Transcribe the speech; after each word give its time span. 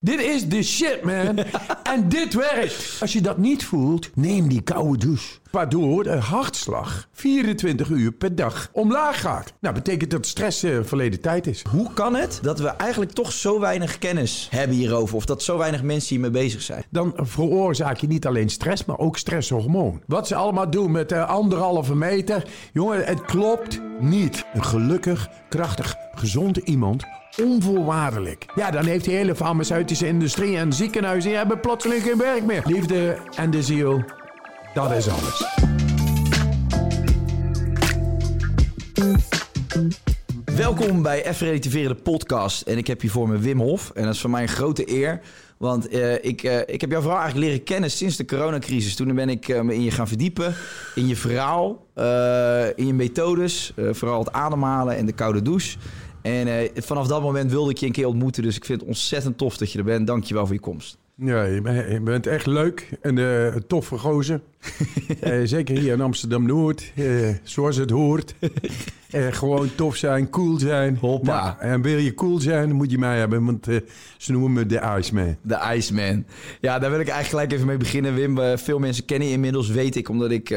Dit 0.00 0.20
is 0.20 0.48
de 0.48 0.62
shit, 0.62 1.02
man. 1.02 1.38
en 1.92 2.08
dit 2.08 2.34
werkt. 2.34 2.98
Als 3.00 3.12
je 3.12 3.20
dat 3.20 3.38
niet 3.38 3.64
voelt, 3.64 4.10
neem 4.14 4.48
die 4.48 4.60
koude 4.60 4.98
douche. 4.98 5.38
Waardoor 5.50 6.02
de 6.02 6.16
hartslag 6.16 7.08
24 7.12 7.88
uur 7.88 8.12
per 8.12 8.34
dag 8.34 8.68
omlaag 8.72 9.20
gaat. 9.20 9.52
Nou, 9.60 9.74
betekent 9.74 10.10
dat 10.10 10.26
stress 10.26 10.62
eh, 10.62 10.78
verleden 10.82 11.20
tijd 11.20 11.46
is. 11.46 11.62
Hoe 11.70 11.92
kan 11.92 12.14
het 12.14 12.38
dat 12.42 12.58
we 12.58 12.68
eigenlijk 12.68 13.12
toch 13.12 13.32
zo 13.32 13.60
weinig 13.60 13.98
kennis 13.98 14.48
hebben 14.50 14.76
hierover? 14.76 15.16
Of 15.16 15.24
dat 15.24 15.42
zo 15.42 15.58
weinig 15.58 15.82
mensen 15.82 16.08
hiermee 16.08 16.30
bezig 16.30 16.62
zijn? 16.62 16.84
Dan 16.90 17.12
veroorzaak 17.16 17.96
je 17.96 18.06
niet 18.06 18.26
alleen 18.26 18.48
stress, 18.48 18.84
maar 18.84 18.98
ook 18.98 19.18
stresshormoon. 19.18 20.02
Wat 20.06 20.26
ze 20.26 20.34
allemaal 20.34 20.70
doen 20.70 20.90
met 20.90 21.12
eh, 21.12 21.28
anderhalve 21.28 21.94
meter. 21.94 22.44
Jongen, 22.72 23.04
het 23.04 23.24
klopt 23.24 23.80
niet. 24.00 24.44
Een 24.54 24.64
gelukkig, 24.64 25.28
krachtig, 25.48 25.94
gezond 26.14 26.56
iemand 26.56 27.04
onvoorwaardelijk. 27.42 28.46
Ja, 28.54 28.70
dan 28.70 28.84
heeft 28.84 29.04
die 29.04 29.14
hele 29.14 29.34
farmaceutische 29.34 30.06
industrie 30.06 30.56
en 30.56 30.72
ziekenhuizen... 30.72 31.28
die 31.28 31.38
hebben 31.38 31.60
plotseling 31.60 32.02
geen 32.02 32.18
werk 32.18 32.44
meer. 32.44 32.62
Liefde 32.64 33.18
en 33.36 33.50
de 33.50 33.62
ziel, 33.62 34.02
dat 34.74 34.92
is 34.92 35.08
alles. 35.08 35.56
Welkom 40.56 41.02
bij 41.02 41.32
F 41.34 41.38
de 41.38 41.96
podcast. 42.02 42.62
En 42.62 42.78
ik 42.78 42.86
heb 42.86 43.00
hier 43.00 43.10
voor 43.10 43.28
me 43.28 43.38
Wim 43.38 43.60
Hof. 43.60 43.90
En 43.94 44.04
dat 44.04 44.14
is 44.14 44.20
voor 44.20 44.30
mij 44.30 44.42
een 44.42 44.48
grote 44.48 44.92
eer. 44.92 45.20
Want 45.56 45.88
eh, 45.88 46.24
ik, 46.24 46.42
eh, 46.42 46.60
ik 46.66 46.80
heb 46.80 46.90
jouw 46.90 47.00
verhaal 47.00 47.20
eigenlijk 47.20 47.50
leren 47.50 47.64
kennen 47.64 47.90
sinds 47.90 48.16
de 48.16 48.24
coronacrisis. 48.24 48.96
Toen 48.96 49.14
ben 49.14 49.28
ik 49.28 49.48
eh, 49.48 49.60
me 49.60 49.74
in 49.74 49.82
je 49.82 49.90
gaan 49.90 50.08
verdiepen. 50.08 50.54
In 50.94 51.06
je 51.06 51.16
verhaal, 51.16 51.86
in 52.76 52.86
je 52.86 52.94
methodes. 52.94 53.72
vooral 53.90 54.18
het 54.18 54.32
ademhalen 54.32 54.96
en 54.96 55.06
de 55.06 55.12
koude 55.12 55.42
douche. 55.42 55.78
En 56.28 56.46
eh, 56.46 56.82
vanaf 56.82 57.06
dat 57.06 57.22
moment 57.22 57.50
wilde 57.50 57.70
ik 57.70 57.78
je 57.78 57.86
een 57.86 57.92
keer 57.92 58.06
ontmoeten. 58.06 58.42
Dus 58.42 58.56
ik 58.56 58.64
vind 58.64 58.80
het 58.80 58.88
ontzettend 58.88 59.38
tof 59.38 59.56
dat 59.56 59.72
je 59.72 59.78
er 59.78 59.84
bent. 59.84 60.06
Dank 60.06 60.24
je 60.24 60.34
wel 60.34 60.46
voor 60.46 60.54
je 60.54 60.60
komst. 60.60 60.98
Ja, 61.14 61.44
je 61.44 61.60
bent, 61.60 61.92
je 61.92 62.00
bent 62.00 62.26
echt 62.26 62.46
leuk 62.46 62.88
en 63.00 63.16
een 63.16 63.66
toffe 63.66 63.98
gozer. 63.98 64.40
Eh, 65.20 65.40
zeker 65.44 65.78
hier 65.78 65.92
in 65.92 66.00
Amsterdam-Noord, 66.00 66.92
zoals 67.42 67.76
het 67.76 67.90
hoort. 67.90 68.34
Gewoon 69.30 69.74
tof 69.74 69.96
zijn, 69.96 70.30
cool 70.30 70.58
zijn. 70.58 70.96
Hoppa. 71.00 71.44
Nou, 71.44 71.72
en 71.72 71.82
wil 71.82 71.96
je 71.98 72.14
cool 72.14 72.38
zijn, 72.38 72.68
dan 72.68 72.76
moet 72.76 72.90
je 72.90 72.98
mij 72.98 73.18
hebben, 73.18 73.44
want 73.44 73.66
ze 74.16 74.32
noemen 74.32 74.52
me 74.52 74.66
de 74.66 74.96
Iceman. 74.98 75.36
De 75.42 75.74
Iceman. 75.74 76.24
Ja, 76.60 76.78
daar 76.78 76.90
wil 76.90 77.00
ik 77.00 77.08
eigenlijk 77.08 77.28
gelijk 77.28 77.52
even 77.52 77.66
mee 77.66 77.76
beginnen, 77.76 78.14
Wim. 78.14 78.58
Veel 78.58 78.78
mensen 78.78 79.04
kennen 79.04 79.28
je 79.28 79.34
inmiddels, 79.34 79.68
weet 79.68 79.96
ik, 79.96 80.08
omdat 80.08 80.30
ik 80.30 80.54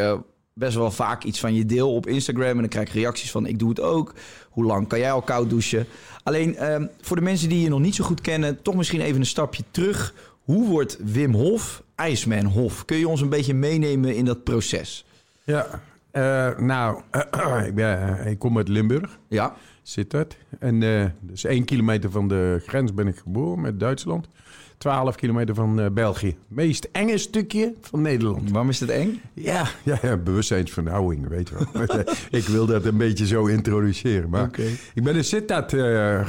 best 0.61 0.75
wel 0.75 0.91
vaak 0.91 1.23
iets 1.23 1.39
van 1.39 1.53
je 1.53 1.65
deel 1.65 1.93
op 1.93 2.07
Instagram. 2.07 2.49
En 2.49 2.57
dan 2.57 2.67
krijg 2.67 2.87
ik 2.87 2.93
reacties 2.93 3.31
van, 3.31 3.45
ik 3.45 3.59
doe 3.59 3.69
het 3.69 3.79
ook. 3.79 4.13
Hoe 4.49 4.65
lang 4.65 4.87
kan 4.87 4.99
jij 4.99 5.11
al 5.11 5.21
koud 5.21 5.49
douchen? 5.49 5.85
Alleen, 6.23 6.55
ehm, 6.55 6.85
voor 7.01 7.15
de 7.15 7.21
mensen 7.21 7.49
die 7.49 7.61
je 7.61 7.69
nog 7.69 7.79
niet 7.79 7.95
zo 7.95 8.03
goed 8.03 8.21
kennen, 8.21 8.61
toch 8.61 8.75
misschien 8.75 9.01
even 9.01 9.19
een 9.19 9.25
stapje 9.25 9.63
terug. 9.71 10.13
Hoe 10.43 10.67
wordt 10.67 10.97
Wim 11.03 11.33
Hof 11.33 11.83
Iceman 12.09 12.45
Hof? 12.45 12.85
Kun 12.85 12.97
je 12.97 13.07
ons 13.07 13.21
een 13.21 13.29
beetje 13.29 13.53
meenemen 13.53 14.15
in 14.15 14.25
dat 14.25 14.43
proces? 14.43 15.05
Ja, 15.43 15.81
eh, 16.11 16.57
nou, 16.57 17.01
ik, 17.67 17.75
ben, 17.75 18.19
eh, 18.19 18.31
ik 18.31 18.39
kom 18.39 18.57
uit 18.57 18.67
Limburg, 18.67 19.19
Ja, 19.27 19.55
zit 19.81 20.11
dat. 20.11 20.35
En 20.59 20.83
eh 20.83 21.05
dus 21.19 21.43
één 21.43 21.65
kilometer 21.65 22.11
van 22.11 22.27
de 22.27 22.63
grens 22.65 22.93
ben 22.93 23.07
ik 23.07 23.17
geboren 23.17 23.61
met 23.61 23.79
Duitsland. 23.79 24.27
12 24.81 25.15
kilometer 25.15 25.55
van 25.55 25.79
eh, 25.79 25.89
België. 25.91 26.35
Meest 26.47 26.89
enge 26.91 27.17
stukje 27.17 27.73
van 27.81 28.01
Nederland. 28.01 28.51
waarom 28.51 28.69
is 28.69 28.79
het 28.79 28.89
eng? 28.89 29.21
Ja, 29.33 29.67
ja, 29.83 29.97
ja 30.01 30.17
bewustzijnsvernauwing, 30.17 31.27
weet 31.27 31.49
je 31.49 31.55
wel. 31.73 31.85
ik 32.39 32.47
wil 32.47 32.65
dat 32.65 32.85
een 32.85 32.97
beetje 32.97 33.25
zo 33.25 33.45
introduceren. 33.45 34.29
Maar 34.29 34.43
Oké. 34.43 34.63
ik 34.93 35.03
ben 35.03 35.15
in 35.15 35.23
Sittard 35.23 35.73
eh, 35.73 36.19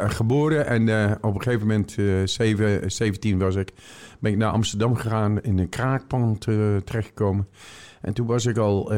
eh, 0.00 0.10
geboren 0.10 0.66
en 0.66 1.12
op 1.20 1.34
een 1.34 1.42
gegeven 1.42 1.66
moment, 1.66 1.94
eh, 1.98 2.06
zeven- 2.24 2.92
17 2.92 3.38
was 3.38 3.54
ik, 3.54 3.72
ben 4.20 4.32
ik 4.32 4.38
naar 4.38 4.50
Amsterdam 4.52 4.94
gegaan, 4.94 5.40
in 5.40 5.58
een 5.58 5.68
kraakpand 5.68 6.40
terechtgekomen. 6.84 7.48
En 8.00 8.12
toen 8.14 8.26
was 8.26 8.46
ik 8.46 8.56
al 8.56 8.92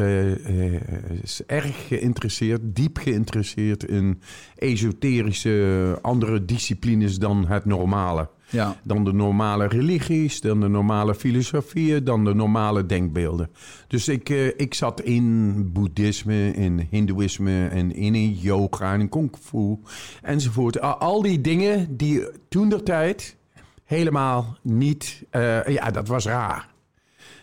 erg 1.47 1.87
geïnteresseerd, 1.89 2.61
diep 2.65 2.99
geïnteresseerd 2.99 3.85
in 3.85 4.21
esoterische 4.57 5.99
andere 6.03 6.45
disciplines 6.45 7.19
dan 7.19 7.47
het 7.47 7.65
normale. 7.65 8.29
Ja. 8.53 8.77
Dan 8.83 9.05
de 9.05 9.13
normale 9.13 9.67
religies, 9.67 10.41
dan 10.41 10.61
de 10.61 10.69
normale 10.69 11.15
filosofieën, 11.15 12.05
dan 12.05 12.25
de 12.25 12.35
normale 12.35 12.87
denkbeelden. 12.87 13.51
Dus 13.87 14.09
ik, 14.09 14.29
eh, 14.29 14.47
ik 14.47 14.75
zat 14.75 15.01
in 15.01 15.55
boeddhisme, 15.73 16.53
in 16.53 16.87
hindoeïsme 16.91 17.67
en 17.69 17.95
in, 17.95 18.33
yoga 18.33 18.93
en 18.93 19.01
in 19.01 19.09
kung 19.09 19.35
fu 19.41 19.77
enzovoort. 20.23 20.81
Al, 20.81 21.23
die 21.23 21.41
dingen 21.41 21.97
die 21.97 22.29
toen 22.49 22.69
der 22.69 22.83
tijd 22.83 23.37
helemaal 23.85 24.57
niet... 24.63 25.25
eh, 25.31 25.67
ja, 25.67 25.91
dat 25.91 26.09
was 26.09 26.25
raar. 26.25 26.71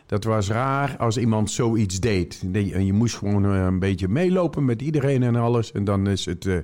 Dat 0.05 0.23
was 0.23 0.49
raar 0.49 0.95
als 0.97 1.17
iemand 1.17 1.51
zoiets 1.51 1.99
deed. 1.99 2.43
En 2.53 2.85
je 2.85 2.93
moest 2.93 3.15
gewoon 3.15 3.45
eh, 3.45 3.63
een 3.63 3.79
beetje 3.79 4.07
meelopen 4.07 4.65
met 4.65 4.81
iedereen 4.81 5.23
en 5.23 5.35
alles. 5.35 5.71
En 5.71 5.83
dan, 5.83 6.07
is 6.07 6.25
het, 6.25 6.45
eh, 6.45 6.57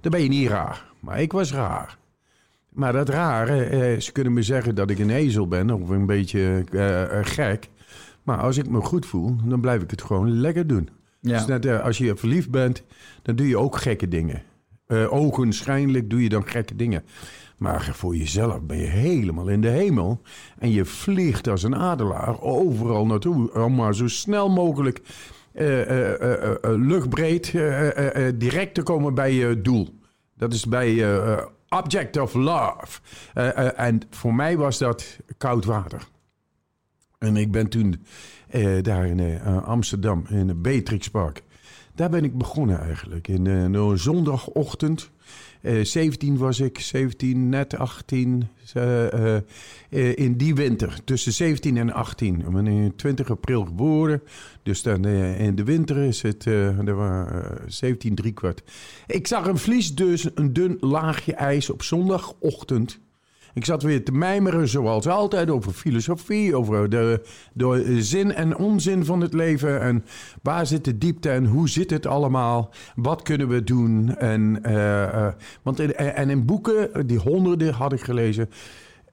dan 0.00 0.10
ben 0.10 0.22
je 0.22 0.28
niet 0.28 0.48
raar. 0.48 0.84
Maar 1.00 1.20
ik 1.20 1.32
was 1.32 1.52
raar. 1.52 1.98
Maar 2.72 2.92
dat 2.92 3.08
rare, 3.08 3.64
eh, 3.64 4.00
ze 4.00 4.12
kunnen 4.12 4.32
me 4.32 4.42
zeggen 4.42 4.74
dat 4.74 4.90
ik 4.90 4.98
een 4.98 5.10
ezel 5.10 5.48
ben 5.48 5.70
of 5.70 5.88
een 5.88 6.06
beetje 6.06 6.64
eh, 6.72 7.02
eh, 7.18 7.26
gek. 7.26 7.68
Maar 8.22 8.38
als 8.38 8.56
ik 8.56 8.68
me 8.68 8.80
goed 8.80 9.06
voel, 9.06 9.36
dan 9.44 9.60
blijf 9.60 9.82
ik 9.82 9.90
het 9.90 10.02
gewoon 10.02 10.40
lekker 10.40 10.66
doen. 10.66 10.88
Ja. 11.20 11.36
Dus 11.38 11.46
net, 11.46 11.66
eh, 11.66 11.84
als 11.84 11.98
je 11.98 12.16
verliefd 12.16 12.50
bent, 12.50 12.82
dan 13.22 13.36
doe 13.36 13.48
je 13.48 13.58
ook 13.58 13.76
gekke 13.76 14.08
dingen. 14.08 14.42
Eh 14.86 15.12
ogenschijnlijk 15.12 16.10
doe 16.10 16.22
je 16.22 16.28
dan 16.28 16.46
gekke 16.48 16.76
dingen. 16.76 17.04
Maar 17.58 17.90
voor 17.92 18.16
jezelf 18.16 18.60
ben 18.62 18.78
je 18.78 18.86
helemaal 18.86 19.48
in 19.48 19.60
de 19.60 19.68
hemel. 19.68 20.20
En 20.58 20.70
je 20.70 20.84
vliegt 20.84 21.48
als 21.48 21.62
een 21.62 21.76
adelaar 21.76 22.40
overal 22.40 23.06
naartoe. 23.06 23.54
Om 23.64 23.74
maar 23.74 23.94
zo 23.94 24.08
snel 24.08 24.48
mogelijk 24.50 25.00
eh, 25.52 25.80
eh, 25.80 26.12
eh, 26.12 26.32
eh, 26.32 26.50
eh, 26.50 26.56
luchtbreed 26.62 27.54
eh, 27.54 27.88
eh, 27.98 28.26
eh, 28.26 28.34
direct 28.38 28.74
te 28.74 28.82
komen 28.82 29.14
bij 29.14 29.32
je 29.34 29.60
doel. 29.60 29.88
Dat 30.36 30.52
is 30.52 30.66
bij 30.66 30.88
eh, 30.88 31.32
eh, 31.32 31.38
Object 31.72 32.16
of 32.16 32.34
Love. 32.34 33.00
Eh, 33.34 33.58
eh, 33.58 33.86
en 33.86 34.00
voor 34.10 34.34
mij 34.34 34.56
was 34.56 34.78
dat 34.78 35.18
koud 35.38 35.64
water. 35.64 36.08
En 37.18 37.36
ik 37.36 37.52
ben 37.52 37.68
toen 37.68 38.04
eh, 38.48 38.82
daar 38.82 39.06
in 39.06 39.42
Amsterdam, 39.42 40.24
in 40.28 40.48
het 40.48 40.62
Beatrixpark. 40.62 41.42
Daar 41.94 42.10
ben 42.10 42.24
ik 42.24 42.38
begonnen 42.38 42.80
eigenlijk. 42.80 43.28
In 43.28 43.46
een 43.46 43.98
zondagochtend. 43.98 45.10
Eh 45.62 45.84
17 45.84 46.36
was 46.36 46.60
ik, 46.60 46.78
17, 46.78 47.48
net 47.48 47.76
18. 47.76 48.48
eh, 48.72 49.12
eh, 49.12 49.42
eh, 49.90 50.16
in 50.16 50.36
die 50.36 50.54
winter, 50.54 51.00
tussen 51.04 51.32
17 51.32 51.76
en 51.76 51.92
18. 51.92 52.40
Ik 52.40 52.50
ben 52.50 52.66
in 52.66 52.96
20 52.96 53.30
april 53.30 53.64
geboren. 53.64 54.22
Dus 54.62 54.82
dan 54.82 55.04
eh, 55.04 55.40
in 55.40 55.54
de 55.54 55.64
winter 55.64 55.96
is 55.96 56.22
het 56.22 56.46
eh 56.46 56.88
er 56.88 56.94
waren, 56.94 57.60
eh, 57.60 57.62
17 57.66 58.14
driekwart. 58.14 58.62
Ik 59.06 59.26
zag 59.26 59.46
een 59.46 59.58
vlies, 59.58 59.94
dus 59.94 60.28
een 60.34 60.52
dun 60.52 60.76
laagje 60.80 61.34
ijs 61.34 61.70
op 61.70 61.82
zondagochtend. 61.82 62.98
Ik 63.54 63.64
zat 63.64 63.82
weer 63.82 64.04
te 64.04 64.12
mijmeren, 64.12 64.68
zoals 64.68 65.06
altijd, 65.06 65.50
over 65.50 65.72
filosofie, 65.72 66.56
over 66.56 66.90
de, 66.90 67.22
de 67.52 68.02
zin 68.02 68.32
en 68.32 68.56
onzin 68.56 69.04
van 69.04 69.20
het 69.20 69.34
leven. 69.34 69.80
En 69.80 70.04
waar 70.42 70.66
zit 70.66 70.84
de 70.84 70.98
diepte 70.98 71.30
en 71.30 71.44
hoe 71.44 71.68
zit 71.68 71.90
het 71.90 72.06
allemaal? 72.06 72.70
Wat 72.94 73.22
kunnen 73.22 73.48
we 73.48 73.64
doen? 73.64 74.16
En, 74.16 74.58
eh, 74.62 75.02
eh, 75.02 75.32
want 75.62 75.80
in, 75.80 75.94
en 75.94 76.30
in 76.30 76.44
boeken, 76.44 77.06
die 77.06 77.18
honderden 77.18 77.74
had 77.74 77.92
ik 77.92 78.00
gelezen, 78.00 78.48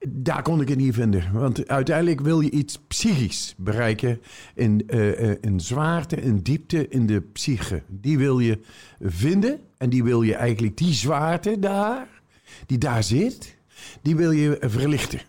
Daar 0.08 0.42
kon 0.42 0.62
ik 0.62 0.68
het 0.68 0.78
niet 0.78 0.94
vinden. 0.94 1.24
Want 1.34 1.68
uiteindelijk 1.68 2.22
wil 2.22 2.40
je 2.40 2.52
iets 2.52 2.80
psychisch 2.88 3.54
bereiken. 3.58 4.22
In, 4.56 4.84
uh, 4.88 5.30
in 5.42 5.60
zwaarte, 5.60 6.16
in 6.22 6.38
diepte, 6.38 6.88
in 6.88 7.06
de 7.06 7.22
psyche. 7.22 7.82
Die 7.88 8.18
wil 8.18 8.40
je 8.40 8.60
vinden. 9.02 9.60
En 9.78 9.90
die 9.90 10.04
wil 10.04 10.22
je 10.22 10.36
eigenlijk, 10.36 10.78
die 10.78 10.94
zwaarte 10.94 11.60
daar, 11.60 12.08
die 12.66 12.78
daar 12.78 13.04
zit, 13.04 13.59
die 14.02 14.16
wil 14.16 14.32
je 14.32 14.58
verlichten. 14.62 15.20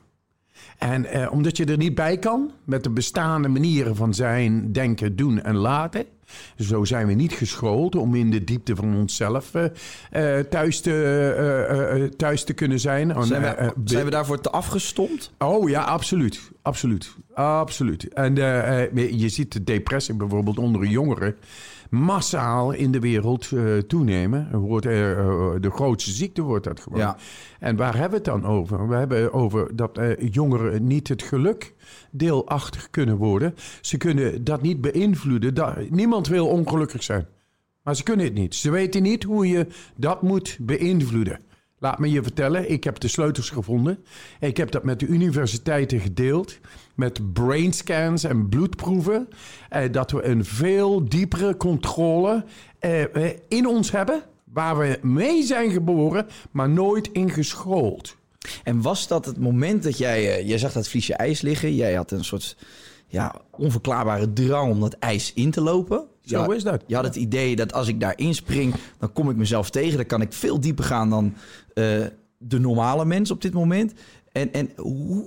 En 0.78 1.06
uh, 1.16 1.32
omdat 1.32 1.56
je 1.56 1.64
er 1.64 1.76
niet 1.76 1.94
bij 1.94 2.18
kan 2.18 2.50
met 2.64 2.84
de 2.84 2.90
bestaande 2.90 3.48
manieren 3.48 3.96
van 3.96 4.14
zijn, 4.14 4.72
denken, 4.72 5.16
doen 5.16 5.42
en 5.42 5.56
laten. 5.56 6.04
Zo 6.56 6.84
zijn 6.84 7.06
we 7.06 7.12
niet 7.12 7.32
geschoold 7.32 7.96
om 7.96 8.14
in 8.14 8.30
de 8.30 8.44
diepte 8.44 8.76
van 8.76 8.96
onszelf 8.96 9.54
uh, 9.54 10.38
thuis, 10.38 10.80
te, 10.80 12.12
thuis 12.16 12.44
te 12.44 12.52
kunnen 12.52 12.80
zijn. 12.80 13.24
Zijn 13.24 13.42
we, 13.42 13.72
zijn 13.84 14.04
we 14.04 14.10
daarvoor 14.10 14.40
te 14.40 14.50
afgestompt? 14.50 15.32
Oh 15.38 15.68
ja, 15.68 15.82
absoluut. 15.82 16.50
Absoluut. 16.62 17.14
Absoluut. 17.34 18.08
En 18.08 18.34
je 19.18 19.28
ziet 19.28 19.52
de 19.52 19.64
depressie 19.64 20.14
bijvoorbeeld 20.14 20.58
onder 20.58 20.86
jongeren 20.86 21.36
massaal 21.90 22.72
in 22.72 22.92
de 22.92 23.00
wereld 23.00 23.50
uh, 23.50 23.78
toenemen. 23.78 24.58
Wordt, 24.58 24.86
uh, 24.86 24.92
de 25.60 25.70
grootste 25.70 26.10
ziekte 26.10 26.42
wordt 26.42 26.64
dat 26.64 26.80
gewoon. 26.80 26.98
Ja. 26.98 27.16
En 27.58 27.76
waar 27.76 27.92
hebben 27.92 28.10
we 28.10 28.30
het 28.30 28.42
dan 28.42 28.46
over? 28.46 28.88
We 28.88 28.94
hebben 28.94 29.32
over 29.32 29.76
dat 29.76 29.98
uh, 29.98 30.12
jongeren 30.30 30.86
niet 30.86 31.08
het 31.08 31.22
geluk 31.22 31.74
deelachtig 32.10 32.90
kunnen 32.90 33.16
worden. 33.16 33.54
Ze 33.80 33.96
kunnen 33.96 34.44
dat 34.44 34.62
niet 34.62 34.80
beïnvloeden. 34.80 35.54
Dat, 35.54 35.90
niemand 35.90 36.28
wil 36.28 36.46
ongelukkig 36.46 37.02
zijn. 37.02 37.26
Maar 37.82 37.96
ze 37.96 38.02
kunnen 38.02 38.26
het 38.26 38.34
niet. 38.34 38.54
Ze 38.54 38.70
weten 38.70 39.02
niet 39.02 39.22
hoe 39.22 39.48
je 39.48 39.66
dat 39.96 40.22
moet 40.22 40.58
beïnvloeden. 40.60 41.40
Laat 41.82 41.98
me 41.98 42.10
je 42.10 42.22
vertellen, 42.22 42.70
ik 42.70 42.84
heb 42.84 43.00
de 43.00 43.08
sleutels 43.08 43.50
gevonden. 43.50 44.04
Ik 44.40 44.56
heb 44.56 44.70
dat 44.70 44.84
met 44.84 45.00
de 45.00 45.06
universiteiten 45.06 46.00
gedeeld. 46.00 46.58
Met 46.94 47.32
brainscans 47.32 48.24
en 48.24 48.48
bloedproeven. 48.48 49.28
Eh, 49.68 49.92
dat 49.92 50.10
we 50.10 50.24
een 50.24 50.44
veel 50.44 51.08
diepere 51.08 51.56
controle 51.56 52.44
eh, 52.78 53.14
eh, 53.14 53.36
in 53.48 53.66
ons 53.66 53.90
hebben. 53.90 54.22
Waar 54.44 54.78
we 54.78 54.98
mee 55.02 55.42
zijn 55.42 55.70
geboren, 55.70 56.26
maar 56.50 56.68
nooit 56.68 57.08
in 57.12 57.30
geschoold. 57.30 58.16
En 58.64 58.82
was 58.82 59.08
dat 59.08 59.24
het 59.24 59.38
moment 59.38 59.82
dat 59.82 59.98
jij... 59.98 60.40
Uh, 60.40 60.48
jij 60.48 60.58
zag 60.58 60.72
dat 60.72 60.88
vliesje 60.88 61.14
ijs 61.14 61.40
liggen. 61.40 61.74
Jij 61.74 61.94
had 61.94 62.10
een 62.10 62.24
soort 62.24 62.56
ja, 63.10 63.34
onverklaarbare 63.50 64.32
drang 64.32 64.70
om 64.70 64.80
dat 64.80 64.92
ijs 64.92 65.32
in 65.34 65.50
te 65.50 65.60
lopen. 65.60 66.04
Zo 66.24 66.50
is 66.50 66.62
dat. 66.62 66.84
Je 66.86 66.94
had 66.94 67.04
het 67.04 67.16
idee 67.16 67.56
dat 67.56 67.72
als 67.72 67.88
ik 67.88 68.00
daarin 68.00 68.34
spring, 68.34 68.74
dan 68.98 69.12
kom 69.12 69.30
ik 69.30 69.36
mezelf 69.36 69.70
tegen. 69.70 69.96
Dan 69.96 70.06
kan 70.06 70.20
ik 70.20 70.32
veel 70.32 70.60
dieper 70.60 70.84
gaan 70.84 71.10
dan 71.10 71.34
uh, 71.74 72.04
de 72.38 72.58
normale 72.58 73.04
mens 73.04 73.30
op 73.30 73.42
dit 73.42 73.52
moment. 73.52 73.92
En, 74.32 74.52
en 74.52 74.70
hoe 74.76 75.24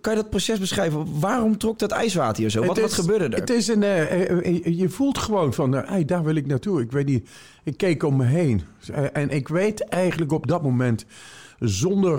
kan 0.00 0.14
je 0.14 0.20
dat 0.20 0.30
proces 0.30 0.58
beschrijven? 0.58 1.20
Waarom 1.20 1.58
trok 1.58 1.78
dat 1.78 1.90
ijswater 1.90 2.42
hier 2.42 2.50
zo? 2.50 2.64
Wat, 2.64 2.80
wat 2.80 2.92
gebeurde 2.92 3.24
er? 3.24 3.40
Het 3.40 3.50
is 3.50 3.68
een, 3.68 3.82
uh, 3.82 4.78
je 4.78 4.88
voelt 4.88 5.18
gewoon 5.18 5.54
van, 5.54 5.74
uh, 5.74 5.80
hey, 5.84 6.04
daar 6.04 6.24
wil 6.24 6.34
ik 6.34 6.46
naartoe. 6.46 6.80
Ik 6.80 6.92
weet 6.92 7.06
niet, 7.06 7.28
ik 7.64 7.76
keek 7.76 8.02
om 8.02 8.16
me 8.16 8.24
heen. 8.24 8.62
en 9.12 9.30
ik 9.30 9.48
weet 9.48 9.84
eigenlijk 9.84 10.32
op 10.32 10.46
dat 10.46 10.62
moment, 10.62 11.04
zonder 11.58 12.18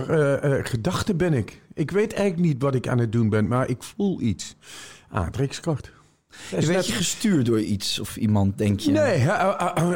gedachten 0.66 1.18
ben 1.18 1.34
ik. 1.34 1.62
Ik 1.74 1.92
weet 1.92 2.14
eigenlijk 2.14 2.48
niet 2.48 2.62
wat 2.62 2.76
ik 2.76 2.88
aan 2.88 3.00
het 3.00 3.12
doen 3.12 3.30
ben, 3.30 3.48
maar 3.48 3.70
ik 3.70 3.84
voel 3.84 4.22
iets. 4.22 4.56
Aantrekkingskracht. 5.14 5.92
Je 6.60 6.66
werd 6.66 6.88
je 6.88 6.94
gestuurd 6.94 7.46
door 7.46 7.60
iets 7.60 8.00
of 8.00 8.18
iemand, 8.18 8.58
denk 8.58 8.80
je? 8.80 8.92
Nee, 8.92 9.30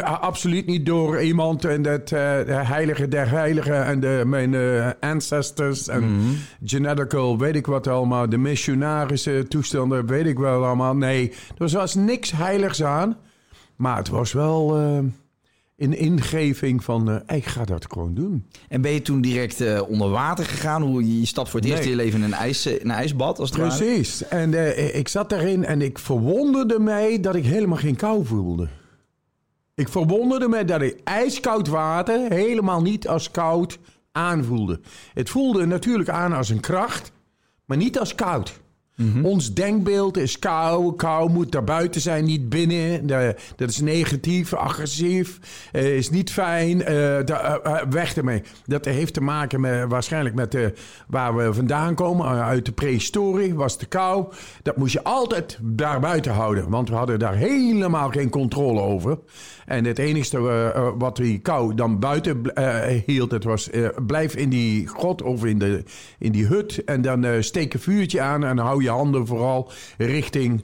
absoluut 0.04 0.66
niet 0.66 0.86
door 0.86 1.22
iemand. 1.22 1.66
En 1.66 1.82
dat 1.82 2.02
uh, 2.02 2.10
de 2.46 2.54
heilige 2.54 3.08
der 3.08 3.30
heiligen 3.30 3.86
en 3.86 4.00
de, 4.00 4.24
mijn 4.26 4.54
uh, 4.54 4.90
ancestors 5.00 5.88
en 5.88 6.04
mm 6.04 6.20
-hmm. 6.20 6.38
genetical, 6.64 7.38
weet 7.38 7.56
ik 7.56 7.66
wat 7.66 7.88
allemaal. 7.88 8.30
De 8.30 8.38
missionarische 8.38 9.46
toestanden, 9.48 10.06
weet 10.06 10.26
ik 10.26 10.38
wel 10.38 10.66
allemaal. 10.66 10.96
Nee, 10.96 11.34
er 11.58 11.70
was 11.70 11.96
niks 11.96 12.32
heiligs 12.32 12.84
aan. 12.84 13.18
Maar 13.76 13.98
het 13.98 14.10
was 14.10 14.34
wel... 14.34 14.80
Uh, 14.80 15.00
in 15.78 15.98
ingeving 15.98 16.84
van, 16.84 17.10
uh, 17.10 17.38
ik 17.38 17.46
ga 17.46 17.66
dat 17.66 17.86
gewoon 17.90 18.14
doen. 18.14 18.48
En 18.68 18.82
ben 18.82 18.92
je 18.92 19.02
toen 19.02 19.22
direct 19.22 19.62
uh, 19.62 19.82
onder 19.90 20.10
water 20.10 20.46
gegaan? 20.46 20.82
Hoe 20.82 21.20
je 21.20 21.26
stapt 21.26 21.50
voor 21.50 21.60
het 21.60 21.70
eerst 21.70 21.84
in 21.84 21.90
je 21.90 21.96
leven 21.96 22.20
in 22.20 22.26
een, 22.26 22.34
ijs, 22.34 22.66
een 22.66 22.92
ijsbad 22.92 23.40
als 23.40 23.50
het 23.50 23.60
Precies. 23.60 24.22
Ware? 24.22 24.36
En 24.36 24.52
uh, 24.52 24.96
ik 24.96 25.08
zat 25.08 25.30
daarin 25.30 25.66
en 25.66 25.82
ik 25.82 26.00
verwonderde 26.00 26.80
mij 26.80 27.20
dat 27.20 27.36
ik 27.36 27.46
helemaal 27.46 27.78
geen 27.78 27.96
kou 27.96 28.26
voelde. 28.26 28.68
Ik 29.76 29.90
verwonderde 29.90 30.48
mij 30.48 30.66
dat 30.66 30.82
ik 30.82 31.00
ijskoud 31.04 31.68
water 31.68 32.32
helemaal 32.32 32.82
niet 32.82 33.08
als 33.08 33.32
koud 33.32 33.80
aanvoelde. 34.12 34.80
Het 35.14 35.30
voelde 35.30 35.66
natuurlijk 35.66 36.10
aan 36.10 36.34
als 36.34 36.50
een 36.50 36.60
kracht, 36.60 37.12
maar 37.66 37.78
niet 37.78 38.00
als 38.00 38.16
koud. 38.16 38.60
Mm-hmm. 38.98 39.26
Ons 39.26 39.54
denkbeeld 39.54 40.18
is 40.18 40.40
kou. 40.40 40.96
Kou 40.96 41.30
moet 41.30 41.52
daar 41.52 41.64
buiten 41.64 42.02
zijn, 42.02 42.26
niet 42.26 42.50
binnen. 42.50 43.08
Dat 43.56 43.70
is 43.70 43.80
negatief, 43.80 44.54
agressief, 44.54 45.40
uh, 45.74 45.96
is 45.96 46.10
niet 46.10 46.32
fijn. 46.32 46.78
Da, 47.26 47.60
uh, 47.66 47.82
weg 47.90 48.16
ermee. 48.16 48.44
Dat 48.66 48.86
heeft 48.86 49.14
te 49.14 49.22
maken 49.22 49.62
met, 49.62 49.86
waarschijnlijk 49.88 50.36
met 50.36 50.52
de, 50.52 50.74
waar 51.08 51.36
we 51.36 51.54
vandaan 51.54 51.96
komen. 51.96 52.28
uit 52.28 52.66
de 52.66 52.72
prehistorie 52.72 53.56
was 53.56 53.78
de 53.78 53.86
kou. 53.86 54.26
Dat 54.64 54.78
moest 54.78 54.94
je 54.94 55.04
altijd 55.04 55.60
daar 55.62 56.00
buiten 56.00 56.32
houden. 56.32 56.70
Want 56.70 56.90
we 56.90 56.96
hadden 56.96 57.20
daar 57.20 57.36
helemaal 57.36 58.10
geen 58.10 58.30
controle 58.30 58.82
over. 58.82 59.18
En 59.68 59.86
het 59.86 60.00
enige 60.00 60.94
wat 60.98 61.16
die 61.16 61.40
kou 61.40 61.76
dan 61.76 62.00
buiten 62.00 62.42
hield, 63.06 63.32
het 63.32 63.44
was 63.44 63.70
blijf 64.06 64.36
in 64.36 64.50
die 64.50 64.88
grot 64.88 65.22
of 65.22 65.46
in, 65.46 65.60
de, 65.60 65.84
in 66.20 66.32
die 66.32 66.46
hut. 66.46 66.84
En 66.84 67.02
dan 67.02 67.44
steek 67.44 67.74
een 67.74 67.80
vuurtje 67.80 68.22
aan 68.22 68.44
en 68.44 68.58
hou 68.58 68.84
je 68.84 68.90
handen 68.90 69.28
vooral 69.28 69.72
richting 69.98 70.64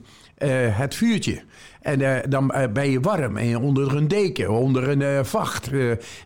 het 0.70 0.94
vuurtje. 0.94 1.42
En 1.84 2.00
uh, 2.00 2.16
dan 2.28 2.52
uh, 2.54 2.62
ben 2.72 2.90
je 2.90 3.00
warm 3.00 3.36
en 3.36 3.56
onder 3.56 3.96
een 3.96 4.08
deken, 4.08 4.50
onder 4.50 4.88
een 4.88 5.00
uh, 5.00 5.18
vacht. 5.22 5.70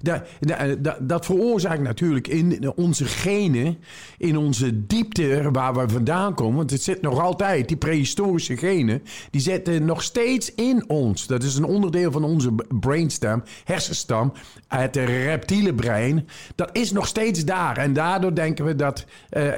Da, 0.01 0.23
da, 0.41 0.67
da, 0.79 0.97
dat 1.01 1.25
veroorzaakt 1.25 1.83
natuurlijk 1.83 2.29
in 2.29 2.73
onze 2.77 3.05
genen, 3.05 3.79
in 4.19 4.37
onze 4.37 4.87
diepte 4.87 5.49
waar 5.53 5.75
we 5.75 5.89
vandaan 5.89 6.35
komen. 6.35 6.57
Want 6.57 6.71
het 6.71 6.83
zit 6.83 7.03
nog 7.03 7.21
altijd, 7.21 7.69
die 7.69 7.77
prehistorische 7.77 8.57
genen, 8.57 9.03
die 9.31 9.41
zitten 9.41 9.85
nog 9.85 10.03
steeds 10.03 10.55
in 10.55 10.85
ons. 10.89 11.27
Dat 11.27 11.43
is 11.43 11.57
een 11.57 11.65
onderdeel 11.65 12.13
van 12.13 12.25
onze 12.25 12.55
brainstem, 12.81 13.43
hersenstam, 13.65 14.33
het 14.69 14.97
reptiele 14.97 15.75
brein. 15.75 16.29
Dat 16.55 16.71
is 16.73 16.93
nog 16.93 17.07
steeds 17.07 17.45
daar. 17.45 17.77
En 17.77 17.93
daardoor 17.93 18.35
denken 18.35 18.65
we 18.65 18.77
dat 18.77 19.05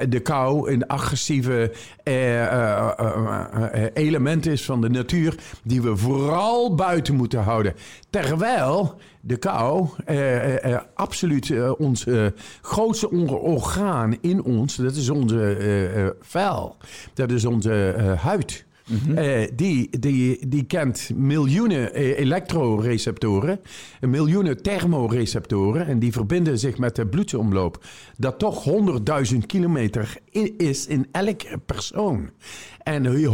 de 0.09 0.19
kou 0.19 0.71
een 0.71 0.87
agressieve 0.87 1.71
element 3.93 4.45
is 4.45 4.65
van 4.65 4.81
de 4.81 4.89
natuur 4.89 5.35
die 5.63 5.81
we 5.81 5.90
vooral 5.97 6.75
buiten 6.75 7.15
moeten 7.15 7.43
houden. 7.43 7.73
Terwijl 8.09 8.95
de 9.21 9.37
kou 9.37 9.87
eh, 10.05 10.73
eh, 10.73 10.81
absoluut 10.93 11.49
eh, 11.49 11.71
ons 11.77 12.05
grootste 12.61 13.09
orgaan 13.29 14.17
in 14.21 14.43
ons, 14.43 14.75
dat 14.75 14.95
is 14.95 15.09
onze 15.09 16.15
vel, 16.21 16.77
dat 17.13 17.31
is 17.31 17.45
onze 17.45 17.95
huid. 18.21 18.65
Mm 18.87 19.15
-hmm. 19.15 19.47
die, 19.55 19.99
die, 19.99 20.47
die 20.47 20.63
kent 20.63 21.11
miljoenen 21.15 21.93
elektroreceptoren, 21.95 23.59
miljoenen 23.99 24.61
thermoreceptoren. 24.61 25.87
En 25.87 25.99
die 25.99 26.11
verbinden 26.11 26.59
zich 26.59 26.77
met 26.77 26.95
de 26.95 27.07
bloedsomloop. 27.07 27.83
Dat 28.17 28.39
toch 28.39 28.69
100.000 29.31 29.37
kilometer 29.45 30.17
is 30.57 30.87
in 30.87 31.07
elke 31.11 31.59
persoon. 31.65 32.29
En 32.83 33.03
die 33.03 33.27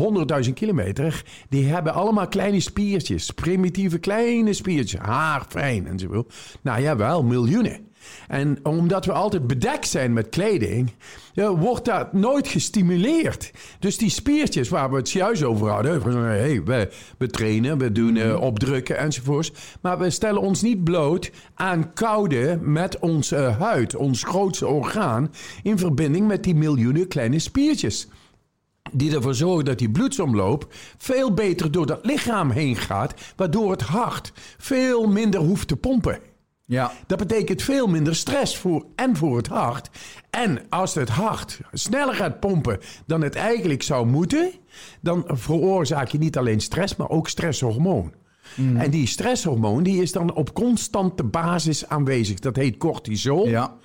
100.000 0.45 0.53
kilometer, 0.53 1.23
die 1.49 1.65
hebben 1.65 1.93
allemaal 1.93 2.27
kleine 2.27 2.59
spiertjes. 2.59 3.31
Primitieve 3.31 3.97
kleine 3.99 4.53
spiertjes. 4.53 4.99
Haar, 4.99 5.45
fijn 5.49 5.87
enzovoort. 5.87 6.33
Nou 6.61 6.81
ja, 6.81 6.95
wel 6.95 7.23
miljoenen. 7.23 7.86
En 8.27 8.59
omdat 8.63 9.05
we 9.05 9.11
altijd 9.11 9.47
bedekt 9.47 9.87
zijn 9.87 10.13
met 10.13 10.29
kleding, 10.29 10.93
ja, 11.33 11.55
wordt 11.55 11.85
dat 11.85 12.13
nooit 12.13 12.47
gestimuleerd. 12.47 13.51
Dus 13.79 13.97
die 13.97 14.09
spiertjes 14.09 14.69
waar 14.69 14.89
we 14.89 14.95
het 14.95 15.11
juist 15.11 15.43
over 15.43 15.69
hadden, 15.69 16.01
hey, 16.23 16.63
we, 16.63 16.89
we 17.17 17.27
trainen, 17.27 17.77
we 17.77 17.91
doen 17.91 18.15
uh, 18.15 18.41
opdrukken 18.41 18.97
enzovoorts. 18.97 19.51
Maar 19.81 19.97
we 19.97 20.09
stellen 20.09 20.41
ons 20.41 20.61
niet 20.61 20.83
bloot 20.83 21.31
aan 21.55 21.93
koude 21.93 22.59
met 22.61 22.99
onze 22.99 23.35
huid, 23.35 23.95
ons 23.95 24.23
grootste 24.23 24.67
orgaan, 24.67 25.33
in 25.63 25.77
verbinding 25.77 26.27
met 26.27 26.43
die 26.43 26.55
miljoenen 26.55 27.07
kleine 27.07 27.39
spiertjes 27.39 28.07
die 28.91 29.15
ervoor 29.15 29.35
zorgen 29.35 29.65
dat 29.65 29.79
die 29.79 29.91
bloedsomloop 29.91 30.67
veel 30.97 31.33
beter 31.33 31.71
door 31.71 31.85
dat 31.85 32.05
lichaam 32.05 32.49
heen 32.49 32.75
gaat, 32.75 33.13
waardoor 33.35 33.71
het 33.71 33.81
hart 33.81 34.31
veel 34.57 35.07
minder 35.07 35.39
hoeft 35.39 35.67
te 35.67 35.75
pompen. 35.75 36.19
Ja. 36.69 36.91
Dat 37.05 37.17
betekent 37.17 37.61
veel 37.61 37.87
minder 37.87 38.15
stress 38.15 38.57
voor 38.57 38.85
en 38.95 39.15
voor 39.15 39.37
het 39.37 39.47
hart. 39.47 39.89
En 40.29 40.69
als 40.69 40.95
het 40.95 41.09
hart 41.09 41.59
sneller 41.71 42.15
gaat 42.15 42.39
pompen 42.39 42.79
dan 43.05 43.21
het 43.21 43.35
eigenlijk 43.35 43.83
zou 43.83 44.05
moeten, 44.05 44.51
dan 45.01 45.23
veroorzaak 45.27 46.07
je 46.07 46.17
niet 46.17 46.37
alleen 46.37 46.59
stress, 46.59 46.95
maar 46.95 47.09
ook 47.09 47.29
stresshormoon. 47.29 48.13
En 48.57 48.89
die 48.89 49.07
stresshormoon 49.07 49.83
die 49.83 50.01
is 50.01 50.11
dan 50.11 50.33
op 50.33 50.53
constante 50.53 51.23
basis 51.23 51.87
aanwezig. 51.87 52.39
Dat 52.39 52.55
heet 52.55 52.77
cortisol. 52.77 53.47
Ja. 53.47 53.75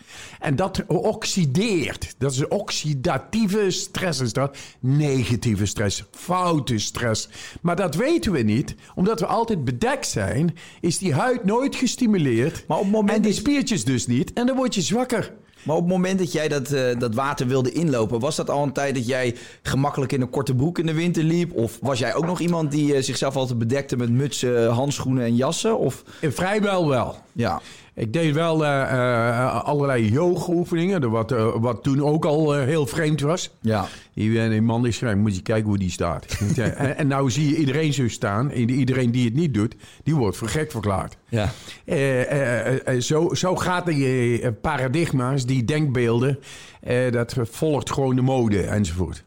En 0.40 0.56
dat 0.56 0.86
oxideert. 0.86 2.14
Dat 2.18 2.32
is 2.32 2.48
oxidatieve 2.48 3.70
stress. 3.70 4.20
Is 4.20 4.32
dat 4.32 4.56
negatieve 4.80 5.66
stress, 5.66 6.04
foute 6.10 6.78
stress. 6.78 7.28
Maar 7.60 7.76
dat 7.76 7.94
weten 7.94 8.32
we 8.32 8.42
niet, 8.42 8.74
omdat 8.94 9.20
we 9.20 9.26
altijd 9.26 9.64
bedekt 9.64 10.06
zijn. 10.06 10.54
Is 10.80 10.98
die 10.98 11.14
huid 11.14 11.44
nooit 11.44 11.76
gestimuleerd. 11.76 12.64
Maar 12.68 12.78
op 12.78 12.82
het 12.82 12.92
moment 12.92 13.16
en 13.16 13.22
die 13.22 13.32
spiertjes 13.32 13.84
dus 13.84 14.06
niet. 14.06 14.32
En 14.32 14.46
dan 14.46 14.56
word 14.56 14.74
je 14.74 14.82
zwakker. 14.82 15.32
Maar 15.62 15.76
op 15.76 15.82
het 15.82 15.92
moment 15.92 16.18
dat 16.18 16.32
jij 16.32 16.48
dat, 16.48 16.72
eh, 16.72 16.98
dat 16.98 17.14
water 17.14 17.46
wilde 17.46 17.72
inlopen, 17.72 18.20
was 18.20 18.36
dat 18.36 18.50
al 18.50 18.62
een 18.62 18.72
tijd 18.72 18.94
dat 18.94 19.06
jij 19.06 19.36
gemakkelijk 19.62 20.12
in 20.12 20.20
een 20.20 20.30
korte 20.30 20.54
broek 20.54 20.78
in 20.78 20.86
de 20.86 20.94
winter 20.94 21.22
liep? 21.22 21.52
Of 21.56 21.78
was 21.80 21.98
jij 21.98 22.14
ook 22.14 22.26
nog 22.26 22.40
iemand 22.40 22.70
die 22.70 22.94
eh, 22.94 23.02
zichzelf 23.02 23.36
altijd 23.36 23.58
bedekte 23.58 23.96
met 23.96 24.10
mutsen, 24.10 24.70
handschoenen 24.70 25.24
en 25.24 25.36
jassen? 25.36 25.78
Of 25.78 26.02
Eh, 26.20 26.30
Vrijwel 26.30 26.88
wel. 26.88 27.16
ja, 27.32 27.60
Ik 27.94 28.12
deed 28.12 28.34
wel 28.34 28.64
eh, 28.64 28.82
eh, 28.82 29.64
allerlei 29.64 30.10
yoga-oefeningen, 30.10 31.10
wat, 31.10 31.32
eh, 31.32 31.54
wat 31.56 31.82
toen 31.82 32.02
ook 32.02 32.24
al 32.24 32.52
heel 32.52 32.86
vreemd 32.86 33.20
was. 33.20 33.50
ja. 33.60 33.88
Die, 34.14 34.48
die 34.48 34.62
man 34.62 34.86
is 34.86 34.96
schrijven, 34.96 35.20
moet 35.20 35.36
je 35.36 35.42
kijken 35.42 35.68
hoe 35.68 35.78
die 35.78 35.90
staat. 35.90 36.26
en, 36.56 36.96
en 36.96 37.06
nou 37.06 37.30
zie 37.30 37.48
je 37.48 37.56
iedereen 37.56 37.92
zo 37.92 38.08
staan. 38.08 38.50
En 38.50 38.70
iedereen 38.70 39.10
die 39.10 39.24
het 39.24 39.34
niet 39.34 39.54
doet, 39.54 39.74
die 40.02 40.14
wordt 40.14 40.36
voor 40.36 40.48
gek 40.48 40.70
verklaard. 40.70 41.16
Ja. 41.28 41.50
Zo, 43.00 43.34
zo 43.34 43.56
gaat 43.56 43.86
die 43.86 44.52
paradigma's, 44.52 45.46
die 45.46 45.64
denkbeelden, 45.64 46.38
dat 47.10 47.34
volgt 47.42 47.92
gewoon 47.92 48.16
de 48.16 48.22
mode 48.22 48.62
enzovoort. 48.62 49.24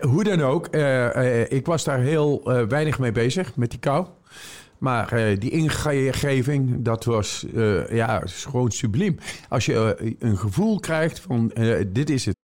Hoe 0.00 0.24
dan 0.24 0.40
ook, 0.40 0.66
ik 1.48 1.66
was 1.66 1.84
daar 1.84 2.00
heel 2.00 2.42
weinig 2.68 2.98
mee 2.98 3.12
bezig 3.12 3.56
met 3.56 3.70
die 3.70 3.80
kou. 3.80 4.06
Maar 4.78 5.12
eh, 5.12 5.38
die 5.38 5.50
ingeving, 5.50 6.82
dat 6.82 7.04
was 7.04 7.44
eh, 7.54 7.90
ja, 7.90 8.22
gewoon 8.26 8.70
subliem. 8.70 9.18
Als 9.48 9.66
je 9.66 9.94
eh, 9.94 10.12
een 10.18 10.38
gevoel 10.38 10.80
krijgt 10.80 11.20
van 11.20 11.52
eh, 11.52 11.84
dit 11.86 12.10
is 12.10 12.24
het. 12.24 12.36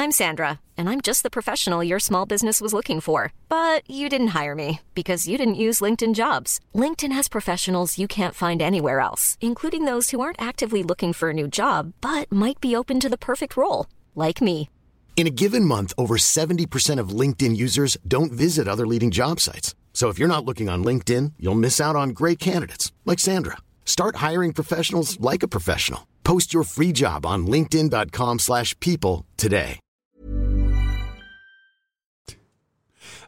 I'm 0.00 0.12
Sandra, 0.12 0.60
and 0.76 0.88
I'm 0.88 1.00
just 1.00 1.22
the 1.22 1.28
professional 1.28 1.82
your 1.82 2.00
small 2.00 2.24
business 2.24 2.58
was 2.60 2.72
looking 2.72 3.02
for. 3.02 3.32
But 3.48 3.82
you 3.86 4.08
didn't 4.08 4.28
hire 4.28 4.54
me 4.54 4.78
because 4.94 5.28
you 5.28 5.36
didn't 5.36 5.60
use 5.60 5.84
LinkedIn 5.84 6.14
jobs. 6.14 6.58
LinkedIn 6.72 7.12
has 7.12 7.28
professionals 7.28 7.98
you 7.98 8.08
can't 8.08 8.34
find 8.34 8.62
anywhere 8.62 9.00
else, 9.00 9.36
including 9.40 9.84
those 9.84 10.10
who 10.10 10.22
aren't 10.22 10.40
actively 10.40 10.82
looking 10.82 11.12
for 11.12 11.28
a 11.28 11.34
new 11.34 11.46
job 11.46 11.92
but 12.00 12.32
might 12.32 12.60
be 12.60 12.74
open 12.74 12.98
to 13.00 13.08
the 13.10 13.18
perfect 13.18 13.56
role, 13.56 13.86
like 14.14 14.40
me. 14.40 14.70
In 15.16 15.26
a 15.26 15.36
given 15.42 15.66
month, 15.66 15.92
over 15.98 16.16
70% 16.16 16.98
of 16.98 17.10
LinkedIn 17.10 17.54
users 17.54 17.98
don't 18.08 18.32
visit 18.32 18.66
other 18.66 18.86
leading 18.86 19.10
job 19.10 19.38
sites. 19.38 19.74
So 19.92 20.08
if 20.08 20.18
you're 20.18 20.34
not 20.34 20.46
looking 20.46 20.70
on 20.70 20.82
LinkedIn, 20.82 21.32
you'll 21.38 21.60
miss 21.60 21.78
out 21.80 21.96
on 21.96 22.14
great 22.14 22.38
candidates 22.38 22.90
like 23.04 23.18
Sandra. 23.18 23.58
Start 23.84 24.16
hiring 24.16 24.54
professionals 24.54 25.18
like 25.20 25.42
a 25.42 25.48
professional. 25.48 26.06
Post 26.24 26.54
your 26.54 26.64
free 26.64 26.92
job 26.92 27.26
on 27.26 27.46
linkedin.com/people 27.46 29.26
today. 29.36 29.78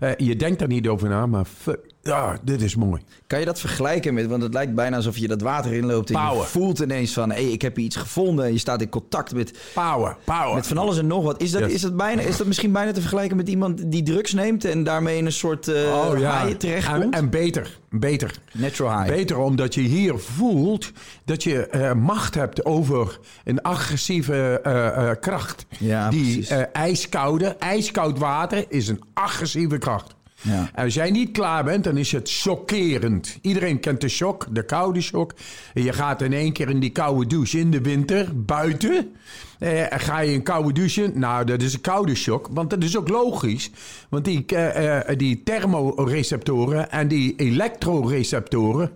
Eh, 0.02 0.16
je 0.16 0.37
denkt 0.37 0.59
daar 0.59 0.69
niet 0.69 0.88
over 0.88 1.09
na, 1.09 1.26
maar 1.26 1.45
fuck, 1.45 1.92
ah, 2.04 2.32
dit 2.42 2.62
is 2.62 2.76
mooi. 2.76 3.02
Kan 3.26 3.38
je 3.38 3.44
dat 3.44 3.61
vergelijken 3.61 4.14
met, 4.14 4.26
want 4.26 4.42
het 4.42 4.54
lijkt 4.54 4.75
bijna 4.75 4.97
alsof 4.97 5.16
je 5.16 5.28
dat 5.28 5.40
water 5.40 5.73
inloopt 5.73 6.11
en 6.11 6.21
je 6.21 6.42
voelt 6.42 6.78
ineens 6.78 7.12
van, 7.12 7.30
hé, 7.30 7.42
hey, 7.42 7.52
ik 7.52 7.62
heb 7.62 7.76
hier 7.76 7.85
iets 7.85 7.97
gevonden 7.97 8.44
en 8.44 8.52
je 8.52 8.59
staat 8.59 8.80
in 8.80 8.88
contact 8.88 9.35
met, 9.35 9.59
Power, 9.75 10.16
power. 10.25 10.54
met 10.54 10.66
van 10.66 10.78
alles 10.78 10.99
en 10.99 11.06
nog 11.06 11.25
wat. 11.25 11.42
Is 11.42 11.50
dat, 11.50 11.61
Yes. 11.61 11.73
is, 11.73 11.80
dat 11.80 11.97
bijna, 11.97 12.23
is 12.23 12.37
dat 12.37 12.47
misschien 12.47 12.73
bijna 12.73 12.92
te 12.92 13.00
vergelijken 13.00 13.37
met 13.37 13.49
iemand 13.49 13.90
die 13.90 14.02
drugs 14.02 14.32
neemt 14.32 14.64
en 14.64 14.85
daarmee 14.85 15.16
in 15.16 15.26
een 15.26 15.32
soort 15.32 15.68
uh, 15.68 15.75
oh 15.76 16.18
ja, 16.18 16.49
en, 16.49 16.56
terechtkomt? 16.59 17.14
en 17.14 17.30
beter, 17.30 17.78
beter. 17.90 18.35
Natural 18.52 18.99
high. 19.02 19.14
Beter 19.14 19.38
omdat 19.38 19.75
je 19.75 19.80
hier 19.80 20.18
voelt 20.18 20.90
dat 21.25 21.42
je 21.42 21.66
eh, 21.66 21.92
macht 21.92 22.35
hebt 22.35 22.64
over 22.64 23.18
een 23.44 23.62
agressieve 23.62 24.61
eh, 24.62 25.11
kracht. 25.21 25.66
Ja, 25.78 26.11
Die 26.11 26.47
ijskoude, 26.73 27.47
ijskoud 27.47 28.18
water 28.18 28.64
is 28.68 28.88
een 28.88 29.02
agressieve 29.14 29.78
kracht. 29.78 30.14
Ja. 30.43 30.71
En 30.75 30.85
als 30.85 30.95
jij 30.95 31.11
niet 31.11 31.31
klaar 31.31 31.65
bent, 31.65 31.85
dan 31.85 31.97
is 31.97 32.13
het 32.13 32.31
chockerend. 32.31 33.39
Iedereen 33.41 33.81
kent 33.81 34.01
de 34.01 34.09
shock, 34.09 34.47
de 34.51 34.65
koude 34.65 35.01
shock. 35.01 35.35
Je 35.75 35.93
gaat 35.93 36.23
in 36.23 36.33
één 36.33 36.53
keer 36.53 36.71
in 36.71 36.81
die 36.81 36.91
koude 36.91 37.27
douche 37.27 37.59
in 37.59 37.71
de 37.71 37.81
winter, 37.81 38.29
buiten. 38.35 39.15
Eh, 39.59 39.85
ga 39.91 40.21
je 40.21 40.35
een 40.35 40.43
koude 40.43 40.73
douche? 40.73 41.11
Nou, 41.15 41.45
dat 41.45 41.63
is 41.63 41.75
een 41.75 41.81
koude 41.81 42.15
shock. 42.15 42.49
Want 42.51 42.71
dat 42.71 42.83
is 42.83 42.97
ook 42.97 43.09
logisch. 43.09 43.71
Want 44.09 44.25
die, 44.25 44.45
eh, 44.47 45.11
eh, 45.11 45.19
die 45.19 45.43
thermoreceptoren 45.43 46.91
en 46.91 47.09
die 47.09 47.35
elektroreceptoren... 47.37 48.91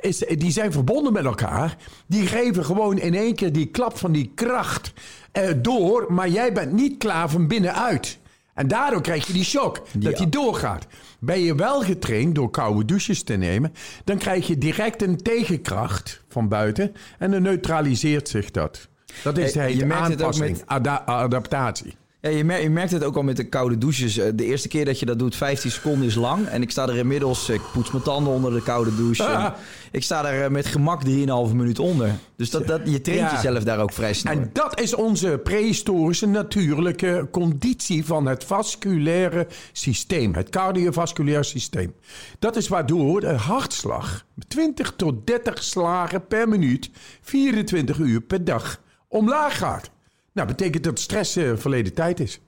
Is, 0.00 0.18
die 0.18 0.50
zijn 0.50 0.72
verbonden 0.72 1.12
met 1.12 1.24
elkaar. 1.24 1.76
Die 2.06 2.26
geven 2.26 2.64
gewoon 2.64 2.98
in 2.98 3.14
één 3.14 3.34
keer 3.34 3.52
die 3.52 3.66
klap 3.66 3.98
van 3.98 4.12
die 4.12 4.32
kracht 4.34 4.92
eh, 5.32 5.48
door. 5.56 6.06
Maar 6.08 6.28
jij 6.28 6.52
bent 6.52 6.72
niet 6.72 6.98
klaar 6.98 7.30
van 7.30 7.46
binnenuit. 7.46 8.18
En 8.60 8.68
daardoor 8.68 9.00
krijg 9.00 9.26
je 9.26 9.32
die 9.32 9.44
shock, 9.44 9.82
dat 9.98 10.16
die 10.16 10.28
doorgaat. 10.28 10.86
Ben 11.18 11.40
je 11.40 11.54
wel 11.54 11.80
getraind 11.82 12.34
door 12.34 12.50
koude 12.50 12.84
douches 12.84 13.22
te 13.22 13.34
nemen, 13.34 13.72
dan 14.04 14.18
krijg 14.18 14.46
je 14.46 14.58
direct 14.58 15.02
een 15.02 15.16
tegenkracht 15.16 16.22
van 16.28 16.48
buiten 16.48 16.92
en 17.18 17.30
dan 17.30 17.42
neutraliseert 17.42 18.28
zich 18.28 18.50
dat. 18.50 18.88
Dat 19.22 19.38
is 19.38 19.52
de 19.52 19.58
Hey, 19.58 19.72
hele 19.72 19.94
aanpassing, 19.94 20.50
met- 20.50 20.62
ada- 20.66 21.02
adaptatie. 21.06 21.96
Ja, 22.22 22.28
je, 22.30 22.44
mer- 22.44 22.62
je 22.62 22.70
merkt 22.70 22.90
het 22.90 23.04
ook 23.04 23.16
al 23.16 23.22
met 23.22 23.36
de 23.36 23.44
koude 23.48 23.78
douches. 23.78 24.18
Eh, 24.18 24.30
De 24.34 24.44
eerste 24.44 24.68
keer 24.68 24.84
dat 24.84 24.98
je 25.00 25.06
dat 25.06 25.18
doet, 25.18 25.36
15 25.36 25.70
seconden 25.70 26.06
is 26.06 26.14
lang. 26.14 26.46
En 26.46 26.62
ik 26.62 26.70
sta 26.70 26.88
er 26.88 26.96
inmiddels, 26.96 27.48
ik 27.48 27.60
poets 27.72 27.90
mijn 27.90 28.04
tanden 28.04 28.32
onder 28.32 28.52
de 28.52 28.62
koude 28.62 28.96
douche. 28.96 29.24
Ah. 29.24 29.54
Ik 29.92 30.02
sta 30.02 30.24
er 30.26 30.44
eh, 30.44 30.50
met 30.50 30.66
gemak 30.66 31.02
3,5 31.08 31.10
minuut 31.54 31.78
onder. 31.78 32.10
Dus 32.36 32.50
dat, 32.50 32.66
dat, 32.66 32.80
je 32.84 33.00
traint 33.00 33.30
Ja. 33.30 33.34
jezelf 33.34 33.64
daar 33.64 33.78
ook 33.78 33.92
vrij 33.92 34.12
snel. 34.14 34.32
En 34.32 34.50
dat 34.52 34.80
is 34.80 34.94
onze 34.94 35.40
prehistorische 35.44 36.26
natuurlijke 36.26 37.28
conditie 37.30 38.04
van 38.04 38.26
het 38.26 38.44
vasculaire 38.44 39.46
systeem, 39.72 40.34
het 40.34 40.48
cardiovasculaire 40.50 41.44
systeem. 41.44 41.94
Dat 42.38 42.56
is 42.56 42.68
waardoor 42.68 43.20
de 43.20 43.26
hartslag 43.32 44.24
20 44.48 44.92
tot 44.96 45.26
30 45.26 45.62
slagen 45.62 46.26
per 46.26 46.48
minuut, 46.48 46.90
24 47.22 47.98
uur 47.98 48.20
per 48.20 48.44
dag, 48.44 48.80
omlaag 49.08 49.58
gaat. 49.58 49.90
Nou, 50.32 50.48
betekent 50.48 50.84
dat 50.84 50.98
stress 50.98 51.36
eh, 51.36 51.52
verleden 51.56 51.94
tijd 51.94 52.20
is. 52.20 52.40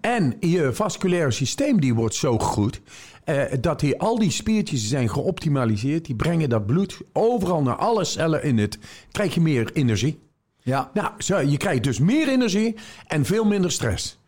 En 0.00 0.36
je 0.40 0.72
vasculaire 0.72 1.30
systeem 1.30 1.80
die 1.80 1.94
wordt 1.94 2.14
zo 2.14 2.38
goed... 2.38 2.80
eh, 3.24 3.42
dat 3.60 3.80
die, 3.80 3.98
al 4.00 4.18
die 4.18 4.30
spiertjes 4.30 4.88
zijn 4.88 5.10
geoptimaliseerd. 5.10 6.04
Die 6.04 6.14
brengen 6.14 6.48
dat 6.48 6.66
bloed 6.66 6.98
overal 7.12 7.62
naar 7.62 7.76
alle 7.76 8.04
cellen 8.04 8.42
in 8.42 8.58
het... 8.58 8.78
krijg 9.10 9.34
je 9.34 9.40
meer 9.40 9.70
energie. 9.72 10.18
Ja. 10.62 10.90
Nou, 10.94 11.10
zo, 11.18 11.38
je 11.38 11.56
krijgt 11.56 11.84
dus 11.84 11.98
meer 11.98 12.28
energie 12.28 12.74
en 13.06 13.24
veel 13.24 13.44
minder 13.44 13.72
stress. 13.72 14.18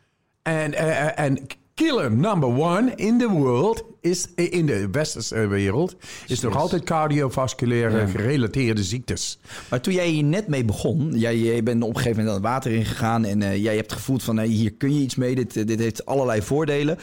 En, 0.42 0.74
eh, 0.74 1.24
en 1.24 1.46
killer 1.78 2.10
number 2.10 2.48
one 2.48 2.92
in 2.96 3.18
the 3.18 3.28
world 3.28 3.84
is 4.00 4.26
in 4.34 4.66
de 4.66 4.88
westerse 4.90 5.46
wereld 5.46 5.96
is 6.26 6.40
nog 6.40 6.56
altijd 6.56 6.84
cardiovasculaire 6.84 8.06
gerelateerde 8.06 8.84
ziektes. 8.84 9.38
Maar 9.70 9.80
toen 9.80 9.94
jij 9.94 10.08
hier 10.08 10.24
net 10.24 10.48
mee 10.48 10.64
begon, 10.64 11.18
jij, 11.18 11.38
jij 11.38 11.62
bent 11.62 11.82
op 11.82 11.88
een 11.88 11.96
gegeven 11.96 12.16
moment 12.16 12.36
aan 12.36 12.42
het 12.42 12.52
water 12.52 12.72
ingegaan 12.72 13.24
en 13.24 13.42
eh, 13.42 13.62
jij 13.62 13.76
hebt 13.76 13.92
gevoeld 13.92 14.22
van 14.22 14.40
hier 14.40 14.72
kun 14.72 14.94
je 14.94 15.00
iets 15.00 15.14
mee, 15.14 15.34
dit, 15.34 15.66
dit 15.66 15.78
heeft 15.78 16.06
allerlei 16.06 16.42
voordelen. 16.42 16.98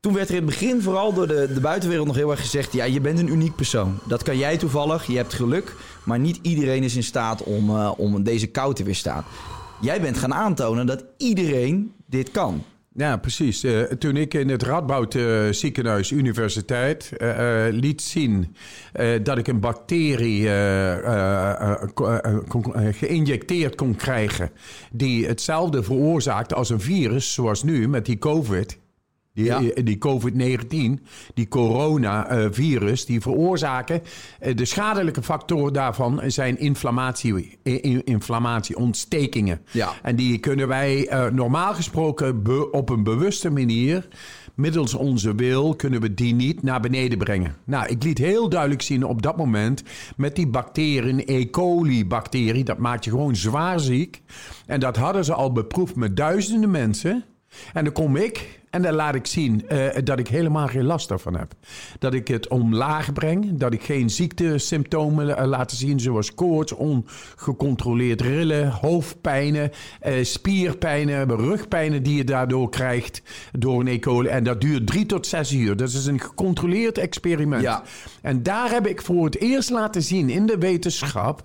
Toen 0.00 0.14
werd 0.14 0.28
er 0.28 0.34
in 0.34 0.40
het 0.40 0.50
begin 0.50 0.82
vooral 0.82 1.12
door 1.12 1.26
de, 1.26 1.50
de 1.54 1.60
buitenwereld 1.60 2.06
nog 2.06 2.16
heel 2.16 2.30
erg 2.30 2.40
gezegd, 2.40 2.72
ja, 2.72 2.84
je 2.84 3.00
bent 3.00 3.18
een 3.18 3.32
uniek 3.32 3.56
persoon. 3.56 3.98
Dat 4.08 4.22
kan 4.22 4.38
jij 4.38 4.56
toevallig, 4.56 5.06
je 5.06 5.16
hebt 5.16 5.34
geluk, 5.34 5.74
maar 6.04 6.18
niet 6.18 6.38
iedereen 6.42 6.82
is 6.82 6.96
in 6.96 7.02
staat 7.02 7.42
om, 7.42 7.70
eh, 7.70 7.92
om 7.96 8.22
deze 8.22 8.46
kou 8.46 8.74
te 8.74 8.84
weerstaan. 8.84 9.24
Jij 9.80 10.00
bent 10.00 10.18
gaan 10.18 10.34
aantonen 10.34 10.86
dat 10.86 11.04
iedereen 11.16 11.92
dit 12.06 12.30
kan. 12.30 12.64
Ja, 12.96 13.16
precies. 13.16 13.64
Eh, 13.64 13.80
toen 13.82 14.16
ik 14.16 14.34
in 14.34 14.48
het 14.48 14.62
Radboud 14.62 15.14
eh, 15.14 15.48
ziekenhuis 15.50 16.10
universiteit 16.10 17.12
eh, 17.16 17.64
liet 17.70 18.02
zien 18.02 18.56
dat 19.22 19.38
ik 19.38 19.46
een 19.46 19.60
bacterie 19.60 20.48
ko- 21.94 22.20
kon- 22.48 22.92
geïnjecteerd 22.94 23.74
kon 23.74 23.96
krijgen 23.96 24.50
die 24.92 25.26
hetzelfde 25.26 25.82
veroorzaakt 25.82 26.54
als 26.54 26.70
een 26.70 26.80
virus, 26.80 27.32
zoals 27.34 27.62
nu 27.62 27.88
met 27.88 28.06
die 28.06 28.18
COVID. 28.18 28.78
Die, 29.34 29.44
Ja. 29.44 29.62
eh, 29.62 29.84
die 29.84 29.98
COVID-19, 29.98 31.06
die 31.34 31.48
coronavirus, 31.48 33.06
die 33.06 33.20
veroorzaken. 33.20 34.02
eh, 34.40 34.56
de 34.56 34.64
schadelijke 34.64 35.22
factoren 35.22 35.72
daarvan 35.72 36.20
zijn 36.26 36.58
inflammatie, 36.58 37.58
eh, 37.62 37.78
in- 37.84 38.04
inflammatie 38.04 38.76
ontstekingen. 38.76 39.60
Ja. 39.70 39.92
En 40.02 40.16
die 40.16 40.38
kunnen 40.38 40.68
wij 40.68 41.08
normaal 41.32 41.74
gesproken 41.74 42.42
op 42.72 42.88
een 42.90 43.02
bewuste 43.02 43.50
manier, 43.50 44.08
middels 44.54 44.94
onze 44.94 45.34
wil, 45.34 45.74
kunnen 45.76 46.00
we 46.00 46.14
die 46.14 46.34
niet 46.34 46.62
naar 46.62 46.80
beneden 46.80 47.18
brengen. 47.18 47.54
Nou, 47.64 47.86
ik 47.88 48.02
liet 48.02 48.18
heel 48.18 48.48
duidelijk 48.48 48.82
zien 48.82 49.04
op 49.04 49.22
dat 49.22 49.36
moment 49.36 49.82
met 50.16 50.36
die 50.36 50.46
bacteriën, 50.46 51.22
E. 51.26 51.50
coli-bacterie, 51.50 52.64
dat 52.64 52.78
maakt 52.78 53.04
je 53.04 53.10
gewoon 53.10 53.36
zwaar 53.36 53.80
ziek. 53.80 54.22
En 54.66 54.80
dat 54.80 54.96
hadden 54.96 55.24
ze 55.24 55.34
al 55.34 55.52
beproefd 55.52 55.96
met 55.96 56.16
duizenden 56.16 56.70
mensen. 56.70 57.24
En 57.72 57.84
dan 57.84 57.92
kom 57.92 58.16
ik 58.16 58.62
En 58.74 58.82
dan 58.82 58.94
laat 58.94 59.14
ik 59.14 59.26
zien 59.26 59.68
eh, 59.68 60.02
dat 60.04 60.18
ik 60.18 60.28
helemaal 60.28 60.66
geen 60.66 60.84
last 60.84 61.10
ervan 61.10 61.36
heb. 61.36 61.54
Dat 61.98 62.14
ik 62.14 62.28
het 62.28 62.48
omlaag 62.48 63.12
breng. 63.12 63.58
Dat 63.58 63.72
ik 63.72 63.82
geen 63.82 64.10
ziektesymptomen 64.10 65.28
uh, 65.28 65.44
laat 65.44 65.72
zien, 65.72 66.00
zoals 66.00 66.34
koorts, 66.34 66.72
ongecontroleerd 66.72 68.20
rillen, 68.20 68.68
hoofdpijnen, 68.68 69.70
uh, 70.06 70.24
spierpijnen, 70.24 71.36
rugpijnen 71.36 72.02
die 72.02 72.16
je 72.16 72.24
daardoor 72.24 72.70
krijgt 72.70 73.22
door 73.52 73.80
een 73.80 73.86
E. 73.86 73.98
coli. 73.98 74.28
En 74.28 74.44
dat 74.44 74.60
duurt 74.60 74.86
drie 74.86 75.06
tot 75.06 75.26
zes 75.26 75.52
uur. 75.52 75.76
Dat 75.76 75.88
is 75.88 76.06
een 76.06 76.20
gecontroleerd 76.20 76.98
experiment. 76.98 77.62
Ja. 77.62 77.82
En 78.22 78.42
daar 78.42 78.70
heb 78.70 78.86
ik 78.86 79.02
voor 79.02 79.24
het 79.24 79.40
eerst 79.40 79.70
laten 79.70 80.02
zien 80.02 80.30
in 80.30 80.46
de 80.46 80.58
wetenschap 80.58 81.44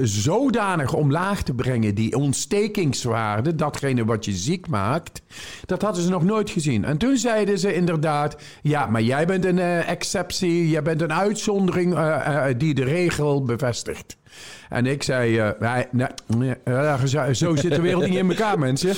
zodanig 0.00 0.94
omlaag 0.94 1.42
te 1.42 1.54
brengen, 1.54 1.94
die 1.94 2.16
ontstekingswaarde, 2.16 3.54
datgene 3.54 4.04
wat 4.04 4.24
je 4.24 4.32
ziek 4.32 4.68
maakt, 4.68 5.22
dat 5.66 5.82
hadden 5.82 6.02
ze 6.02 6.10
nog 6.10 6.24
nooit 6.24 6.50
gezien. 6.50 6.84
En 6.84 6.98
toen 6.98 7.16
zeiden 7.16 7.58
ze 7.58 7.74
inderdaad, 7.74 8.36
ja, 8.62 8.86
maar 8.86 9.02
jij 9.02 9.26
bent 9.26 9.44
een 9.44 9.58
uh, 9.58 9.88
exceptie, 9.88 10.68
jij 10.68 10.82
bent 10.82 11.02
een 11.02 11.12
uitzondering 11.12 11.94
uh, 11.94 12.44
die 12.56 12.74
de 12.74 12.84
regel 12.84 13.42
bevestigt. 13.44 14.18
En 14.68 14.86
ik 14.86 15.02
zei, 15.02 15.54
nee, 15.60 15.84
nee, 16.26 16.54
nee, 16.64 17.34
zo 17.34 17.56
zit 17.56 17.74
de 17.74 17.80
wereld 17.80 18.06
niet 18.06 18.18
in 18.18 18.28
elkaar, 18.28 18.58
mensen. 18.68 18.96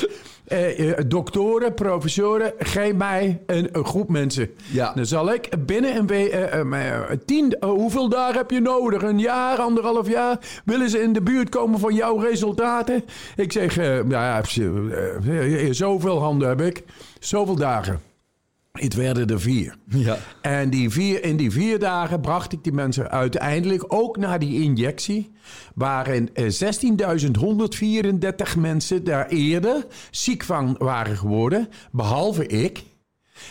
Uh, 0.49 0.93
doktoren, 1.07 1.75
professoren, 1.75 2.53
geef 2.59 2.95
mij 2.95 3.41
een, 3.47 3.69
een, 3.73 3.85
groep 3.85 4.09
mensen. 4.09 4.51
Ja. 4.73 4.93
Dan 4.95 5.07
zal 5.07 5.33
ik 5.33 5.49
binnen 5.67 5.97
een 5.97 6.07
week, 6.07 6.35
uh, 6.35 7.01
tien, 7.27 7.57
hoeveel 7.61 8.09
dagen 8.09 8.37
heb 8.37 8.51
je 8.51 8.61
nodig? 8.61 9.03
Een 9.03 9.19
jaar, 9.19 9.59
anderhalf 9.59 10.09
jaar? 10.09 10.39
Willen 10.65 10.91
ze 10.91 11.03
in 11.03 11.13
de 11.13 11.23
buurt 11.23 11.49
komen 11.49 11.79
van 11.79 11.95
jouw 11.95 12.17
resultaten? 12.17 13.05
Ik 13.37 13.53
zeg, 13.53 13.75
ja, 14.09 14.43
zoveel 15.71 16.21
handen 16.21 16.49
heb 16.49 16.61
ik, 16.61 16.85
zoveel 17.21 17.57
dagen. 17.57 18.12
Het 18.73 18.95
werden 18.95 19.27
er 19.27 19.41
vier. 19.41 19.77
Ja. 19.87 20.19
En 20.41 20.71
die 20.71 20.91
vier, 20.91 21.25
in 21.25 21.37
die 21.37 21.51
vier 21.51 21.79
dagen 21.79 22.21
bracht 22.21 22.53
ik 22.53 22.65
die 22.65 22.73
mensen 22.73 23.11
uiteindelijk 23.11 23.95
ook 23.95 24.17
naar 24.17 24.39
die 24.39 24.63
injectie. 24.63 25.33
Waarin 25.75 26.29
16.134 26.29 26.35
mensen 28.59 29.05
daar 29.05 29.29
eerder 29.29 29.87
ziek 30.11 30.45
van 30.45 30.75
waren 30.79 31.17
geworden. 31.17 31.69
Behalve 31.91 32.47
ik. 32.47 32.83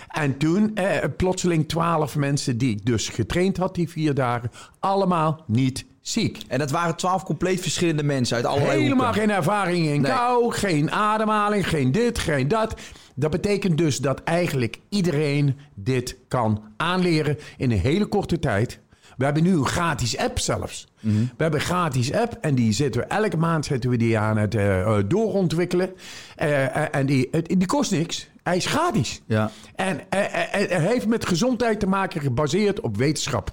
En 0.07 0.37
toen 0.37 0.75
eh, 0.75 0.97
plotseling 1.17 1.67
12 1.67 2.15
mensen 2.15 2.57
die 2.57 2.69
ik 2.69 2.85
dus 2.85 3.09
getraind 3.09 3.57
had 3.57 3.75
die 3.75 3.89
vier 3.89 4.13
dagen. 4.13 4.51
Allemaal 4.79 5.43
niet 5.47 5.85
ziek. 6.01 6.37
En 6.47 6.59
dat 6.59 6.71
waren 6.71 6.95
twaalf 6.95 7.23
compleet 7.23 7.61
verschillende 7.61 8.03
mensen 8.03 8.35
uit 8.35 8.45
allerlei 8.45 8.81
Helemaal 8.81 9.05
hoeken. 9.05 9.21
geen 9.21 9.31
ervaring 9.31 9.85
in 9.87 10.01
Nee. 10.01 10.11
kou, 10.11 10.51
geen 10.51 10.91
ademhaling, 10.91 11.67
geen 11.67 11.91
dit, 11.91 12.19
geen 12.19 12.47
dat. 12.47 12.73
Dat 13.15 13.31
betekent 13.31 13.77
dus 13.77 13.97
dat 13.97 14.23
eigenlijk 14.23 14.79
iedereen 14.89 15.57
dit 15.75 16.17
kan 16.27 16.63
aanleren 16.77 17.37
in 17.57 17.71
een 17.71 17.79
hele 17.79 18.05
korte 18.05 18.39
tijd. 18.39 18.79
We 19.17 19.23
hebben 19.25 19.43
nu 19.43 19.53
een 19.53 19.65
gratis 19.67 20.17
app 20.17 20.39
zelfs. 20.39 20.87
Mhm. 20.99 21.15
We 21.19 21.27
hebben 21.43 21.59
een 21.59 21.65
gratis 21.65 22.13
app 22.13 22.37
en 22.41 22.55
die 22.55 22.71
zitten 22.71 23.01
we 23.01 23.07
elke 23.07 23.37
maand 23.37 23.65
zetten 23.65 23.89
we 23.89 23.97
die 23.97 24.17
aan 24.17 24.37
het 24.37 24.55
eh, 24.55 24.81
eh, 24.81 25.03
doorontwikkelen. 25.07 25.89
Eh, 26.35 26.95
en 26.95 27.05
die, 27.05 27.29
die 27.43 27.65
kost 27.67 27.91
niks. 27.91 28.29
Hij 28.43 28.57
is 28.57 28.65
gratis. 28.65 29.21
Ja. 29.25 29.51
En 29.75 30.09
eh, 30.09 30.53
eh, 30.53 30.75
eh, 30.75 30.83
heeft 30.83 31.07
met 31.07 31.25
gezondheid 31.25 31.79
te 31.79 31.87
maken 31.87 32.21
gebaseerd 32.21 32.79
op 32.79 32.97
wetenschap. 32.97 33.51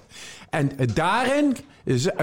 En 0.49 0.71
daarin 0.93 1.55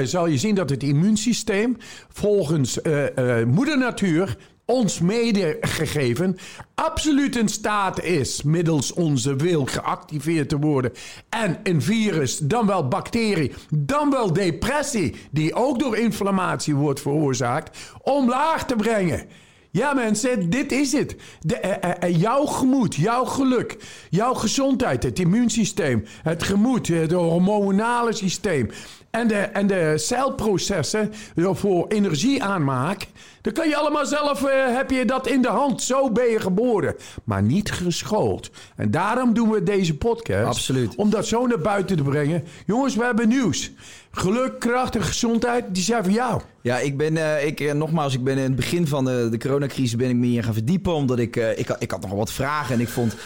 zal 0.02 0.26
je 0.26 0.38
zien 0.38 0.54
dat 0.54 0.70
het 0.70 0.82
immuunsysteem 0.82 1.76
volgens 2.08 2.82
eh, 2.82 3.44
moeder 3.44 3.78
natuur 3.78 4.37
ons 4.64 5.00
medegegeven 5.00 6.37
absoluut 6.75 7.37
in 7.37 7.49
staat 7.49 8.02
is 8.02 8.42
middels 8.42 8.92
onze 8.92 9.37
wil 9.37 9.64
geactiveerd 9.66 10.49
te 10.49 10.58
worden. 10.58 10.92
En 11.28 11.58
een 11.62 11.82
virus, 11.82 12.38
dan 12.38 12.66
wel 12.66 12.88
bacterie, 12.88 13.52
dan 13.70 14.11
wel 14.11 14.32
depressie, 14.32 15.14
die 15.30 15.54
ook 15.54 15.78
door 15.78 15.96
inflammatie 15.96 16.75
wordt 16.75 17.00
veroorzaakt, 17.00 17.78
omlaag 18.02 18.66
te 18.66 18.76
brengen. 18.76 19.26
Ja, 19.76 19.92
mensen, 19.95 20.50
dit 20.50 20.73
is 20.73 20.92
het. 20.92 21.16
De, 21.40 21.56
eh, 21.56 21.90
eh, 21.90 22.02
eh, 22.02 22.21
jouw 22.21 22.45
gemoed, 22.45 22.95
jouw 22.95 23.25
geluk, 23.25 23.76
jouw 24.11 24.35
gezondheid, 24.35 25.02
het 25.02 25.18
immuunsysteem, 25.18 26.04
het 26.23 26.42
gemoed, 26.42 26.88
het 26.88 27.12
hormonale 27.12 28.12
systeem 28.12 28.71
en 29.16 29.28
de, 29.28 29.35
en 29.37 29.66
de 29.66 29.92
celprocessen 29.99 31.12
voor 31.37 31.87
energieaanmaak. 31.88 33.07
Dan 33.40 33.52
kan 33.52 33.68
je 33.68 33.76
allemaal 33.76 34.07
zelf, 34.07 34.44
eh, 34.44 34.76
heb 34.76 34.90
je 34.90 35.05
dat 35.05 35.26
in 35.29 35.42
de 35.42 35.48
hand. 35.48 35.83
Zo 35.83 36.11
ben 36.12 36.31
je 36.31 36.40
geboren. 36.40 36.94
Maar 37.24 37.42
niet 37.42 37.70
geschoold. 37.72 38.50
En 38.76 38.90
daarom 38.90 39.35
doen 39.35 39.50
we 39.50 39.62
deze 39.62 39.96
podcast. 39.96 40.46
Absoluut. 40.46 40.94
Om 40.94 41.11
dat 41.11 41.26
zo 41.26 41.46
naar 41.46 41.59
buiten 41.59 41.96
te 41.96 42.02
brengen. 42.02 42.44
Jongens, 42.66 42.96
we 42.96 43.05
hebben 43.05 43.29
nieuws. 43.29 43.70
Geluk, 44.11 44.59
kracht 44.59 44.94
en 44.96 45.02
gezondheid, 45.02 45.64
die 45.68 45.83
zijn 45.83 46.05
voor 46.05 46.12
jou. 46.12 46.40
Ja, 46.62 46.79
ik 46.79 46.96
ben, 46.96 47.16
eh, 47.16 47.46
ik, 47.46 47.61
eh, 47.61 47.72
nogmaals, 47.72 48.14
ik 48.14 48.24
ben 48.24 48.37
in 48.37 48.42
het 48.42 48.57
begin 48.57 48.87
van 48.87 49.05
de, 49.05 49.29
de 49.31 49.38
coronacrisis 49.38 49.96
ben 49.96 50.09
ik 50.09 50.16
me 50.16 50.26
hier 50.26 50.44
gaan 50.44 50.55
verdiepen. 50.55 50.92
Omdat 50.94 51.18
ik, 51.18 51.37
ik, 51.37 51.68
had- 51.68 51.83
ik 51.83 51.90
had 51.90 52.00
nog 52.00 52.11
wat 52.11 52.33
vragen. 52.33 52.74
En 52.74 52.81
ik 52.81 52.88
vond 52.88 53.16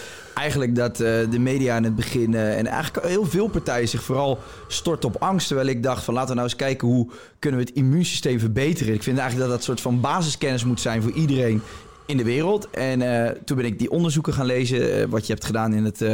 eigenlijk 0.40 0.74
dat 0.74 1.00
eh, 1.00 1.30
de 1.30 1.38
media 1.38 1.76
in 1.76 1.84
het 1.84 1.96
begin 1.96 2.34
eh, 2.34 2.58
en 2.58 2.66
eigenlijk 2.66 3.06
heel 3.06 3.24
veel 3.24 3.48
partijen 3.48 3.88
zich 3.88 4.02
vooral 4.02 4.38
storten 4.68 5.08
op 5.08 5.22
angst. 5.22 5.46
Terwijl 5.46 5.68
ik 5.68 5.82
dacht 5.82 6.04
van 6.04 6.14
laten 6.14 6.28
we 6.28 6.34
nou 6.34 6.46
eens 6.46 6.56
kijken 6.56 6.88
hoe 6.88 7.08
kunnen 7.38 7.60
we 7.60 7.66
het 7.66 7.74
immuunsysteem 7.74 8.38
verbeteren. 8.38 8.94
Ik 8.94 9.02
vind 9.02 9.18
eigenlijk 9.18 9.48
dat 9.48 9.58
dat 9.58 9.66
soort 9.66 9.80
van 9.80 10.00
basiskennis 10.00 10.64
moet 10.64 10.80
zijn 10.80 11.02
voor 11.02 11.12
iedereen 11.12 11.62
in 12.06 12.16
de 12.16 12.24
wereld. 12.24 12.70
En 12.70 13.02
eh, 13.02 13.30
toen 13.44 13.56
ben 13.56 13.66
ik 13.66 13.78
die 13.78 13.90
onderzoeken 13.90 14.32
gaan 14.32 14.46
lezen, 14.46 15.10
wat 15.10 15.26
je 15.26 15.32
hebt 15.32 15.44
gedaan 15.44 15.72
in 15.74 15.84
het 15.84 16.04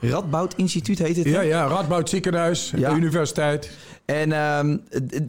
Radboud 0.00 0.54
Instituut, 0.56 0.98
heet 0.98 1.16
het? 1.16 1.26
Ja, 1.26 1.40
ja, 1.40 1.66
Radboud 1.66 2.08
Ziekenhuis, 2.08 2.72
Ja. 2.76 2.90
de 2.90 2.96
universiteit. 2.96 3.70
En 4.04 4.32
ehm, 4.32 4.76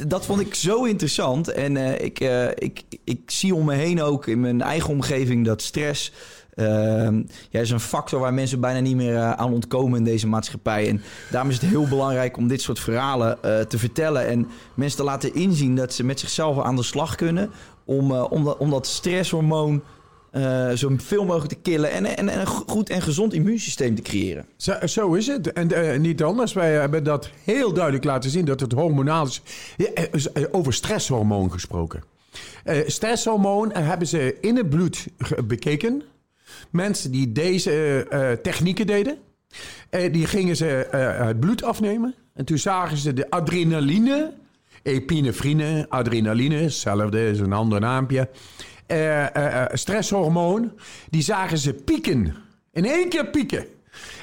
dat 0.08 0.26
vond 0.26 0.42
ik 0.42 0.56
zo 0.56 0.84
interessant. 0.84 1.48
En 1.52 2.02
ik, 2.04 2.20
ik, 2.56 2.82
ik 3.04 3.20
zie 3.26 3.56
om 3.56 3.66
me 3.66 3.74
heen 3.74 4.02
ook 4.02 4.28
in 4.28 4.40
mijn 4.40 4.62
eigen 4.62 4.90
omgeving 4.90 5.46
dat 5.46 5.62
stress. 5.62 6.12
Ehm, 6.60 7.22
ja, 7.50 7.60
is 7.60 7.72
een 7.72 7.80
factor 7.80 8.20
waar 8.20 8.34
mensen 8.34 8.60
bijna 8.60 8.80
niet 8.80 8.96
meer 8.96 9.16
eh, 9.16 9.32
aan 9.32 9.54
ontkomen 9.54 9.98
in 9.98 10.04
deze 10.04 10.28
maatschappij. 10.28 10.88
En 10.88 11.02
daarom 11.32 11.50
is 11.50 11.62
het 11.62 11.70
heel 11.70 11.88
belangrijk 11.88 12.38
om 12.38 12.48
dit 12.48 12.62
soort 12.62 12.80
verhalen 12.80 13.44
eh, 13.44 13.60
te 13.60 13.78
vertellen. 13.78 14.28
En 14.28 14.48
mensen 14.74 14.98
te 14.98 15.04
laten 15.04 15.34
inzien 15.34 15.76
dat 15.76 15.94
ze 15.94 16.04
met 16.04 16.20
zichzelf 16.20 16.60
aan 16.64 16.76
de 16.76 16.84
slag 16.84 17.16
kunnen. 17.16 17.50
Om, 17.86 18.12
eh, 18.12 18.32
om, 18.32 18.44
dat, 18.44 18.58
om 18.58 18.70
dat 18.70 18.88
stresshormoon 18.88 19.82
eh, 20.32 20.72
zo 20.72 20.96
veel 20.98 21.26
mogelijk 21.26 21.54
te 21.54 21.60
killen. 21.62 21.92
En, 21.92 22.06
en, 22.06 22.30
en 22.30 22.40
een 22.40 22.48
goed 22.48 22.90
en 22.90 23.02
gezond 23.02 23.34
immuunsysteem 23.34 23.96
te 23.96 24.02
creëren. 24.02 24.46
Zo, 24.86 25.14
is 25.14 25.28
het. 25.28 25.54
En 25.54 26.02
niet 26.02 26.24
anders. 26.24 26.54
Wij 26.54 26.74
hebben 26.74 27.04
dat 27.04 27.30
heel 27.44 27.74
duidelijk 27.74 28.04
laten 28.04 28.30
zien 28.30 28.46
dat 28.46 28.60
het 28.60 28.72
hormonaal 28.72 29.26
is. 29.26 29.42
Over 30.52 30.74
stresshormoon 30.74 31.52
gesproken. 31.52 32.04
Stresshormoon 32.86 33.74
hebben 33.74 34.08
ze 34.08 34.38
in 34.42 34.58
het 34.58 34.70
bloed 34.70 35.08
bekeken. 35.46 36.04
Mensen 36.70 37.12
die 37.12 37.32
deze 37.32 37.72
eh, 37.72 38.32
eh, 38.32 38.38
technieken 38.40 38.88
deden, 38.88 39.18
eh, 39.90 40.14
die 40.14 40.26
gingen 40.26 40.56
ze 40.56 40.88
het 41.26 41.40
bloed 41.40 41.64
afnemen. 41.64 42.16
En 42.34 42.46
toen 42.46 42.58
zagen 42.58 42.98
ze 42.98 43.14
de 43.14 43.30
adrenaline, 43.30 44.34
epinefrine, 44.84 45.86
adrenaline, 45.90 46.56
hetzelfde 46.56 47.30
is 47.30 47.40
een 47.40 47.54
ander 47.54 47.80
naampje. 47.80 48.30
Stresshormoon, 49.74 50.72
die 51.10 51.22
zagen 51.22 51.58
ze 51.58 51.74
pieken. 51.74 52.36
In 52.72 52.86
één 52.86 53.10
keer 53.10 53.28
pieken. 53.28 53.66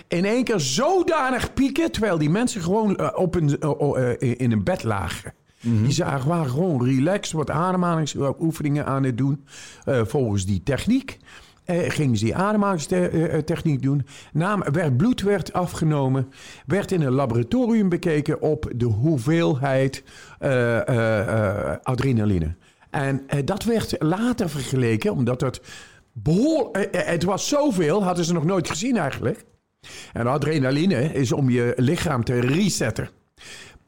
In 0.09 0.25
één 0.25 0.45
keer 0.45 0.61
zodanig 0.61 1.55
pieken, 1.55 1.93
terwijl 1.93 2.19
die 2.19 2.31
mensen 2.31 2.63
gewoon 2.63 3.15
op 3.15 3.35
een, 3.35 3.61
in 4.39 4.53
een 4.53 4.65
bed 4.65 4.83
lagen. 4.83 5.35
Die 5.61 5.93
zagen, 5.93 6.29
waren 6.29 6.51
gewoon 6.51 6.85
relaxed, 6.85 7.33
wat 7.33 7.51
ademhalingsoefeningen 7.51 8.87
aan 8.87 9.05
het 9.05 9.19
doen. 9.19 9.45
Volgens 9.85 10.47
die 10.47 10.63
techniek 10.63 11.19
eh, 11.67 11.91
gingen 11.91 12.17
ze 12.17 12.25
die 12.25 12.37
ademhalingstechniek 12.37 13.83
doen. 13.83 14.07
Naam, 14.33 14.63
werd, 14.73 14.97
bloed 14.97 15.23
werd 15.23 15.53
afgenomen. 15.53 16.29
Werd 16.67 16.93
in 16.93 17.03
een 17.03 17.13
laboratorium 17.13 17.89
bekeken 17.89 18.41
op 18.41 18.73
de 18.77 18.85
hoeveelheid 18.85 20.03
eh, 20.39 20.89
eh, 20.89 21.77
adrenaline. 21.83 22.55
En 22.91 23.27
dat 23.45 23.65
werd 23.65 23.95
later 23.99 24.51
vergeleken, 24.51 25.13
omdat 25.13 25.41
het 25.41 25.61
behoorlijk... 26.13 26.77
eh, 26.77 27.01
eh, 27.01 27.07
het 27.07 27.25
was 27.25 27.49
zoveel, 27.49 28.03
hadden 28.03 28.25
ze 28.25 28.33
nog 28.33 28.45
nooit 28.45 28.69
gezien 28.69 28.97
eigenlijk. 28.97 29.45
En 30.13 30.27
adrenaline 30.27 31.13
is 31.13 31.33
om 31.33 31.51
je 31.51 31.73
lichaam 31.77 32.25
te 32.25 32.41
resetten. 32.41 33.09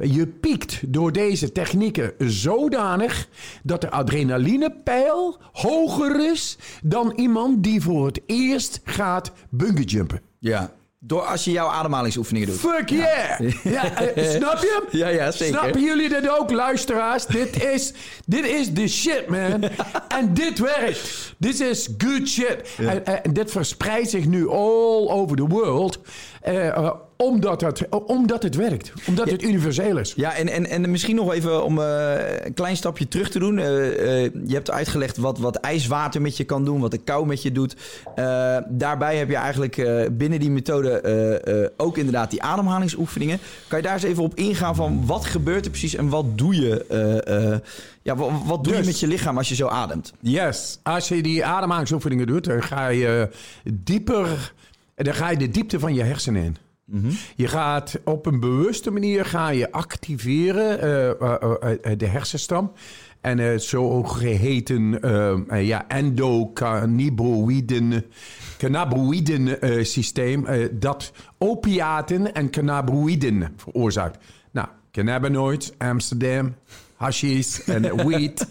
Je 0.02 0.26
piekt 0.26 0.92
door 0.92 1.12
deze 1.12 1.52
technieken 1.52 2.12
zodanig 2.18 3.28
dat 3.62 3.80
de 3.80 3.90
adrenalinepeil 3.90 5.38
hoger 5.52 6.30
is 6.30 6.58
dan 6.82 7.12
iemand 7.16 7.62
die 7.62 7.82
voor 7.82 8.06
het 8.06 8.20
eerst 8.26 8.80
gaat 8.84 9.32
bungeejumpen. 9.50 10.20
Ja. 10.38 10.72
Door 11.00 11.22
als 11.22 11.44
je 11.44 11.50
jouw 11.50 11.68
ademhalingsoefeningen 11.68 12.48
doet. 12.48 12.58
Fuck 12.58 12.88
yeah! 12.88 13.40
Ja, 13.64 13.94
eh, 13.94 14.30
snap 14.30 14.58
je? 14.58 14.82
Ja, 14.90 15.08
ja, 15.08 15.30
zeker. 15.30 15.58
Snappen 15.58 15.82
jullie 15.82 16.08
dit 16.08 16.28
ook, 16.38 16.50
luisteraars? 16.50 17.26
dit, 17.26 17.62
is, 17.62 17.92
dit 18.26 18.44
is 18.44 18.72
de 18.72 18.88
shit, 18.88 19.28
man. 19.28 19.62
en 20.18 20.34
dit 20.34 20.58
werkt. 20.58 21.34
Dit 21.38 21.60
is 21.60 21.88
good 21.98 22.28
shit. 22.28 22.62
En, 22.78 23.06
en 23.06 23.32
dit 23.32 23.50
verspreidt 23.50 24.10
zich 24.10 24.26
nu 24.26 24.48
all 24.48 25.08
over 25.08 25.36
the 25.36 25.46
world. 25.46 25.98
Eh, 26.48 26.66
eh, 26.68 26.90
omdat, 27.16 27.60
het, 27.60 27.88
omdat 28.06 28.42
het 28.42 28.54
werkt. 28.54 28.92
Omdat 29.06 29.30
het 29.30 29.42
universeel 29.42 29.98
is. 29.98 30.12
Ja, 30.16 30.34
en, 30.34 30.48
en, 30.48 30.66
en 30.66 30.90
misschien 30.90 31.16
nog 31.16 31.32
even 31.32 31.64
om 31.64 31.80
eh, 31.80 32.14
een 32.44 32.54
klein 32.54 32.76
stapje 32.76 33.08
terug 33.08 33.30
te 33.30 33.38
doen. 33.38 33.58
Eh, 33.58 34.24
eh, 34.24 34.32
je 34.46 34.54
hebt 34.54 34.70
uitgelegd 34.70 35.16
wat, 35.16 35.38
wat 35.38 35.56
ijswater 35.56 36.20
met 36.22 36.36
je 36.36 36.44
kan 36.44 36.64
doen, 36.64 36.80
wat 36.80 36.90
de 36.90 36.98
kou 36.98 37.26
met 37.26 37.42
je 37.42 37.52
doet. 37.52 37.76
Eh, 38.14 38.56
daarbij 38.68 39.16
heb 39.16 39.28
je 39.28 39.36
eigenlijk 39.36 39.76
eh, 39.76 40.04
binnen 40.12 40.40
die 40.40 40.50
methode 40.50 40.90
eh, 41.00 41.62
eh, 41.62 41.70
ook 41.76 41.96
inderdaad 41.98 42.30
die 42.30 42.42
ademhalingsoefeningen. 42.42 43.38
Kan 43.68 43.78
je 43.78 43.84
daar 43.84 43.94
eens 43.94 44.02
even 44.02 44.22
op 44.22 44.34
ingaan 44.34 44.74
van 44.74 45.06
wat 45.06 45.24
gebeurt 45.24 45.64
er 45.64 45.70
precies 45.70 45.94
en 45.94 46.08
wat 46.08 46.38
doe 46.38 46.54
je, 46.60 46.84
eh, 46.88 47.52
eh, 47.52 47.58
ja, 48.02 48.16
wat, 48.16 48.30
wat 48.44 48.64
doe 48.64 48.72
je 48.72 48.78
Dus- 48.78 48.86
met 48.88 49.00
je 49.00 49.06
lichaam 49.06 49.36
als 49.38 49.48
je 49.48 49.54
zo 49.54 49.66
ademt? 49.66 50.12
Yes. 50.20 50.78
Als 50.82 51.08
je 51.08 51.22
die 51.22 51.44
ademhalingsoefeningen 51.44 52.26
doet, 52.26 52.44
dan 52.44 52.62
ga 52.62 52.88
je 52.88 53.28
dieper... 53.64 54.52
Dan 55.02 55.14
ga 55.14 55.30
je 55.30 55.36
de 55.36 55.48
diepte 55.48 55.78
van 55.78 55.94
je 55.94 56.02
hersenen 56.02 56.42
in. 56.42 56.56
Je 57.36 57.48
gaat 57.48 58.00
op 58.04 58.26
een 58.26 58.40
bewuste 58.40 58.90
manier 58.90 59.24
ga 59.24 59.48
je 59.48 59.72
activeren 59.72 60.80
eh, 60.80 61.10
eh, 61.10 61.76
eh, 61.82 61.98
de 61.98 62.06
hersenstam. 62.06 62.72
En 63.20 63.38
het 63.38 63.62
zogeheten 63.62 65.02
eh, 65.02 65.32
eh, 65.48 65.66
ja, 65.66 65.88
endocannabinoïden 65.88 68.04
cannabinoïden 68.58 69.58
systeem 69.86 70.46
dat 70.72 71.12
opiaten 71.38 72.34
en 72.34 72.50
cannabinoïden 72.50 73.52
veroorzaakt. 73.56 74.24
Nou, 74.50 74.68
cannabinoids, 74.92 75.72
Amsterdam, 75.78 76.54
hashish 76.94 77.58
en 77.58 78.06
weed 78.06 78.46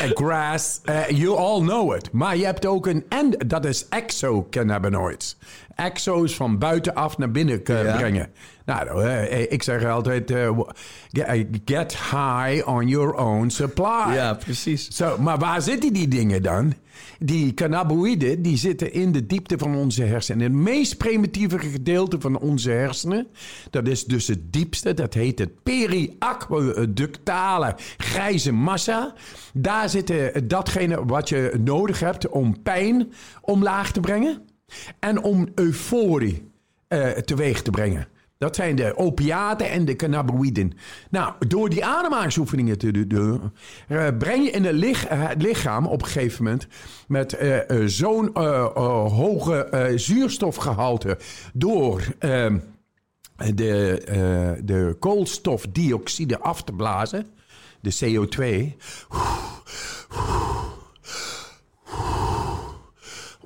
en 0.00 0.10
grass. 0.16 0.80
eh, 0.84 1.08
you 1.08 1.36
all 1.36 1.60
know 1.60 1.94
it. 1.96 2.12
Maar 2.12 2.36
je 2.36 2.44
hebt 2.44 2.66
ook 2.66 2.86
een 2.86 3.04
en 3.08 3.34
dat 3.46 3.64
is 3.64 3.86
exocannabinoids. 3.88 5.36
Exo 5.74 6.22
is 6.22 6.34
van 6.36 6.58
buitenaf 6.58 7.18
naar 7.18 7.30
binnen 7.30 7.64
eh, 7.64 7.84
Ja. 7.84 7.96
brengen. 7.96 8.28
Nou, 8.64 9.04
eh, 9.04 9.52
ik 9.52 9.62
zeg 9.62 9.84
altijd, 9.84 10.30
eh, 10.30 10.58
get, 11.64 11.96
high 11.96 12.68
on 12.68 12.86
your 12.88 13.14
own 13.14 13.48
supply. 13.48 14.34
precies. 14.44 14.88
Zo, 14.88 15.18
maar 15.18 15.38
waar 15.38 15.62
zitten 15.62 15.92
die 15.92 16.08
dingen 16.08 16.42
dan? 16.42 16.74
Die 17.18 17.54
cannabinoïden 17.54 18.42
die 18.42 18.56
zitten 18.56 18.92
in 18.92 19.12
de 19.12 19.26
diepte 19.26 19.58
van 19.58 19.76
onze 19.76 20.02
hersenen. 20.02 20.42
Het 20.42 20.52
meest 20.52 20.96
primitieve 20.96 21.58
gedeelte 21.58 22.20
van 22.20 22.38
onze 22.38 22.70
hersenen, 22.70 23.26
dat 23.70 23.88
is 23.88 24.04
dus 24.04 24.26
het 24.26 24.52
diepste, 24.52 24.94
dat 24.94 25.14
heet 25.14 25.38
het 25.38 25.62
periaqueductale 25.62 27.76
grijze 27.96 28.52
massa. 28.52 29.14
Daar 29.52 29.88
zit 29.88 30.10
eh, 30.10 30.26
datgene 30.44 31.04
wat 31.04 31.28
je 31.28 31.58
nodig 31.64 32.00
hebt 32.00 32.28
om 32.28 32.62
pijn 32.62 33.12
omlaag 33.40 33.92
te 33.92 34.00
brengen 34.00 34.42
en 34.98 35.22
om 35.22 35.48
euforie 35.54 36.48
eh, 36.88 37.08
teweeg 37.08 37.62
te 37.62 37.70
brengen. 37.70 38.08
Dat 38.40 38.56
zijn 38.56 38.76
de 38.76 38.96
opiaten 38.96 39.70
en 39.70 39.84
de 39.84 39.96
cannabinoïden. 39.96 40.72
Nou, 41.10 41.32
door 41.48 41.68
die 41.68 41.84
ademhalingsoefeningen 41.84 42.78
te 42.78 43.06
doen, 43.06 43.52
eh, 43.88 44.08
breng 44.18 44.44
je 44.44 44.50
in 44.50 44.64
eh, 44.64 45.28
het 45.28 45.42
lichaam 45.42 45.86
op 45.86 46.02
een 46.02 46.08
gegeven 46.08 46.44
moment 46.44 46.66
met 47.08 47.32
eh, 47.32 47.58
zo'n 47.86 48.38
hoge 49.08 49.64
eh, 49.64 49.98
zuurstofgehalte 49.98 51.18
door 51.52 52.02
ehm, 52.18 52.58
de, 53.54 54.58
de 54.64 54.96
koolstofdioxide 54.98 56.38
af 56.38 56.62
te 56.62 56.72
blazen, 56.72 57.26
de 57.80 57.94
CO2. 57.94 58.76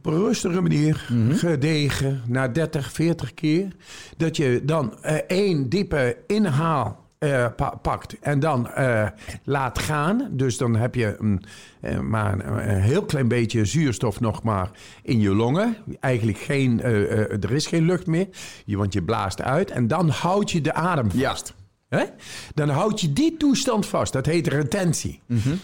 Op 0.07 0.13
een 0.13 0.19
rustige 0.19 0.61
manier, 0.61 1.07
gedegen, 1.31 2.23
na 2.27 2.49
30, 2.49 2.93
40 2.93 3.35
keer. 3.35 3.69
Dat 4.17 4.37
je 4.37 4.61
dan 4.65 5.03
eh, 5.03 5.15
één 5.27 5.69
diepe 5.69 6.17
inhaal 6.27 7.05
eh, 7.19 7.47
pa- 7.57 7.75
pakt 7.83 8.17
en 8.21 8.41
dan 8.41 8.69
eh, 8.71 9.09
laat 9.45 9.79
gaan. 9.79 10.29
Dus 10.31 10.57
dan 10.57 10.77
heb 10.77 10.95
je 10.95 11.17
een, 11.19 11.43
eh, 11.81 11.99
maar 11.99 12.33
een, 12.33 12.69
een 12.71 12.81
heel 12.81 13.05
klein 13.05 13.29
beetje 13.29 13.65
zuurstof 13.65 14.21
nog 14.21 14.43
maar 14.43 14.71
in 15.03 15.21
je 15.21 15.35
longen. 15.35 15.77
Eigenlijk 16.01 16.39
geen, 16.39 16.83
er 16.83 17.53
is 17.53 17.67
geen 17.67 17.85
lucht 17.85 18.07
meer, 18.07 18.29
je, 18.65 18.77
want 18.77 18.93
je 18.93 19.03
blaast 19.03 19.43
uit. 19.43 19.71
En 19.71 19.89
dan 19.89 20.09
houd 20.09 20.51
je 20.51 20.61
de 20.61 20.73
adem 20.75 21.11
vast. 21.11 21.55
Hè? 21.99 22.05
Dan 22.55 22.69
houd 22.69 23.01
je 23.01 23.13
die 23.13 23.37
toestand 23.37 23.87
vast. 23.87 24.13
Dat 24.13 24.27
heet 24.27 24.47
retentie. 24.47 25.21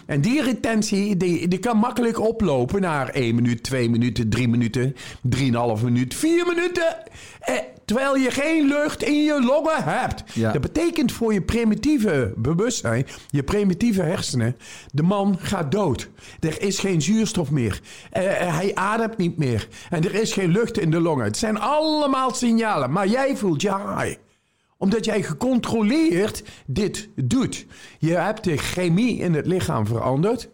En 0.07 0.21
die 0.21 0.43
retentie 0.43 1.17
die, 1.17 1.49
die 1.49 1.59
kan 1.59 1.77
makkelijk 1.77 2.21
oplopen 2.21 2.81
naar 2.81 3.09
1 3.09 3.35
minuut, 3.35 3.63
2 3.63 3.91
minuten, 3.91 4.29
3 4.29 4.49
minuten, 4.49 4.95
3,5 5.23 5.83
minuut, 5.83 6.15
4 6.15 6.47
minuten. 6.47 6.97
Eh, 7.41 7.55
terwijl 7.85 8.17
je 8.17 8.31
geen 8.31 8.67
lucht 8.67 9.03
in 9.03 9.25
je 9.25 9.43
longen 9.43 9.85
hebt. 9.85 10.23
Ja. 10.35 10.53
Dat 10.53 10.61
betekent 10.61 11.13
voor 11.13 11.33
je 11.33 11.43
primitieve 11.43 12.33
bewustzijn, 12.37 13.07
je 13.31 13.43
primitieve 13.43 14.03
hersenen, 14.03 14.57
de 14.93 15.03
man 15.03 15.39
gaat 15.41 15.73
dood. 15.73 16.09
Er 16.41 16.63
is 16.63 16.79
geen 16.79 17.03
zuurstof 17.03 17.51
meer. 17.51 17.81
Eh, 18.11 18.23
hij 18.57 18.75
ademt 18.75 19.17
niet 19.17 19.37
meer. 19.37 19.69
En 19.91 20.05
er 20.05 20.15
is 20.15 20.33
geen 20.33 20.51
lucht 20.51 20.79
in 20.79 20.91
de 20.91 21.01
longen. 21.01 21.25
Het 21.25 21.37
zijn 21.37 21.59
allemaal 21.59 22.35
signalen. 22.35 22.93
Maar 22.93 23.07
jij 23.09 23.37
voelt 23.37 23.63
je 23.63 23.75
high 23.97 24.17
omdat 24.81 25.05
jij 25.05 25.23
gecontroleerd 25.23 26.43
dit 26.67 27.09
doet. 27.15 27.67
Je 27.99 28.17
hebt 28.17 28.45
de 28.45 28.57
chemie 28.57 29.19
in 29.19 29.35
het 29.35 29.47
lichaam 29.47 29.87
veranderd. 29.87 30.49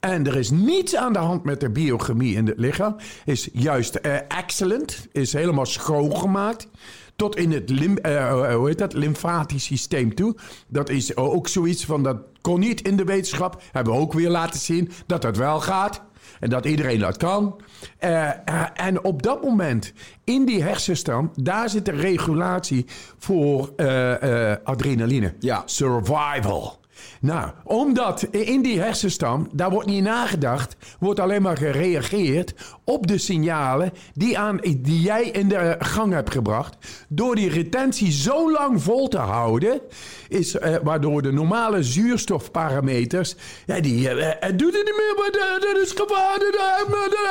En 0.00 0.26
er 0.26 0.36
is 0.36 0.50
niets 0.50 0.96
aan 0.96 1.12
de 1.12 1.18
hand 1.18 1.44
met 1.44 1.60
de 1.60 1.70
biochemie 1.70 2.36
in 2.36 2.46
het 2.46 2.58
lichaam. 2.58 2.96
Is 3.24 3.48
juist 3.52 3.94
eh, 3.94 4.16
excellent. 4.28 5.08
Is 5.12 5.32
helemaal 5.32 5.66
schoongemaakt. 5.66 6.68
Tot 7.16 7.36
in 7.36 7.52
het 7.52 7.70
lim, 7.70 7.96
eh, 7.96 8.54
hoe 8.54 8.66
heet 8.66 8.78
dat? 8.78 8.92
lymfatisch 8.92 9.64
systeem 9.64 10.14
toe. 10.14 10.36
Dat 10.68 10.88
is 10.88 11.16
ook 11.16 11.48
zoiets 11.48 11.84
van 11.84 12.02
dat 12.02 12.16
kon 12.40 12.60
niet 12.60 12.80
in 12.88 12.96
de 12.96 13.04
wetenschap. 13.04 13.62
Hebben 13.72 13.92
we 13.92 14.00
ook 14.00 14.12
weer 14.12 14.30
laten 14.30 14.60
zien 14.60 14.90
dat 15.06 15.22
dat 15.22 15.36
wel 15.36 15.60
gaat. 15.60 16.02
En 16.40 16.50
dat 16.50 16.64
iedereen 16.64 16.98
dat 16.98 17.16
kan. 17.16 17.60
Eh, 17.98 18.28
eh, 18.28 18.34
en 18.74 19.04
op 19.04 19.22
dat 19.22 19.42
moment, 19.42 19.92
in 20.24 20.44
die 20.44 20.62
hersenstam, 20.62 21.30
daar 21.34 21.68
zit 21.68 21.84
de 21.84 21.92
regulatie 21.92 22.86
voor 23.18 23.72
eh, 23.76 24.54
adrenaline. 24.64 25.34
Ja. 25.38 25.62
Survival. 25.64 26.78
Nou, 27.20 27.50
omdat 27.64 28.22
in 28.22 28.62
die 28.62 28.80
hersenstam, 28.80 29.48
daar 29.52 29.70
wordt 29.70 29.88
niet 29.88 30.02
nagedacht, 30.02 30.76
wordt 30.98 31.20
alleen 31.20 31.42
maar 31.42 31.56
gereageerd 31.56 32.54
op 32.84 33.06
de 33.06 33.18
signalen 33.18 33.92
die, 34.14 34.38
aan, 34.38 34.60
die 34.78 35.00
jij 35.00 35.22
in 35.22 35.48
de 35.48 35.76
gang 35.78 36.12
hebt 36.12 36.32
gebracht. 36.32 36.76
Door 37.08 37.34
die 37.34 37.50
retentie 37.50 38.12
zo 38.12 38.52
lang 38.52 38.82
vol 38.82 39.08
te 39.08 39.18
houden, 39.18 39.80
is, 40.28 40.58
eh, 40.58 40.76
waardoor 40.82 41.22
de 41.22 41.32
normale 41.32 41.82
zuurstofparameters, 41.82 43.34
ja, 43.66 43.80
die, 43.80 44.08
eh, 44.08 44.48
het 44.48 44.58
doet 44.58 44.74
het 44.74 44.84
niet 44.84 44.96
meer, 44.96 45.14
maar 45.16 45.58
dat 45.60 45.82
is 45.82 45.90
gevaar, 45.90 46.36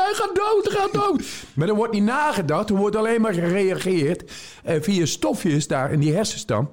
hij 0.05 0.13
gaat 0.13 0.35
dood, 0.35 0.73
gaat 0.73 0.93
dood. 0.93 1.23
Maar 1.53 1.67
er 1.67 1.75
wordt 1.75 1.93
niet 1.93 2.03
nagedacht, 2.03 2.69
er 2.69 2.75
wordt 2.75 2.95
alleen 2.95 3.21
maar 3.21 3.33
gereageerd 3.33 4.31
eh, 4.63 4.81
via 4.81 5.05
stofjes 5.05 5.67
daar 5.67 5.91
in 5.91 5.99
die 5.99 6.13
hersenstam. 6.13 6.69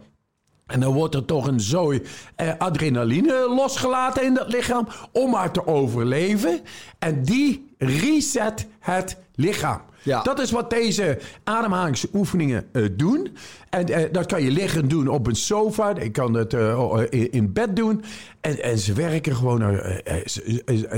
En 0.67 0.81
dan 0.81 0.93
wordt 0.93 1.15
er 1.15 1.25
toch 1.25 1.47
een 1.47 1.61
zooi 1.61 2.03
eh, 2.37 2.53
adrenaline 2.59 3.55
losgelaten 3.57 4.25
in 4.25 4.35
dat 4.35 4.53
lichaam 4.53 4.89
om 5.13 5.31
maar 5.31 5.53
te 5.53 5.67
overleven. 5.67 6.61
En 6.99 7.23
die 7.23 7.75
reset 7.79 8.67
het 8.79 9.17
lichaam. 9.35 9.81
Ja. 10.03 10.23
Dat 10.23 10.41
is 10.41 10.51
wat 10.51 10.71
deze 10.71 11.19
ademhalingsoefeningen 11.45 12.65
eh, 12.73 12.85
doen. 12.93 13.37
En 13.71 13.89
eh, 13.89 14.13
dat 14.13 14.27
kan 14.27 14.43
je 14.43 14.51
liggen 14.51 14.89
doen 14.89 15.09
op 15.09 15.27
een 15.27 15.37
sofa. 15.37 15.95
Je 16.01 16.11
kan 16.11 16.35
het 16.35 16.55
eh, 16.55 17.05
in, 17.11 17.53
bed 17.53 17.77
doen. 17.77 18.05
En, 18.41 18.63
en 18.63 18.79
ze 18.79 18.93
werken 18.93 19.37
gewoon 19.37 19.81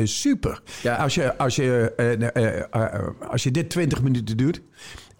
super. 0.05 0.63
Ja. 0.83 0.97
Als, 0.97 1.15
je, 1.15 1.39
als, 1.39 1.57
je, 1.57 1.93
als 3.29 3.43
je 3.43 3.51
dit 3.51 3.71
20 3.71 4.03
minuten 4.03 4.37
doet 4.37 4.63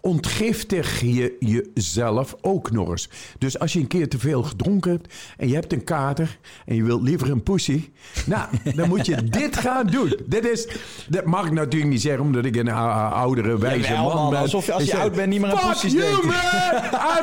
ontgiftig 0.05 0.99
je 1.01 1.35
jezelf 1.39 2.35
ook 2.41 2.71
nog 2.71 2.89
eens. 2.89 3.09
Dus 3.37 3.59
als 3.59 3.73
je 3.73 3.79
een 3.79 3.87
keer 3.87 4.09
te 4.09 4.19
veel 4.19 4.43
gedronken 4.43 4.91
hebt 4.91 5.13
en 5.37 5.47
je 5.47 5.53
hebt 5.53 5.73
een 5.73 5.83
kater 5.83 6.37
en 6.65 6.75
je 6.75 6.83
wilt 6.83 7.01
liever 7.01 7.31
een 7.31 7.43
pussy, 7.43 7.89
nou, 8.25 8.47
dan 8.75 8.87
moet 8.87 9.05
je 9.05 9.23
dit 9.39 9.57
gaan 9.57 9.87
doen. 9.87 10.19
Dit 10.25 10.45
is, 10.49 10.67
dat 11.09 11.25
mag 11.25 11.45
ik 11.45 11.51
natuurlijk 11.51 11.91
niet 11.91 12.01
zeggen 12.01 12.21
omdat 12.23 12.45
ik 12.45 12.55
een 12.55 12.69
ou- 12.69 13.13
oudere 13.13 13.57
wijze 13.57 13.87
Jawel, 13.89 14.03
man 14.03 14.15
man, 14.15 14.29
ben. 14.29 14.39
alsof 14.39 14.65
je 14.65 14.73
als 14.73 14.83
je 14.85 14.97
oud 14.97 15.15
bent 15.15 15.29
niet 15.29 15.41
meer 15.41 15.51
aan 15.51 15.57
Fuck 15.57 15.69
pussies 15.71 15.91
you 15.93 16.03
denkt." 16.03 16.23
man, 16.25 16.33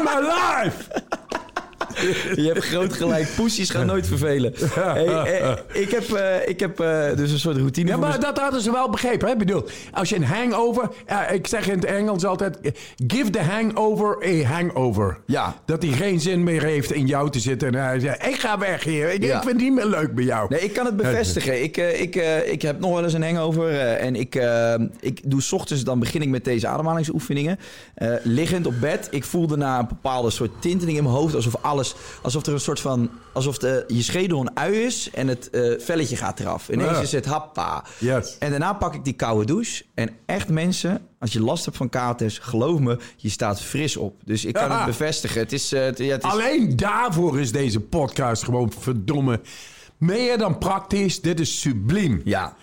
I'm 0.01 0.09
alive. 0.09 0.77
Je 2.43 2.51
hebt 2.53 2.65
groot 2.65 2.93
gelijk. 2.93 3.29
Poesjes 3.37 3.71
gaan 3.71 3.87
nooit 3.87 4.07
vervelen. 4.07 4.55
Hey, 4.75 5.07
eh, 5.07 5.53
ik 5.83 5.91
heb, 5.91 6.13
eh, 6.13 6.49
ik 6.49 6.61
heb 6.61 6.81
eh, 6.81 7.17
dus 7.17 7.31
een 7.31 7.39
soort 7.39 7.57
routine 7.57 7.91
Ja, 7.91 7.97
maar 7.97 8.21
dat 8.21 8.39
hadden 8.39 8.61
ze 8.61 8.73
wel 8.73 8.91
begrepen. 8.91 9.27
Hè? 9.27 9.33
Ik 9.33 9.39
bedoel, 9.39 9.65
als 9.93 10.09
je 10.09 10.17
een 10.17 10.25
hangover... 10.25 10.89
ik 11.33 11.47
zeg 11.47 11.69
in 11.69 11.75
het 11.75 11.85
Engels 11.85 12.25
altijd... 12.25 12.59
Give 13.07 13.31
the 13.31 13.41
hangover 13.41 14.27
a 14.27 14.43
hangover. 14.43 15.19
Ja. 15.27 15.57
Dat 15.65 15.83
hij 15.83 15.93
geen 15.93 16.21
zin 16.21 16.45
meer 16.45 16.63
heeft 16.63 16.93
in 16.93 17.07
jou 17.07 17.31
te 17.31 17.41
zitten. 17.41 17.69
En 17.69 17.75
hij 17.75 18.01
zegt, 18.01 18.27
ik 18.27 18.41
ga 18.41 18.59
weg 18.59 18.85
hier. 18.85 19.13
Ik, 19.13 19.23
Ja. 19.23 19.37
ik 19.37 19.43
vind 19.43 19.55
het 19.55 19.63
niet 19.63 19.75
meer 19.75 19.87
leuk 19.87 20.15
bij 20.15 20.25
jou. 20.25 20.47
Nee, 20.49 20.61
ik 20.61 20.73
kan 20.73 20.87
het 20.87 20.97
bevestigen. 20.97 21.63
Ik, 21.63 21.77
ik, 21.77 22.15
ik 22.47 22.63
heb 22.63 22.81
nog 22.81 22.93
wel 22.93 23.05
eens 23.05 23.13
een 23.13 23.23
hangover. 23.23 23.71
en 23.79 24.17
ik, 24.17 24.41
ik 25.01 25.21
doe 25.25 25.41
's 25.43 25.53
ochtends, 25.53 25.85
dan 25.85 25.99
begin 25.99 26.23
ik 26.23 26.29
met 26.29 26.45
deze 26.45 26.67
ademhalingsoefeningen. 26.67 27.59
Liggend 28.23 28.67
op 28.67 28.81
bed. 28.81 29.09
Ik 29.11 29.25
voel 29.25 29.47
daarna 29.47 29.79
een 29.79 29.89
bepaalde 29.89 30.31
soort 30.31 30.51
tinteling 30.61 30.97
in 30.97 31.05
mijn 31.05 31.17
hoofd. 31.17 31.35
Alsof 31.35 31.57
alles, 31.61 31.82
alsof 32.23 32.47
er 32.47 32.53
een 32.53 32.61
soort 32.61 32.81
van, 32.81 33.11
alsof 33.33 33.59
de, 33.59 33.85
je 33.87 34.03
schedel 34.03 34.41
een 34.41 34.57
ui 34.57 34.73
is 34.75 35.11
en 35.11 35.29
het 35.29 35.51
eh, 35.51 35.73
velletje 35.79 36.17
gaat 36.17 36.41
eraf. 36.41 36.69
Ineens 36.69 36.91
Ja. 36.91 37.01
is 37.01 37.13
het 37.13 37.25
happa. 37.25 37.85
Yes. 37.99 38.37
En 38.39 38.51
daarna 38.51 38.73
pak 38.73 38.95
ik 38.95 39.05
die 39.05 39.13
koude 39.13 39.45
douche. 39.47 39.85
En 39.95 40.11
echt 40.27 40.49
mensen, 40.49 41.07
als 41.19 41.33
je 41.33 41.41
last 41.41 41.65
hebt 41.65 41.77
van 41.77 41.89
katers, 41.89 42.39
geloof 42.39 42.79
me, 42.81 42.99
je 43.17 43.29
staat 43.31 43.61
fris 43.63 43.97
op. 43.97 44.15
Dus 44.25 44.45
ik 44.45 44.53
kan 44.55 44.69
Ja. 44.69 44.77
het 44.77 44.87
bevestigen. 44.87 45.41
Het 45.41 45.53
is, 45.53 45.73
eh, 45.73 45.85
het, 45.85 45.99
ja, 45.99 46.13
het 46.13 46.25
is 46.25 46.31
Alleen 46.31 46.77
daarvoor 46.77 47.41
is 47.41 47.53
deze 47.53 47.81
podcast 47.81 48.45
gewoon 48.45 48.73
verdomme 48.79 49.41
meer 49.97 50.39
dan 50.39 50.59
praktisch. 50.59 51.21
Dit 51.21 51.41
is 51.41 51.61
subliem. 51.61 52.21
ja. 52.25 52.57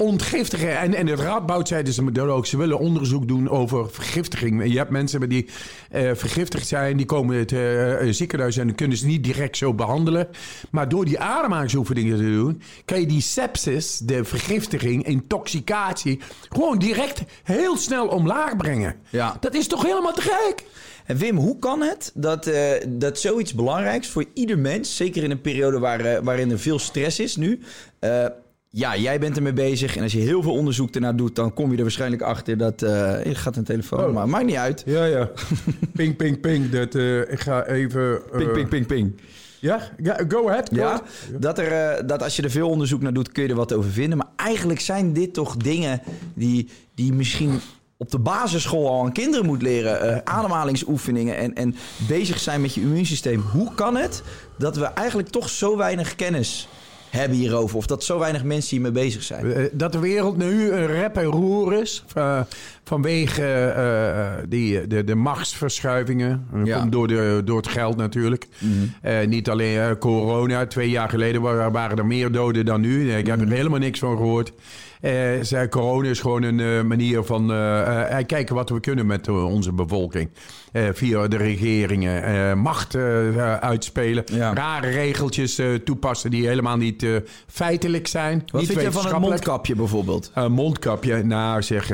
Ontgiftigen. 0.00 0.78
En, 0.78 0.94
en 0.94 1.06
het 1.06 1.20
Radboud 1.20 1.68
zeiden 1.68 1.92
ze 1.92 2.02
me 2.02 2.20
ook. 2.20 2.46
Ze 2.46 2.56
willen 2.56 2.78
onderzoek 2.78 3.28
doen 3.28 3.48
over 3.48 3.90
vergiftiging. 3.90 4.72
Je 4.72 4.76
hebt 4.76 4.90
mensen 4.90 5.28
die 5.28 5.48
eh, 5.90 6.10
vergiftigd 6.14 6.66
zijn. 6.66 6.96
Die 6.96 7.06
komen 7.06 7.36
het 7.36 7.52
eh, 7.52 7.92
eh, 8.00 8.12
ziekenhuis 8.12 8.56
en 8.56 8.66
dan 8.66 8.76
kunnen 8.76 8.96
ze 8.96 9.06
niet 9.06 9.24
direct 9.24 9.56
zo 9.56 9.74
behandelen. 9.74 10.28
Maar 10.70 10.88
door 10.88 11.04
die 11.04 11.18
ademhalingsoefeningen 11.18 12.16
te 12.16 12.30
doen... 12.30 12.62
kan 12.84 13.00
je 13.00 13.06
die 13.06 13.20
sepsis, 13.20 13.98
de 13.98 14.24
vergiftiging, 14.24 15.06
intoxicatie... 15.06 16.20
gewoon 16.48 16.78
direct 16.78 17.22
heel 17.42 17.76
snel 17.76 18.06
omlaag 18.06 18.56
brengen. 18.56 18.96
Ja. 19.10 19.36
Dat 19.40 19.54
is 19.54 19.66
toch 19.66 19.82
helemaal 19.82 20.14
te 20.14 20.22
gek? 20.22 20.64
En 21.04 21.16
Wim, 21.16 21.36
hoe 21.36 21.58
kan 21.58 21.82
het 21.82 22.10
dat, 22.14 22.50
dat 22.88 23.18
zoiets 23.18 23.54
belangrijks 23.54 24.08
voor 24.08 24.24
ieder 24.34 24.58
mens, 24.58 24.96
zeker 24.96 25.22
in 25.22 25.30
een 25.30 25.40
periode 25.40 25.78
waar, 25.78 26.22
waarin 26.22 26.50
er 26.50 26.58
veel 26.58 26.78
stress 26.78 27.18
is 27.20 27.36
nu. 27.36 27.60
Ja, 28.78 28.96
jij 28.96 29.18
bent 29.20 29.36
ermee 29.36 29.52
bezig 29.52 29.96
en 29.96 30.02
als 30.02 30.12
je 30.12 30.18
heel 30.18 30.42
veel 30.42 30.52
onderzoek 30.52 30.94
ernaar 30.94 31.16
doet, 31.16 31.36
dan 31.36 31.54
kom 31.54 31.70
je 31.70 31.76
er 31.76 31.82
waarschijnlijk 31.82 32.22
achter 32.22 32.56
dat. 32.58 32.82
eh 32.82 33.26
er 33.26 33.36
gaat 33.36 33.56
een 33.56 33.64
telefoon, 33.64 34.04
Oh. 34.04 34.12
maar 34.12 34.28
maakt 34.28 34.44
niet 34.46 34.54
uit. 34.56 34.82
Ja, 34.86 35.04
ja. 35.04 35.30
ping, 35.92 36.16
ping, 36.16 36.40
ping. 36.40 36.70
Dat, 36.70 36.94
eh, 36.94 37.20
ik 37.20 37.40
ga 37.40 37.66
even... 37.66 38.20
eh, 38.32 38.36
Ping, 38.38 38.52
ping, 38.52 38.68
ping, 38.68 38.86
ping. 38.86 39.20
Ja, 39.60 39.80
ja, 40.02 40.18
go 40.28 40.48
ahead. 40.48 40.68
go 40.68 40.76
Ja, 40.76 40.86
ahead. 40.86 41.02
dat, 41.38 41.58
er, 41.58 41.66
eh, 41.72 42.06
dat 42.06 42.22
als 42.22 42.36
je 42.36 42.42
er 42.42 42.50
veel 42.50 42.68
onderzoek 42.68 43.00
naar 43.02 43.12
doet, 43.12 43.32
kun 43.32 43.42
je 43.42 43.48
er 43.48 43.54
wat 43.54 43.72
over 43.72 43.90
vinden. 43.90 44.18
Maar 44.18 44.28
eigenlijk 44.36 44.80
zijn 44.80 45.12
dit 45.12 45.34
toch 45.34 45.56
dingen 45.56 46.00
die, 46.34 46.68
die 46.94 47.12
misschien 47.12 47.60
op 47.96 48.10
de 48.10 48.18
basisschool 48.18 48.88
al 48.88 49.04
aan 49.04 49.12
kinderen 49.12 49.46
moet 49.46 49.62
leren. 49.62 50.26
ademhalingsoefeningen 50.26 51.36
en, 51.36 51.54
en 51.54 51.74
bezig 52.08 52.38
zijn 52.38 52.60
met 52.60 52.74
je 52.74 52.80
immuunsysteem. 52.80 53.40
Hoe 53.40 53.74
kan 53.74 53.96
het 53.96 54.22
dat 54.58 54.76
we 54.76 54.84
eigenlijk 54.84 55.28
toch 55.28 55.48
zo 55.48 55.76
weinig 55.76 56.14
kennis 56.14 56.68
hebben 57.10 57.38
hierover? 57.38 57.76
Of 57.76 57.86
dat 57.86 58.04
zo 58.04 58.18
weinig 58.18 58.44
mensen 58.44 58.70
hiermee 58.70 58.90
bezig 59.04 59.22
zijn? 59.22 59.52
Eh, 59.52 59.64
Dat 59.72 59.92
de 59.92 59.98
wereld 59.98 60.36
nu 60.36 60.70
een 60.72 60.86
rep 60.86 61.16
en 61.16 61.24
roer 61.24 61.72
is. 61.80 62.04
eh, 62.14 62.40
vanwege 62.84 63.44
eh, 63.46 64.44
die, 64.48 64.86
de, 64.86 65.04
de 65.04 65.14
machtsverschuivingen. 65.14 66.46
Dat 66.52 66.66
Ja. 66.66 66.78
komt 66.78 66.92
door, 66.92 67.08
de, 67.08 67.42
door 67.44 67.56
het 67.56 67.68
geld 67.68 67.96
natuurlijk. 67.96 68.46
Eh, 69.02 69.26
niet 69.26 69.48
alleen 69.50 69.98
corona. 69.98 70.66
Twee 70.66 70.90
jaar 70.90 71.08
geleden 71.08 71.40
wa- 71.42 71.70
waren 71.70 71.96
er 71.98 72.06
meer 72.06 72.32
doden 72.32 72.64
dan 72.64 72.80
nu. 72.80 73.12
Ik 73.12 73.26
heb 73.26 73.40
er 73.40 73.48
helemaal 73.48 73.78
niks 73.78 73.98
van 73.98 74.16
gehoord. 74.16 74.52
Eh, 75.00 75.68
corona 75.70 76.08
is 76.08 76.20
gewoon 76.20 76.42
een 76.42 76.86
manier 76.86 77.22
van 77.24 77.46
kijken 78.26 78.54
wat 78.54 78.70
we 78.70 78.80
kunnen 78.80 79.06
met 79.06 79.28
onze 79.28 79.72
bevolking. 79.72 80.28
Eh, 80.78 80.88
via 80.92 81.28
de 81.28 81.36
regeringen. 81.36 82.22
eh, 82.22 82.54
macht 82.54 82.94
eh, 82.94 83.56
uitspelen. 83.56 84.24
Ja. 84.32 84.54
Rare 84.54 84.88
regeltjes 84.90 85.60
toepassen 85.84 86.30
die 86.30 86.46
helemaal 86.46 86.76
niet 86.76 87.06
feitelijk 87.46 88.06
zijn. 88.06 88.42
Wat 88.46 88.60
niet 88.60 88.70
vind 88.70 88.80
je 88.80 88.84
van 88.84 88.84
wetenschappelijk. 88.84 89.30
mondkapje 89.30 89.74
bijvoorbeeld? 89.74 90.30
Een 90.34 90.52
mondkapje, 90.52 91.22
nou 91.24 91.62
zeg, 91.62 91.90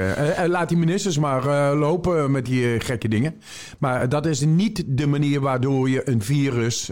laat 0.46 0.68
die 0.68 0.78
ministers 0.78 1.18
maar 1.18 1.74
lopen 1.74 2.30
met 2.30 2.46
die 2.46 2.80
gekke 2.80 3.08
dingen. 3.08 3.34
Maar 3.78 4.08
dat 4.08 4.26
is 4.26 4.40
niet 4.40 4.82
de 4.86 5.06
manier 5.06 5.40
waardoor 5.40 5.90
je 5.90 6.08
een 6.08 6.22
virus 6.22 6.90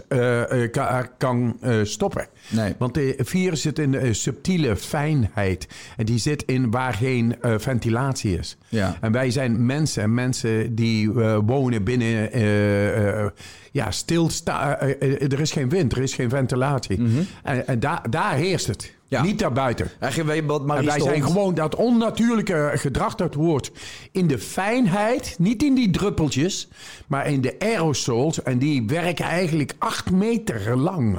ka- 0.71 1.09
kan 1.17 1.57
stoppen. 1.83 2.27
Nee. 2.49 2.73
Want 2.77 2.93
de 2.93 3.15
virus 3.17 3.61
zit 3.61 3.79
in 3.79 3.91
de 3.91 4.13
subtiele 4.13 4.75
fijnheid. 4.75 5.67
En 5.97 6.05
die 6.05 6.17
zit 6.19 6.43
in 6.45 6.71
waar 6.71 6.93
geen 6.93 7.35
ventilatie 7.57 8.37
is. 8.37 8.57
Ja. 8.69 8.97
En 9.01 9.11
wij 9.11 9.31
zijn 9.31 9.65
mensen. 9.65 10.03
En 10.03 10.13
mensen 10.13 10.75
die 10.75 11.21
eh, 11.21 11.37
binnen... 11.83 12.31
eh, 12.31 13.25
ja, 13.71 13.91
stilstaan. 13.91 14.77
er 14.79 15.39
is 15.39 15.51
geen 15.51 15.69
wind, 15.69 15.91
er 15.91 16.01
is 16.01 16.13
geen 16.13 16.29
ventilatie. 16.29 17.01
En, 17.43 17.67
en 17.67 17.79
daar, 17.79 18.09
daar 18.09 18.35
heerst 18.35 18.67
het. 18.67 18.81
Mhm. 18.81 19.03
Ja. 19.07 19.23
Niet 19.23 19.39
daarbuiten. 19.39 19.91
Wat 19.99 20.77
En 20.77 20.85
wij 20.85 20.99
zijn 20.99 21.23
gewoon 21.23 21.55
dat 21.55 21.75
onnatuurlijke 21.75 22.71
gedrag 22.73 23.15
dat 23.15 23.33
wordt 23.33 23.71
in 24.11 24.27
de 24.27 24.39
fijnheid, 24.39 25.35
niet 25.39 25.63
in 25.63 25.75
die 25.75 25.89
druppeltjes, 25.89 26.67
maar 27.07 27.27
in 27.27 27.41
de 27.41 27.55
aerosols. 27.59 28.43
En 28.43 28.57
die 28.57 28.83
werken 28.87 29.25
eigenlijk 29.25 29.73
acht 29.77 30.11
meter 30.11 30.77
lang. 30.77 31.17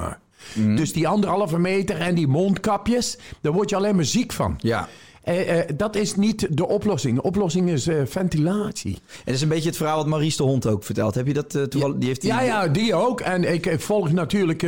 Mhm. 0.53 0.75
Dus 0.75 0.93
die 0.93 1.07
anderhalve 1.07 1.59
meter 1.59 1.99
en 2.01 2.15
die 2.15 2.27
mondkapjes, 2.27 3.17
daar 3.41 3.53
word 3.53 3.69
je 3.69 3.75
alleen 3.75 3.95
maar 3.95 4.05
ziek 4.05 4.31
van. 4.31 4.55
Ja. 4.61 4.87
Eh, 5.25 5.59
eh, 5.59 5.69
dat 5.75 5.95
is 5.95 6.15
niet 6.15 6.47
de 6.49 6.67
oplossing. 6.67 7.15
De 7.15 7.21
oplossing 7.21 7.69
is 7.69 7.87
eh, 7.87 7.95
ventilatie. 8.05 8.93
En 8.93 9.21
dat 9.25 9.33
is 9.35 9.41
een 9.41 9.47
beetje 9.47 9.67
het 9.67 9.77
verhaal 9.77 9.97
wat 9.97 10.07
Maries 10.07 10.37
de 10.37 10.43
Hond 10.43 10.67
ook 10.67 10.83
vertelt. 10.83 11.15
Heb 11.15 11.27
je 11.27 11.33
dat 11.33 11.69
toevallig? 11.69 11.97
Die 11.97 12.07
heeft 12.07 12.21
die... 12.21 12.29
Ja, 12.29 12.41
ja, 12.41 12.67
die 12.67 12.95
ook. 12.95 13.21
En 13.21 13.53
ik, 13.53 13.65
ik 13.65 13.79
volg 13.81 14.11
natuurlijk 14.11 14.59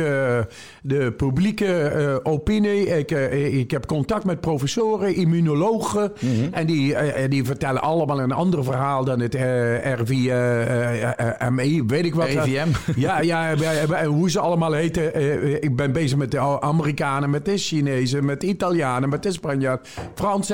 de 0.82 1.12
publieke 1.16 2.20
opinie. 2.22 2.98
Ik, 2.98 3.10
ik 3.52 3.70
heb 3.70 3.86
contact 3.86 4.24
met 4.24 4.40
professoren, 4.40 5.14
immunologen. 5.14 6.12
Mhm. 6.20 6.52
En 6.52 6.66
die, 6.66 6.96
die 7.28 7.44
vertellen 7.44 7.82
allemaal 7.82 8.20
een 8.20 8.32
ander 8.32 8.64
verhaal 8.64 9.04
dan 9.04 9.20
het 9.20 9.34
eh 9.34 9.94
RIVMI, 9.94 11.82
weet 11.86 12.04
ik 12.04 12.14
wat. 12.14 12.28
RIVM? 12.28 12.68
Ja, 12.96 13.20
ja 13.20 13.56
hoe 14.06 14.30
ze 14.30 14.40
allemaal 14.40 14.72
heten. 14.72 15.62
Ik 15.62 15.76
ben 15.76 15.92
bezig 15.92 16.18
met 16.18 16.30
de 16.30 16.60
Amerikanen, 16.60 17.30
met 17.30 17.44
de 17.44 17.56
Chinezen, 17.56 18.24
met 18.24 18.40
de 18.40 18.46
Italianen, 18.46 19.08
met 19.08 19.22
de 19.22 19.32
Spanjaarden, 19.32 19.86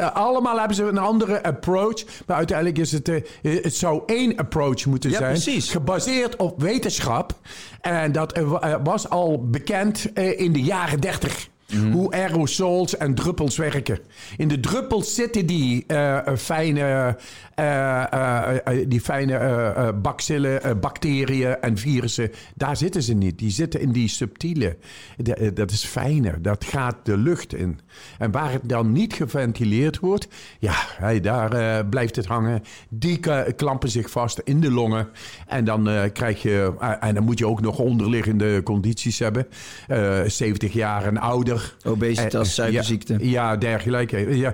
Allemaal 0.00 0.59
hebben 0.59 0.76
ze 0.76 0.83
een 0.85 0.98
andere 0.98 1.42
approach. 1.42 2.04
Maar 2.26 2.37
uiteindelijk 2.37 2.78
is 2.78 2.92
het, 2.92 3.09
eh, 3.09 3.22
het 3.42 3.74
zou 3.74 4.02
één 4.07 4.37
approach 4.37 4.87
moeten 4.87 5.11
Ja, 5.11 5.18
zijn. 5.18 5.33
precies. 5.33 5.70
Gebaseerd 5.70 6.37
op 6.37 6.61
wetenschap. 6.62 7.33
En 7.80 8.12
dat 8.12 8.33
eh, 8.33 8.42
eh, 8.42 8.74
was 8.85 9.09
al 9.09 9.48
bekend 9.48 10.16
in 10.16 10.52
de 10.52 10.62
jaren 10.62 11.00
30. 11.00 11.48
Hoe 11.92 12.12
aerosols 12.12 12.96
en 12.96 13.14
druppels 13.14 13.57
werken. 13.57 13.98
In 14.37 14.48
de 14.48 14.61
druppels 14.61 15.14
zitten 15.14 15.46
die 15.46 15.87
fijne, 16.37 17.16
die 18.88 19.01
fijne 19.01 19.37
eh, 19.37 19.69
eh, 19.88 19.95
bacillen, 20.03 20.62
eh, 20.62 20.71
bacteriën 20.81 21.57
en 21.61 21.77
virussen. 21.79 22.31
Daar 22.55 22.77
zitten 22.77 23.03
ze 23.03 23.14
niet. 23.14 23.38
Die 23.38 23.51
zitten 23.51 23.81
in 23.81 23.93
die 23.93 24.09
subtiele. 24.09 24.77
De- 25.17 25.35
eh, 25.35 25.51
dat 25.55 25.71
is 25.71 25.85
fijner. 25.85 26.43
Dat 26.43 26.64
gaat 26.64 26.97
de 27.03 27.17
lucht 27.17 27.55
in. 27.55 27.81
En 28.19 28.31
waar 28.31 28.53
het 28.53 28.69
dan 28.69 28.93
niet 28.93 29.12
geventileerd 29.14 29.99
wordt, 29.99 30.29
ja, 30.59 30.75
hey, 30.77 31.21
daar 31.21 31.53
eh, 31.53 31.88
blijft 31.88 32.17
het 32.17 32.27
hangen. 32.27 32.62
Die 32.88 33.21
klampen 33.57 33.88
zich 33.88 34.11
vast 34.11 34.38
in 34.45 34.61
de 34.61 34.71
longen. 34.71 35.09
En 35.47 35.64
dan 35.64 35.88
eh, 35.88 36.03
krijg 36.12 36.43
je, 36.43 36.73
eh, 36.81 36.93
en 37.01 37.14
dan 37.14 37.25
moet 37.25 37.38
je 37.38 37.47
ook 37.47 37.61
nog 37.61 37.79
onderliggende 37.79 38.62
condities 38.62 39.19
hebben. 39.19 39.47
Eh 39.88 40.21
70 40.27 40.73
jaar 40.73 41.05
en 41.07 41.19
ouder. 41.19 41.77
Obesitas, 41.85 42.49
Eh, 42.49 42.53
suikerziekte. 42.55 43.17
Ja, 43.31 43.57
dergelijke. 43.57 44.37
Ja, 44.37 44.43
Eh, 44.45 44.47
eh, 44.47 44.53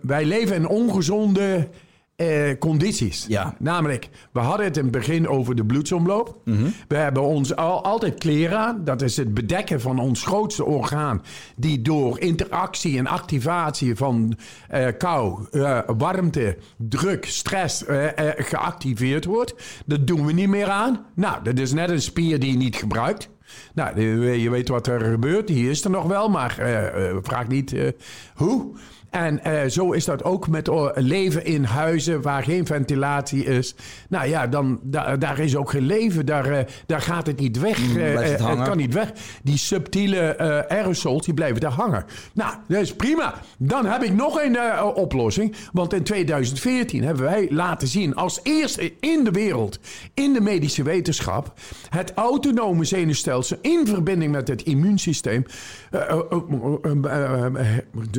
wij 0.00 0.24
leven 0.24 0.56
in 0.56 0.68
ongezonde 0.68 1.68
eh, 2.16 2.58
condities. 2.58 3.24
Ja. 3.28 3.54
Namelijk, 3.58 4.08
we 4.32 4.40
hadden 4.40 4.66
het 4.66 4.76
in 4.76 4.82
het 4.82 4.92
begin 4.92 5.28
over 5.28 5.56
de 5.56 5.64
bloedsomloop. 5.64 6.40
We 6.88 6.96
hebben 6.96 7.22
ons 7.22 7.56
al, 7.56 7.84
altijd 7.84 8.18
kleren 8.18 8.58
aan. 8.58 8.84
Dat 8.84 9.02
is 9.02 9.16
het 9.16 9.34
bedekken 9.34 9.80
van 9.80 9.98
ons 9.98 10.24
grootste 10.24 10.64
orgaan. 10.64 11.22
Die 11.56 11.82
door 11.82 12.20
interactie 12.20 12.98
en 12.98 13.06
activatie 13.06 13.96
van 13.96 14.38
eh, 14.68 14.86
kou, 14.98 15.46
eh, 15.50 15.80
warmte, 15.96 16.56
druk, 16.76 17.24
stress 17.24 17.84
eh, 17.84 18.06
eh, 18.18 18.34
geactiveerd 18.36 19.24
wordt. 19.24 19.54
Dat 19.86 20.06
doen 20.06 20.26
we 20.26 20.32
niet 20.32 20.48
meer 20.48 20.68
aan. 20.68 21.06
Nou, 21.14 21.42
dat 21.42 21.58
is 21.58 21.72
net 21.72 21.90
een 21.90 22.02
spier 22.02 22.38
die 22.38 22.50
je 22.50 22.56
niet 22.56 22.76
gebruikt. 22.76 23.28
Nou, 23.74 24.00
je 24.40 24.50
weet 24.50 24.68
wat 24.68 24.86
er 24.86 25.00
gebeurt. 25.00 25.46
Die 25.46 25.70
is 25.70 25.84
er 25.84 25.90
nog 25.90 26.06
wel, 26.06 26.28
maar 26.28 26.58
eh, 26.58 27.08
eh, 27.08 27.16
vraag 27.22 27.48
niet 27.48 27.72
eh, 27.72 27.88
hoe. 28.34 28.76
En 29.10 29.44
eh, 29.44 29.68
zo 29.68 29.92
is 29.92 30.04
dat 30.04 30.24
ook 30.24 30.48
met 30.48 30.68
eh, 30.68 30.88
leven 30.94 31.44
in 31.44 31.64
huizen 31.64 32.22
waar 32.22 32.42
geen 32.42 32.66
ventilatie 32.66 33.44
is. 33.44 33.74
Nou 34.08 34.28
ja, 34.28 34.46
dan, 34.46 34.80
da- 34.82 35.16
daar 35.16 35.38
is 35.38 35.56
ook 35.56 35.70
geen 35.70 35.86
leven. 35.86 36.26
Daar, 36.26 36.50
eh, 36.50 36.64
daar 36.86 37.00
gaat 37.00 37.26
het 37.26 37.40
niet 37.40 37.58
weg. 37.58 37.78
Mm, 37.78 37.96
het 37.96 38.62
kan 38.62 38.76
niet 38.76 38.94
weg. 38.94 39.12
Die 39.42 39.58
subtiele 39.58 40.38
aerosols 40.68 41.24
die 41.24 41.34
blijven 41.34 41.60
daar 41.60 41.72
hangen. 41.72 42.04
Nou, 42.32 42.54
dat 42.68 42.80
is 42.80 42.94
prima. 42.94 43.34
Dan 43.58 43.86
heb 43.86 44.02
ik 44.02 44.12
nog 44.12 44.42
een 44.42 44.82
oplossing. 44.94 45.54
Want 45.72 45.92
in 45.92 46.02
2014 46.02 47.04
hebben 47.04 47.24
wij 47.24 47.46
laten 47.50 47.88
zien 47.88 48.14
als 48.14 48.40
eerste 48.42 48.92
in 49.00 49.24
de 49.24 49.30
wereld, 49.30 49.78
in 50.14 50.32
de 50.32 50.40
medische 50.40 50.82
wetenschap, 50.82 51.52
het 51.88 52.12
autonome 52.14 52.84
zenuwstelsel 52.84 53.56
in 53.60 53.86
verbinding 53.86 54.32
met 54.32 54.48
het 54.48 54.62
immuunsysteem 54.62 55.44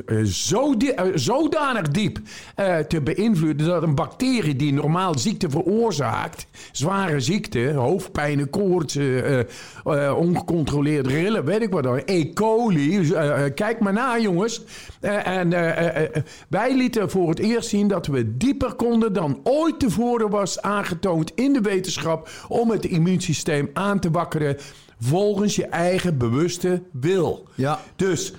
eh, 0.06 0.24
zo 0.24 0.78
di- 0.80 0.90
eh, 0.90 1.06
zodanig 1.14 1.88
diep 1.88 2.20
eh, 2.56 2.78
te 2.78 3.02
beïnvloeden 3.02 3.68
dat 3.68 3.84
een 3.84 3.96
bacterie 3.96 4.56
die 4.56 4.74
normaal 4.74 5.18
ziekte 5.18 5.50
veroorzaakt, 5.50 6.48
zware 6.72 7.20
ziekte, 7.20 7.72
hoofdpijn, 7.72 8.50
koorts, 8.50 8.96
eh, 8.96 9.40
ongecontroleerde 10.18 11.10
rillen, 11.10 11.46
weet 11.46 11.62
ik 11.62 11.70
wat 11.74 11.84
dan, 11.84 12.02
E. 12.06 12.34
coli, 12.34 13.12
kijk 13.56 13.80
maar 13.80 13.94
na 13.94 14.20
jongens. 14.20 14.62
En 15.24 15.50
wij 16.50 16.76
lieten 16.76 17.10
voor 17.10 17.30
het 17.30 17.40
eerst 17.40 17.70
zien 17.70 17.88
dat 17.88 18.08
we 18.08 18.38
dieper 18.38 18.74
konden 18.74 19.14
dan 19.14 19.40
ooit 19.44 19.80
tevoren 19.80 20.30
was 20.30 20.62
aangetoond 20.62 21.32
in 21.36 21.54
de 21.54 21.62
wetenschap 21.62 22.30
om 22.48 22.70
het 22.72 22.86
immuunsysteem 22.86 23.70
aan 23.74 24.00
te 24.00 24.12
wakkeren 24.12 24.58
volgens 25.00 25.56
je 25.56 25.66
eigen 25.66 26.18
bewuste 26.18 26.82
wil. 26.92 27.48
Ja. 27.56 27.80
Dus 27.96 28.34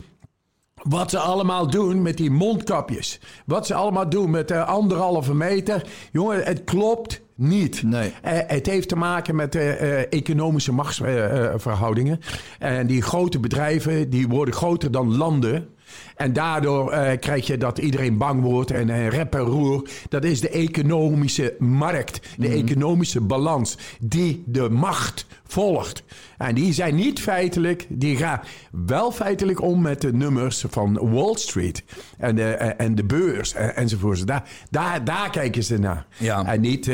wat 0.82 1.10
ze 1.10 1.18
allemaal 1.18 1.70
doen 1.70 2.02
met 2.02 2.16
die 2.16 2.30
mondkapjes. 2.30 3.20
Wat 3.46 3.66
ze 3.66 3.74
allemaal 3.74 4.08
doen 4.08 4.30
met 4.30 4.48
de 4.48 4.64
anderhalve 4.64 5.34
meter. 5.34 5.86
Jongen, 6.12 6.44
het 6.44 6.64
klopt 6.64 7.20
niet. 7.34 7.82
Nee. 7.82 8.12
Eh, 8.22 8.38
het 8.46 8.66
heeft 8.66 8.88
te 8.88 8.96
maken 8.96 9.36
met 9.36 9.54
eh, 9.54 10.00
eh, 10.00 10.06
economische 10.10 10.72
machtsverhoudingen. 10.72 12.20
en 12.58 12.86
die 12.86 13.02
grote 13.02 13.38
bedrijven 13.38 14.10
die 14.10 14.28
worden 14.28 14.54
groter 14.54 14.90
dan 14.90 15.16
landen. 15.16 15.68
En 16.16 16.32
daardoor 16.32 16.92
eh, 16.92 17.18
krijg 17.18 17.46
je 17.46 17.58
dat 17.58 17.78
iedereen 17.78 18.18
bang 18.18 18.42
wordt 18.42 18.70
en 18.70 18.90
eh, 18.90 19.08
rep 19.08 19.34
en 19.34 19.40
roer. 19.40 19.88
Dat 20.08 20.24
is 20.24 20.40
de 20.40 20.48
economische 20.48 21.54
markt, 21.58 22.20
de 22.38 22.48
economische 22.48 23.20
balans 23.20 23.78
die 24.00 24.42
de 24.46 24.70
macht 24.70 25.26
volgt. 25.46 26.02
En 26.38 26.54
die 26.54 26.72
zijn 26.72 26.94
niet 26.94 27.20
feitelijk, 27.20 27.86
die 27.88 28.16
gaan 28.16 28.40
wel 28.70 29.12
feitelijk 29.12 29.62
om 29.62 29.82
met 29.82 30.00
de 30.00 30.12
nummers 30.12 30.64
van 30.68 31.12
Wall 31.12 31.36
Street 31.36 31.84
en 32.18 32.36
de, 32.36 32.44
eh, 32.44 32.86
en 32.86 32.94
de 32.94 33.04
beurs 33.04 33.54
en, 33.54 33.76
enzovoort. 33.76 34.26
Daar, 34.26 34.48
daar, 34.70 35.04
daar 35.04 35.30
kijken 35.30 35.64
ze 35.64 35.78
naar. 35.78 36.06
Ja. 36.16 36.44
En 36.44 36.60
niet 36.60 36.86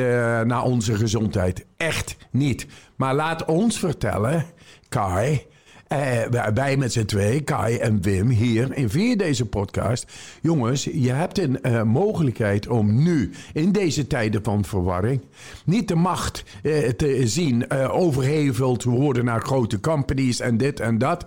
naar 0.45 0.63
onze 0.63 0.95
gezondheid. 0.95 1.67
Echt 1.77 2.17
niet. 2.31 2.67
Maar 2.97 3.15
laat 3.15 3.45
ons 3.45 3.79
vertellen, 3.79 4.45
Kai. 4.89 5.47
Eh, 5.89 6.51
wij- 6.55 6.77
met 6.77 6.93
z'n 6.93 7.05
twee, 7.05 7.41
Kai 7.41 7.77
en 7.77 8.03
Wim, 8.03 8.29
hier 8.29 8.77
in 8.77 8.91
via 8.91 9.17
deze 9.17 9.47
podcast. 9.47 10.13
Jongens, 10.43 10.85
je 10.85 11.13
hebt 11.13 11.39
een 11.39 11.63
eh, 11.63 11.83
mogelijkheid 11.83 12.69
om 12.69 13.03
nu, 13.03 13.31
in 13.53 13.73
deze 13.73 14.07
tijden 14.07 14.45
van 14.45 14.65
verwarring, 14.65 15.21
niet 15.65 15.89
de 15.89 15.95
macht 15.95 16.45
eh, 16.63 16.89
te 16.89 17.21
zien 17.29 17.71
overheveld 17.71 18.85
worden 18.85 19.25
naar 19.25 19.41
grote 19.41 19.81
companies 19.81 20.41
en 20.41 20.57
dit 20.57 20.81
en 20.81 20.99
dat. 20.99 21.25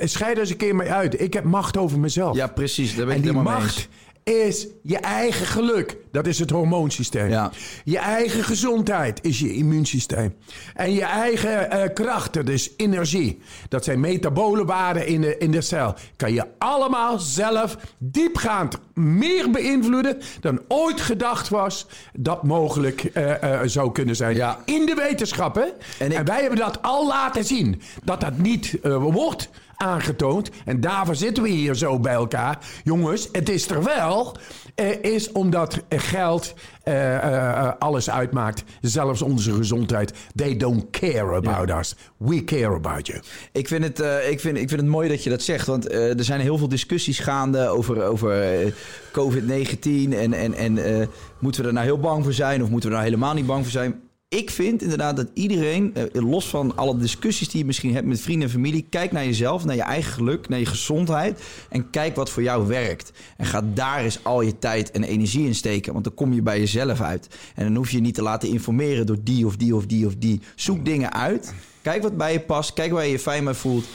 Scheid 0.00 0.38
eens 0.38 0.50
een 0.50 0.56
keer 0.56 0.76
mee 0.76 0.92
uit. 0.92 1.20
Ik 1.20 1.32
heb 1.32 1.44
macht 1.44 1.76
over 1.76 1.98
mezelf. 2.00 2.36
Ja, 2.36 2.46
precies. 2.46 2.96
Daar 2.96 3.06
ben 3.06 3.14
en 3.14 3.20
ik 3.20 3.24
het 3.26 3.32
die 3.32 3.42
helemaal 3.42 3.52
mee 3.60 3.62
macht 3.62 3.76
eens. 3.76 3.88
Is 4.32 4.66
je 4.82 4.98
eigen 4.98 5.46
geluk. 5.46 5.96
Dat 6.10 6.26
is 6.26 6.38
het 6.38 6.50
hormoonsysteem. 6.50 7.28
Ja. 7.28 7.50
Je 7.84 7.98
eigen 7.98 8.44
gezondheid 8.44 9.18
is 9.22 9.38
je 9.38 9.54
immuunsysteem. 9.54 10.34
En 10.74 10.92
je 10.92 11.04
eigen 11.04 11.70
eh, 11.70 11.92
kracht, 11.94 12.32
dat 12.32 12.48
is 12.48 12.70
energie. 12.76 13.40
Dat 13.68 13.84
zijn 13.84 14.00
metabole 14.00 14.64
waarden 14.64 15.06
in 15.06 15.20
de, 15.20 15.38
in 15.38 15.50
de 15.50 15.60
cel. 15.60 15.94
Kan 16.16 16.32
je 16.32 16.46
allemaal 16.58 17.18
zelf 17.18 17.76
diepgaand 17.98 18.78
meer 18.94 19.50
beïnvloeden 19.50 20.18
dan 20.40 20.60
ooit 20.68 21.00
gedacht 21.00 21.48
was 21.48 21.86
dat 22.12 22.42
mogelijk 22.42 23.04
eh, 23.04 23.42
eh, 23.42 23.60
zou 23.64 23.92
kunnen 23.92 24.16
zijn. 24.16 24.36
Ja. 24.36 24.58
In 24.64 24.86
de 24.86 24.94
wetenschap, 24.94 25.54
hè? 25.54 25.66
En 25.98 26.24
wij 26.24 26.40
hebben 26.40 26.58
dat 26.58 26.82
al 26.82 27.06
laten 27.06 27.44
zien. 27.44 27.82
Dat 28.04 28.20
dat 28.20 28.38
niet 28.38 28.78
wordt 28.82 29.48
aangetoond. 29.76 30.50
En 30.64 30.80
daarvoor 30.80 31.16
zitten 31.16 31.42
we 31.42 31.48
hier 31.48 31.74
zo 31.74 32.00
bij 32.00 32.12
elkaar. 32.14 32.58
Jongens, 32.84 33.28
het 33.32 33.48
is 33.48 33.68
er 33.68 33.82
wel. 33.84 34.36
eh, 34.74 35.02
is 35.02 35.32
omdat 35.32 35.82
geld 35.88 36.54
eh, 36.82 37.14
eh, 37.16 37.72
alles 37.78 38.10
uitmaakt. 38.10 38.64
Zelfs 38.80 39.22
onze 39.22 39.52
gezondheid. 39.52 40.12
They 40.34 40.56
don't 40.56 40.90
care 40.90 41.34
about 41.34 41.70
us. 41.70 41.94
We 42.16 42.44
care 42.44 42.74
about 42.74 43.06
you. 43.06 43.20
Ik 43.52 43.68
vind, 43.68 43.84
het, 43.84 43.98
ik, 44.30 44.40
vind, 44.40 44.56
ik 44.56 44.68
vind 44.68 44.80
het 44.80 44.90
mooi 44.90 45.08
dat 45.08 45.24
je 45.24 45.30
dat 45.30 45.42
zegt. 45.42 45.66
Want 45.66 45.92
er 45.92 46.24
zijn 46.24 46.40
heel 46.40 46.58
veel 46.58 46.68
discussies 46.68 47.18
gaande 47.18 47.68
over, 47.68 48.02
over 48.02 48.42
eh, 48.42 48.72
COVID-19. 49.12 50.14
En, 50.14 50.32
en, 50.32 50.54
en 50.54 51.08
moeten 51.38 51.62
we 51.62 51.66
er 51.66 51.74
nou 51.74 51.86
heel 51.86 51.98
bang 51.98 52.24
voor 52.24 52.32
zijn? 52.32 52.62
Of 52.62 52.68
moeten 52.68 52.90
we 52.90 52.96
er 52.96 53.02
nou 53.02 53.12
helemaal 53.12 53.34
niet 53.34 53.46
bang 53.46 53.62
voor 53.62 53.72
zijn? 53.72 54.00
Ik 54.28 54.50
vind 54.50 54.82
inderdaad 54.82 55.16
dat 55.16 55.28
iedereen, 55.34 55.94
eh, 55.94 56.04
los 56.12 56.48
van 56.48 56.76
alle 56.76 56.96
discussies 56.96 57.48
die 57.48 57.58
je 57.58 57.66
misschien 57.66 57.94
hebt 57.94 58.06
met 58.06 58.20
vrienden 58.20 58.46
en 58.46 58.54
familie, 58.54 58.86
kijk 58.90 59.12
naar 59.12 59.24
jezelf, 59.24 59.64
naar 59.64 59.74
je 59.74 59.82
eigen 59.82 60.12
geluk, 60.12 60.48
naar 60.48 60.58
je 60.58 60.66
gezondheid. 60.66 61.42
En 61.68 61.90
kijk 61.90 62.16
wat 62.16 62.30
voor 62.30 62.42
jou 62.42 62.66
werkt. 62.66 63.12
En 63.36 63.46
ga 63.46 63.62
daar 63.74 64.00
eens 64.00 64.24
al 64.24 64.40
je 64.40 64.58
tijd 64.58 64.90
en 64.90 65.04
energie 65.04 65.46
in 65.46 65.54
steken. 65.54 65.92
Want 65.92 66.04
dan 66.04 66.14
kom 66.14 66.32
je 66.32 66.42
bij 66.42 66.58
jezelf 66.58 67.00
uit. 67.00 67.28
En 67.54 67.64
dan 67.64 67.76
hoef 67.76 67.90
je 67.90 67.96
je 67.96 68.02
niet 68.02 68.14
te 68.14 68.22
laten 68.22 68.48
informeren 68.48 69.06
door 69.06 69.18
die 69.22 69.46
of 69.46 69.56
die 69.56 69.74
of 69.76 69.86
die 69.86 70.06
of 70.06 70.14
die. 70.18 70.40
Zoek 70.54 70.84
dingen 70.84 71.12
uit. 71.12 71.54
Kijk 71.82 72.02
wat 72.02 72.16
bij 72.16 72.32
je 72.32 72.40
past. 72.40 72.72
Kijk 72.72 72.92
waar 72.92 73.04
je 73.04 73.10
je 73.10 73.18
fijn 73.18 73.44
bij 73.44 73.54
voelt. 73.54 73.86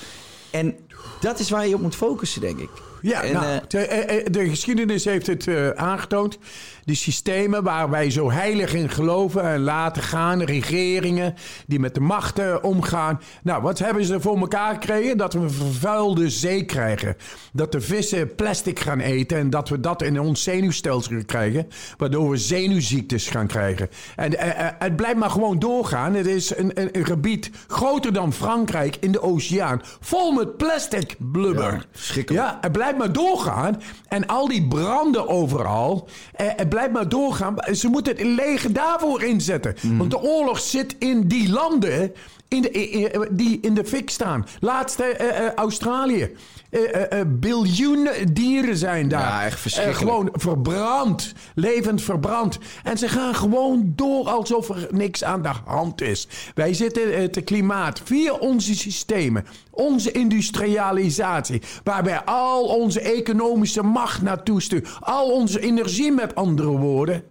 En 0.51 0.75
dat 1.19 1.39
is 1.39 1.49
waar 1.49 1.67
je 1.67 1.75
op 1.75 1.81
moet 1.81 1.95
focussen, 1.95 2.41
denk 2.41 2.59
ik. 2.59 2.69
Ja, 3.01 3.23
En, 3.23 3.33
nou, 3.33 3.45
eh, 3.45 3.59
de, 3.67 3.79
eh, 3.79 4.25
de 4.31 4.49
geschiedenis 4.49 5.05
heeft 5.05 5.27
het 5.27 5.47
eh, 5.47 5.69
aangetoond. 5.69 6.37
Die 6.85 6.95
systemen 6.95 7.63
waar 7.63 7.89
wij 7.89 8.11
zo 8.11 8.31
heilig 8.31 8.73
in 8.73 8.89
geloven 8.89 9.43
en 9.43 9.59
laten 9.59 10.01
gaan, 10.01 10.41
regeringen 10.41 11.33
die 11.67 11.79
met 11.79 11.93
de 11.93 11.99
macht 11.99 12.39
eh, 12.39 12.55
omgaan. 12.61 13.21
Nou, 13.43 13.61
wat 13.61 13.79
hebben 13.79 14.05
ze 14.05 14.21
voor 14.21 14.37
elkaar 14.37 14.73
gekregen? 14.73 15.17
Dat 15.17 15.33
we 15.33 15.39
een 15.39 15.51
vervuilde 15.51 16.29
zee 16.29 16.65
krijgen. 16.65 17.15
Dat 17.53 17.71
de 17.71 17.81
vissen 17.81 18.35
plastic 18.35 18.79
gaan 18.79 18.99
eten 18.99 19.37
en 19.37 19.49
dat 19.49 19.69
we 19.69 19.79
dat 19.79 20.01
in 20.01 20.19
ons 20.19 20.43
zenuwstelsel 20.43 21.25
krijgen. 21.25 21.67
Waardoor 21.97 22.29
we 22.29 22.37
zenuwziektes 22.37 23.27
gaan 23.27 23.47
krijgen. 23.47 23.89
En 24.15 24.37
eh, 24.37 24.67
eh, 24.67 24.73
het 24.79 24.95
blijft 24.95 25.17
maar 25.17 25.29
gewoon 25.29 25.59
doorgaan. 25.59 26.13
Het 26.13 26.27
is 26.27 26.57
een, 26.57 26.71
een, 26.81 26.89
een 26.91 27.05
gebied 27.05 27.51
groter 27.67 28.13
dan 28.13 28.33
Frankrijk 28.33 28.97
in 28.99 29.11
de 29.11 29.21
oceaan. 29.21 29.81
Vol 29.99 30.31
met 30.31 30.57
plastic 30.57 31.15
blubber. 31.17 31.85
Ja. 32.13 32.23
Ja, 32.25 32.57
het 32.61 32.71
blijft 32.71 32.97
maar 32.97 33.13
doorgaan. 33.13 33.81
En 34.07 34.27
al 34.27 34.47
die 34.47 34.67
branden 34.67 35.27
overal. 35.27 36.07
Eh, 36.35 36.47
het 36.71 36.79
blijft 36.79 36.93
maar 36.93 37.09
doorgaan. 37.09 37.55
Ze 37.75 37.87
moeten 37.87 38.15
het 38.17 38.25
leger 38.25 38.73
daarvoor 38.73 39.23
inzetten. 39.23 39.75
Mhm. 39.81 39.97
Want 39.97 40.11
de 40.11 40.21
oorlog 40.21 40.59
zit 40.59 40.95
in 40.99 41.27
die 41.27 41.51
landen 41.51 42.13
in 42.51 42.61
de, 42.61 43.27
die 43.31 43.59
in 43.61 43.73
de 43.73 43.85
fik 43.85 44.09
staan. 44.09 44.45
Laatste 44.59 45.03
eh, 45.03 45.45
eh, 45.45 45.53
Australië. 45.53 46.31
Eh, 46.69 47.21
biljoenen 47.27 48.33
dieren 48.33 48.77
zijn 48.77 49.07
daar. 49.07 49.21
Ja, 49.21 49.45
echt 49.45 49.59
verschrikkelijk. 49.59 49.99
Gewoon 49.99 50.29
verbrand. 50.31 51.33
Levend 51.55 52.01
verbrand. 52.01 52.57
En 52.83 52.97
ze 52.97 53.07
gaan 53.07 53.35
gewoon 53.35 53.93
door 53.95 54.29
alsof 54.29 54.69
er 54.69 54.87
niks 54.89 55.23
aan 55.23 55.41
de 55.41 55.51
hand 55.65 56.01
is. 56.01 56.27
Wij 56.55 56.73
zitten 56.73 57.21
het 57.21 57.43
klimaat 57.43 58.01
via 58.03 58.33
onze 58.33 58.75
systemen. 58.75 59.45
Onze 59.71 60.11
industrialisatie. 60.11 61.61
Waar 61.83 62.03
wij 62.03 62.23
al 62.23 62.63
onze 62.63 63.01
economische 63.01 63.83
macht 63.83 64.21
naartoe 64.21 64.61
sturen. 64.61 64.89
Al 64.99 65.31
onze 65.31 65.59
energie 65.59 66.11
met 66.11 66.35
andere 66.35 66.77
woorden. 66.77 67.23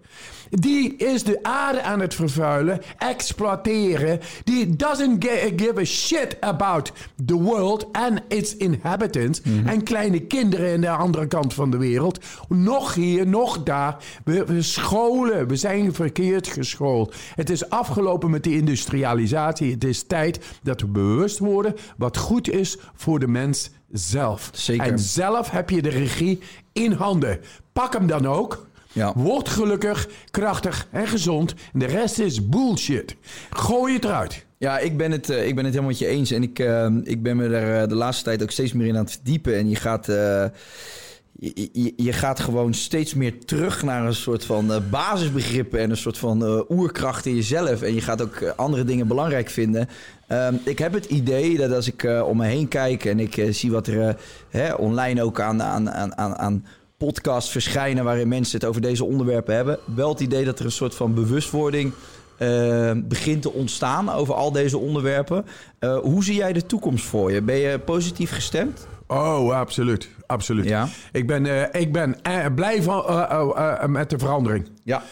Die 0.51 0.97
is 0.97 1.25
de 1.25 1.39
aarde 1.43 1.83
aan 1.83 2.01
het 2.01 2.15
vervuilen, 2.15 2.81
exploiteren. 2.99 4.21
Die 4.45 4.77
doesn't 4.77 5.25
give 5.57 5.75
a 5.79 5.85
shit 5.85 6.37
about 6.41 6.93
the 7.27 7.35
world 7.35 7.93
and 7.93 8.21
its 8.29 8.57
inhabitants. 8.57 9.41
En 9.65 9.83
kleine 9.83 10.21
kinderen 10.21 10.73
aan 10.75 10.81
de 10.81 10.91
andere 10.91 11.27
kant 11.27 11.55
van 11.55 11.71
de 11.71 11.77
wereld. 11.77 12.19
Nog 12.49 12.95
hier, 12.95 13.27
nog 13.27 13.63
daar. 13.63 13.97
We, 14.25 14.45
we 14.45 14.63
scholen, 14.63 15.49
we 15.49 15.57
zijn 15.57 15.95
verkeerd 15.95 16.47
geschoold. 16.49 17.15
Het 17.35 17.51
is 17.51 17.71
afgelopen 17.71 18.31
met 18.31 18.43
die 18.43 18.57
industrialisatie. 18.57 19.73
Het 19.73 19.85
is 19.85 20.03
tijd 20.03 20.41
dat 20.63 20.81
we 20.81 20.87
bewust 20.87 21.39
worden 21.39 21.75
wat 21.97 22.17
goed 22.17 22.51
is 22.51 22.79
voor 22.95 23.19
de 23.19 23.29
mens 23.29 23.71
zelf. 23.93 24.51
Zeker. 24.53 24.87
En 24.87 24.99
zelf 24.99 25.51
heb 25.51 25.71
je 25.71 25.83
de 25.83 25.89
regie 25.89 26.41
in 26.73 26.93
handen. 26.93 27.41
Pak 27.73 27.93
hem 27.93 28.07
dan 28.07 28.27
ook. 28.27 28.69
Ja. 28.93 29.13
Word 29.17 29.49
gelukkig, 29.49 30.09
krachtig 30.31 30.89
en 30.91 31.07
gezond. 31.07 31.55
De 31.73 31.87
rest 31.87 32.19
is 32.19 32.49
bullshit. 32.49 33.17
Gooi 33.51 33.95
het 33.95 34.05
eruit. 34.05 34.45
Ja, 34.61 34.79
ik 34.79 34.97
ben 34.97 35.11
het, 35.11 35.31
eh, 35.31 35.47
ik 35.47 35.55
ben 35.55 35.65
het 35.65 35.75
helemaal 35.75 35.93
met 35.93 35.99
je 35.99 36.07
eens. 36.07 36.31
En 36.31 36.43
ik, 36.43 36.59
eh, 36.59 36.87
ik 37.03 37.23
ben 37.23 37.37
me 37.37 37.49
er 37.49 37.83
eh, 37.83 37.89
de 37.89 37.95
laatste 37.95 38.25
tijd 38.25 38.43
ook 38.43 38.51
steeds 38.51 38.73
meer 38.73 38.87
in 38.87 38.97
aan 38.97 39.05
het 39.05 39.13
verdiepen. 39.13 39.55
En 39.55 39.69
je 39.69 39.77
gaat... 39.77 40.07
je, 40.07 41.69
je, 41.73 41.93
je 41.97 42.13
gaat 42.13 42.41
gewoon 42.41 42.75
steeds 42.75 43.15
meer 43.15 43.45
terug 43.45 43.83
naar 43.83 44.07
een 44.07 44.15
soort 44.15 44.45
van 44.45 44.73
basisbegrippen 44.91 45.81
en 45.81 45.91
een 45.91 45.97
soort 45.97 46.19
van 46.19 46.65
oerkracht 46.69 47.27
in 47.27 47.35
jezelf. 47.35 47.83
En 47.83 47.95
je 47.95 48.01
gaat 48.01 48.23
ook 48.23 48.43
andere 48.57 48.85
dingen 48.85 49.07
belangrijk 49.07 49.51
vinden. 49.51 49.89
Ehm, 50.27 50.55
ik 50.65 50.79
heb 50.79 50.93
het 50.93 51.05
idee 51.05 51.57
dat 51.57 51.73
als 51.73 51.87
ik 51.87 52.23
om 52.25 52.37
me 52.37 52.47
heen 52.47 52.69
kijk 52.69 53.05
en 53.05 53.21
ik 53.21 53.47
zie 53.51 53.71
wat 53.71 53.87
er 53.87 54.17
hè, 54.51 54.73
online 54.73 55.23
ook 55.23 55.41
aan, 55.41 55.63
aan, 55.63 55.91
aan, 55.91 56.37
aan, 56.37 56.65
aan 57.01 57.07
podcasts 57.07 57.51
verschijnen 57.51 58.05
waarin 58.05 58.29
mensen 58.29 58.59
het 58.59 58.69
over 58.69 58.81
deze 58.81 59.05
onderwerpen 59.05 59.55
hebben, 59.55 59.79
wel 59.85 60.09
het 60.09 60.21
idee 60.21 60.45
dat 60.45 60.59
er 60.59 60.65
een 60.65 60.71
soort 60.71 60.95
van 60.95 61.15
bewustwording 61.15 61.93
eh, 62.37 62.93
begint 63.05 63.43
te 63.43 63.53
ontstaan 63.53 64.11
over 64.11 64.35
al 64.35 64.53
deze 64.53 64.79
onderwerpen. 64.79 65.45
Eh, 65.79 65.99
hoe 65.99 66.25
zie 66.25 66.35
jij 66.35 66.53
de 66.53 66.67
toekomst 66.67 67.05
voor 67.05 67.33
je? 67.33 67.43
Ben 67.43 67.57
je 67.57 67.79
positief 67.79 68.31
gestemd? 68.31 68.87
Oh, 69.07 69.53
absoluut. 69.53 70.09
Absoluut. 70.27 70.65
Ja. 70.65 70.89
Ik 71.13 71.27
ben, 71.27 71.47
eh, 71.47 71.81
ik 71.81 71.93
ben 71.93 72.17
blij 72.55 72.83
van, 72.83 73.93
met 73.93 74.11
de 74.11 74.19
verandering. 74.19 74.69
Ja. 74.85 75.03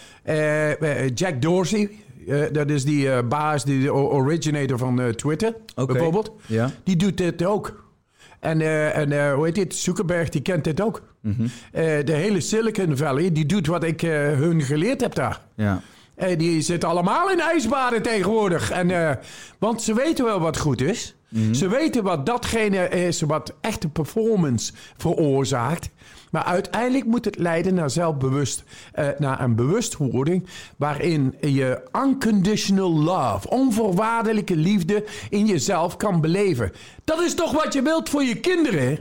Jack 1.14 1.42
Dorsey, 1.42 1.90
dat 2.52 2.70
is 2.70 2.84
die 2.84 3.22
baas, 3.22 3.64
die 3.64 3.92
originator 3.94 4.78
van 4.78 5.14
Twitter, 5.14 5.54
bijvoorbeeld. 5.74 6.32
Ja. 6.46 6.70
Die 6.84 6.96
doet 6.96 7.16
dit 7.16 7.44
ook. 7.44 7.86
En, 8.40 8.60
en 8.94 9.32
hoe 9.32 9.44
heet 9.44 9.54
dit? 9.54 9.74
Zuckerberg, 9.74 10.28
die 10.28 10.42
kent 10.42 10.64
dit 10.64 10.80
ook. 10.80 11.02
Mhm. 11.28 11.46
Eh, 11.72 12.04
de 12.04 12.12
hele 12.12 12.40
Silicon 12.40 12.96
Valley, 12.96 13.32
die 13.32 13.46
doet 13.46 13.66
wat 13.66 13.84
ik 13.84 14.02
eh, 14.02 14.10
hun 14.10 14.62
geleerd 14.62 15.00
heb 15.00 15.14
daar. 15.14 15.40
Ja. 15.54 15.80
Eh, 16.14 16.38
die 16.38 16.60
zitten 16.60 16.88
allemaal 16.88 17.30
in 17.30 17.40
ijsbaden 17.40 18.02
tegenwoordig. 18.02 18.70
En, 18.70 19.18
want 19.58 19.82
ze 19.82 19.94
weten 19.94 20.24
wel 20.24 20.40
wat 20.40 20.58
goed 20.58 20.80
is. 20.80 21.12
Ze 21.52 21.68
weten 21.68 22.02
wat 22.02 22.26
datgene 22.26 22.88
is 22.88 23.20
wat 23.20 23.54
echte 23.60 23.88
performance 23.88 24.72
veroorzaakt. 24.96 25.90
Maar 26.30 26.44
uiteindelijk 26.44 27.04
moet 27.04 27.24
het 27.24 27.38
leiden 27.38 27.74
naar 27.74 27.90
zelfbewust, 27.90 28.64
naar 29.18 29.40
een 29.40 29.54
bewustwording 29.54 30.46
waarin 30.76 31.34
je 31.40 31.82
unconditional 32.04 32.92
love, 32.92 33.50
onvoorwaardelijke 33.50 34.56
liefde 34.56 35.04
in 35.28 35.46
jezelf 35.46 35.96
kan 35.96 36.20
beleven. 36.20 36.72
Dat 37.04 37.20
is 37.20 37.34
toch 37.34 37.52
wat 37.52 37.72
je 37.72 37.82
wilt 37.82 38.08
voor 38.08 38.22
je 38.22 38.40
kinderen? 38.40 38.96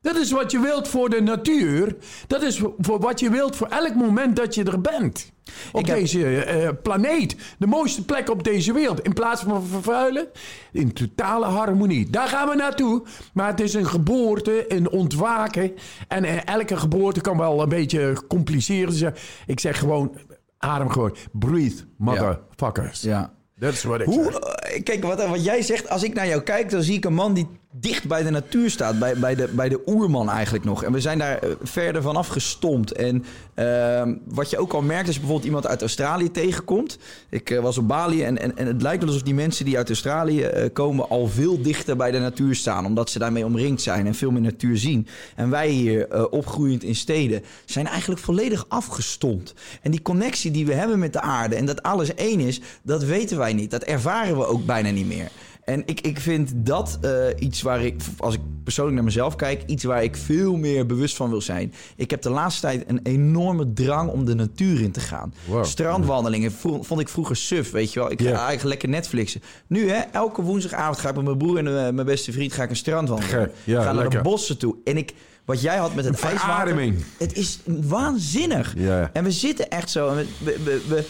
Dat 0.00 0.16
is 0.16 0.30
wat 0.30 0.50
je 0.50 0.60
wilt 0.60 0.88
voor 0.88 1.10
de 1.10 1.20
natuur. 1.22 1.96
Dat 2.26 2.42
is 2.42 2.62
voor 2.78 3.00
wat 3.00 3.20
je 3.20 3.30
wilt 3.30 3.56
voor 3.56 3.66
elk 3.66 3.94
moment 3.94 4.36
dat 4.36 4.54
je 4.54 4.64
er 4.64 4.80
bent. 4.80 5.32
Op 5.72 5.86
heb- 5.86 5.96
deze 5.96 6.36
eh, 6.44 6.68
planeet. 6.82 7.36
De 7.58 7.66
mooiste 7.66 8.04
plek 8.04 8.30
op 8.30 8.44
deze 8.44 8.72
wereld. 8.72 9.00
In 9.00 9.12
plaats 9.12 9.42
van 9.42 9.66
vervuilen, 9.66 10.26
in 10.72 10.92
totale 10.92 11.46
harmonie. 11.46 12.10
Daar 12.10 12.28
gaan 12.28 12.48
we 12.48 12.54
naartoe. 12.54 13.02
Maar 13.32 13.46
het 13.50 13.60
is 13.60 13.74
een 13.74 13.86
geboorte, 13.86 14.64
een 14.74 14.90
ontwaken. 14.90 15.72
En 16.08 16.24
eh, 16.24 16.36
elke 16.54 16.76
geboorte 16.76 17.20
kan 17.20 17.36
wel 17.38 17.62
een 17.62 17.68
beetje 17.68 18.16
compliceren. 18.28 18.90
Dus, 18.90 19.00
eh, 19.02 19.12
ik 19.46 19.60
zeg 19.60 19.78
gewoon, 19.78 20.14
adem 20.58 20.90
gewoon. 20.90 21.16
Breathe, 21.32 21.82
motherfuckers. 21.96 23.00
Ja. 23.00 23.32
Dat 23.56 23.72
is 23.72 23.82
wat 23.82 24.00
ik 24.00 24.06
Hoe, 24.06 24.24
zeg. 24.24 24.34
eh, 24.34 24.82
kijk, 24.82 25.04
wat, 25.04 25.26
wat 25.28 25.44
jij 25.44 25.62
zegt, 25.62 25.88
als 25.88 26.02
ik 26.02 26.14
naar 26.14 26.26
jou 26.28 26.40
kijk, 26.42 26.70
dan 26.70 26.82
zie 26.82 26.96
ik 26.96 27.04
een 27.04 27.14
man 27.14 27.34
die 27.34 27.46
dicht 27.70 28.08
bij 28.08 28.22
de 28.22 28.30
natuur 28.30 28.70
staat. 28.70 28.98
Bij, 28.98 29.18
bij, 29.18 29.34
de, 29.34 29.48
bij 29.48 29.68
de 29.68 29.80
oerman 29.86 30.30
eigenlijk 30.30 30.64
nog. 30.64 30.84
En 30.84 30.92
we 30.92 31.00
zijn 31.00 31.18
daar 31.18 31.38
eh, 31.38 31.50
verder 31.62 32.02
vanaf 32.02 32.28
gestompt. 32.28 32.92
En 32.92 33.24
ehm, 33.54 34.14
wat 34.24 34.50
je 34.50 34.58
ook 34.58 34.72
al 34.72 34.82
merkt, 34.82 35.06
als 35.06 35.14
je 35.14 35.20
bijvoorbeeld 35.20 35.48
iemand 35.48 35.66
uit 35.66 35.80
Australië 35.80 36.30
tegenkomt. 36.30 36.98
Ik 37.28 37.50
eh, 37.50 37.60
was 37.60 37.78
op 37.78 37.88
Bali 37.88 38.22
en, 38.22 38.38
en, 38.38 38.56
en 38.56 38.66
het 38.66 38.82
lijkt 38.82 38.98
wel 38.98 39.08
alsof 39.08 39.24
die 39.24 39.34
mensen 39.34 39.64
die 39.64 39.76
uit 39.76 39.88
Australië 39.88 40.42
eh, 40.42 40.72
komen... 40.72 41.08
al 41.08 41.26
veel 41.26 41.62
dichter 41.62 41.96
bij 41.96 42.10
de 42.10 42.18
natuur 42.18 42.54
staan. 42.54 42.86
Omdat 42.86 43.10
ze 43.10 43.18
daarmee 43.18 43.44
omringd 43.44 43.82
zijn 43.82 44.06
en 44.06 44.14
veel 44.14 44.30
meer 44.30 44.42
natuur 44.42 44.76
zien. 44.76 45.06
En 45.36 45.50
wij 45.50 45.68
hier, 45.68 46.30
opgroeiend 46.30 46.82
in 46.82 46.94
steden, 46.94 47.42
zijn 47.64 47.86
eigenlijk 47.86 48.20
volledig 48.20 48.64
afgestompt. 48.68 49.54
En 49.82 49.90
die 49.90 50.02
connectie 50.02 50.50
die 50.50 50.66
we 50.66 50.74
hebben 50.74 50.98
met 50.98 51.12
de 51.12 51.20
aarde 51.20 51.54
en 51.54 51.66
dat 51.66 51.82
alles 51.82 52.14
één 52.14 52.40
is, 52.40 52.60
dat 52.82 53.04
weten 53.04 53.38
wij 53.38 53.52
niet. 53.52 53.70
Dat 53.70 53.82
ervaren 53.82 54.36
we 54.36 54.46
ook 54.46 54.66
bijna 54.66 54.90
niet 54.90 55.06
meer. 55.06 55.30
En 55.68 55.82
ik, 55.86 56.00
ik 56.00 56.20
vind 56.20 56.50
dat 56.54 56.98
eh, 57.00 57.10
iets 57.38 57.62
waar 57.62 57.84
ik, 57.84 58.00
als 58.18 58.34
ik 58.34 58.40
persoonlijk 58.64 58.96
naar 58.96 59.04
mezelf 59.04 59.36
kijk, 59.36 59.62
iets 59.66 59.84
waar 59.84 60.02
ik 60.02 60.16
veel 60.16 60.56
meer 60.56 60.86
bewust 60.86 61.16
van 61.16 61.30
wil 61.30 61.40
zijn. 61.40 61.72
Ik 61.96 62.10
heb 62.10 62.22
de 62.22 62.30
laatste 62.30 62.60
tijd 62.60 62.84
een 62.86 63.00
enorme 63.02 63.72
drang 63.72 64.10
om 64.10 64.24
de 64.24 64.34
natuur 64.34 64.80
in 64.80 64.90
te 64.92 65.00
gaan. 65.00 65.34
Wow. 65.44 65.64
Strandwandelingen 65.64 66.52
vond 66.80 67.00
ik 67.00 67.08
vroeger 67.08 67.36
suf, 67.36 67.70
weet 67.70 67.92
je 67.92 68.00
wel. 68.00 68.10
Ik 68.10 68.20
ga 68.22 68.26
eigenlijk 68.32 68.62
lekker 68.62 68.88
Netflixen. 68.88 69.42
Nu, 69.66 69.90
hè, 69.90 70.00
elke 70.12 70.42
woensdagavond 70.42 70.98
ga 70.98 71.08
ik 71.08 71.14
met 71.14 71.24
mijn 71.24 71.38
broer 71.38 71.58
en 71.58 71.66
eh, 71.66 71.72
mijn 71.92 72.06
beste 72.06 72.32
vriend 72.32 72.52
ga 72.52 72.62
ik 72.62 72.70
een 72.70 72.76
strand 72.76 73.08
wandelen. 73.08 73.30
Ge- 73.34 73.50
ja, 73.64 73.82
ga 73.82 73.92
naar 73.92 74.08
de 74.10 74.20
bossen 74.20 74.58
toe. 74.58 74.76
En 74.84 74.96
ik, 74.96 75.12
wat 75.44 75.60
jij 75.60 75.76
had 75.76 75.94
met 75.94 76.04
het 76.04 76.20
ijswater. 76.20 76.92
Het 77.18 77.36
is 77.36 77.58
waanzinnig. 77.64 78.74
Ja. 78.76 79.10
En 79.12 79.24
we 79.24 79.30
zitten 79.32 79.68
echt 79.70 79.90
zo. 79.90 80.08
en 80.08 80.26
We, 80.38 80.56
we, 80.64 80.82
we, 80.88 81.04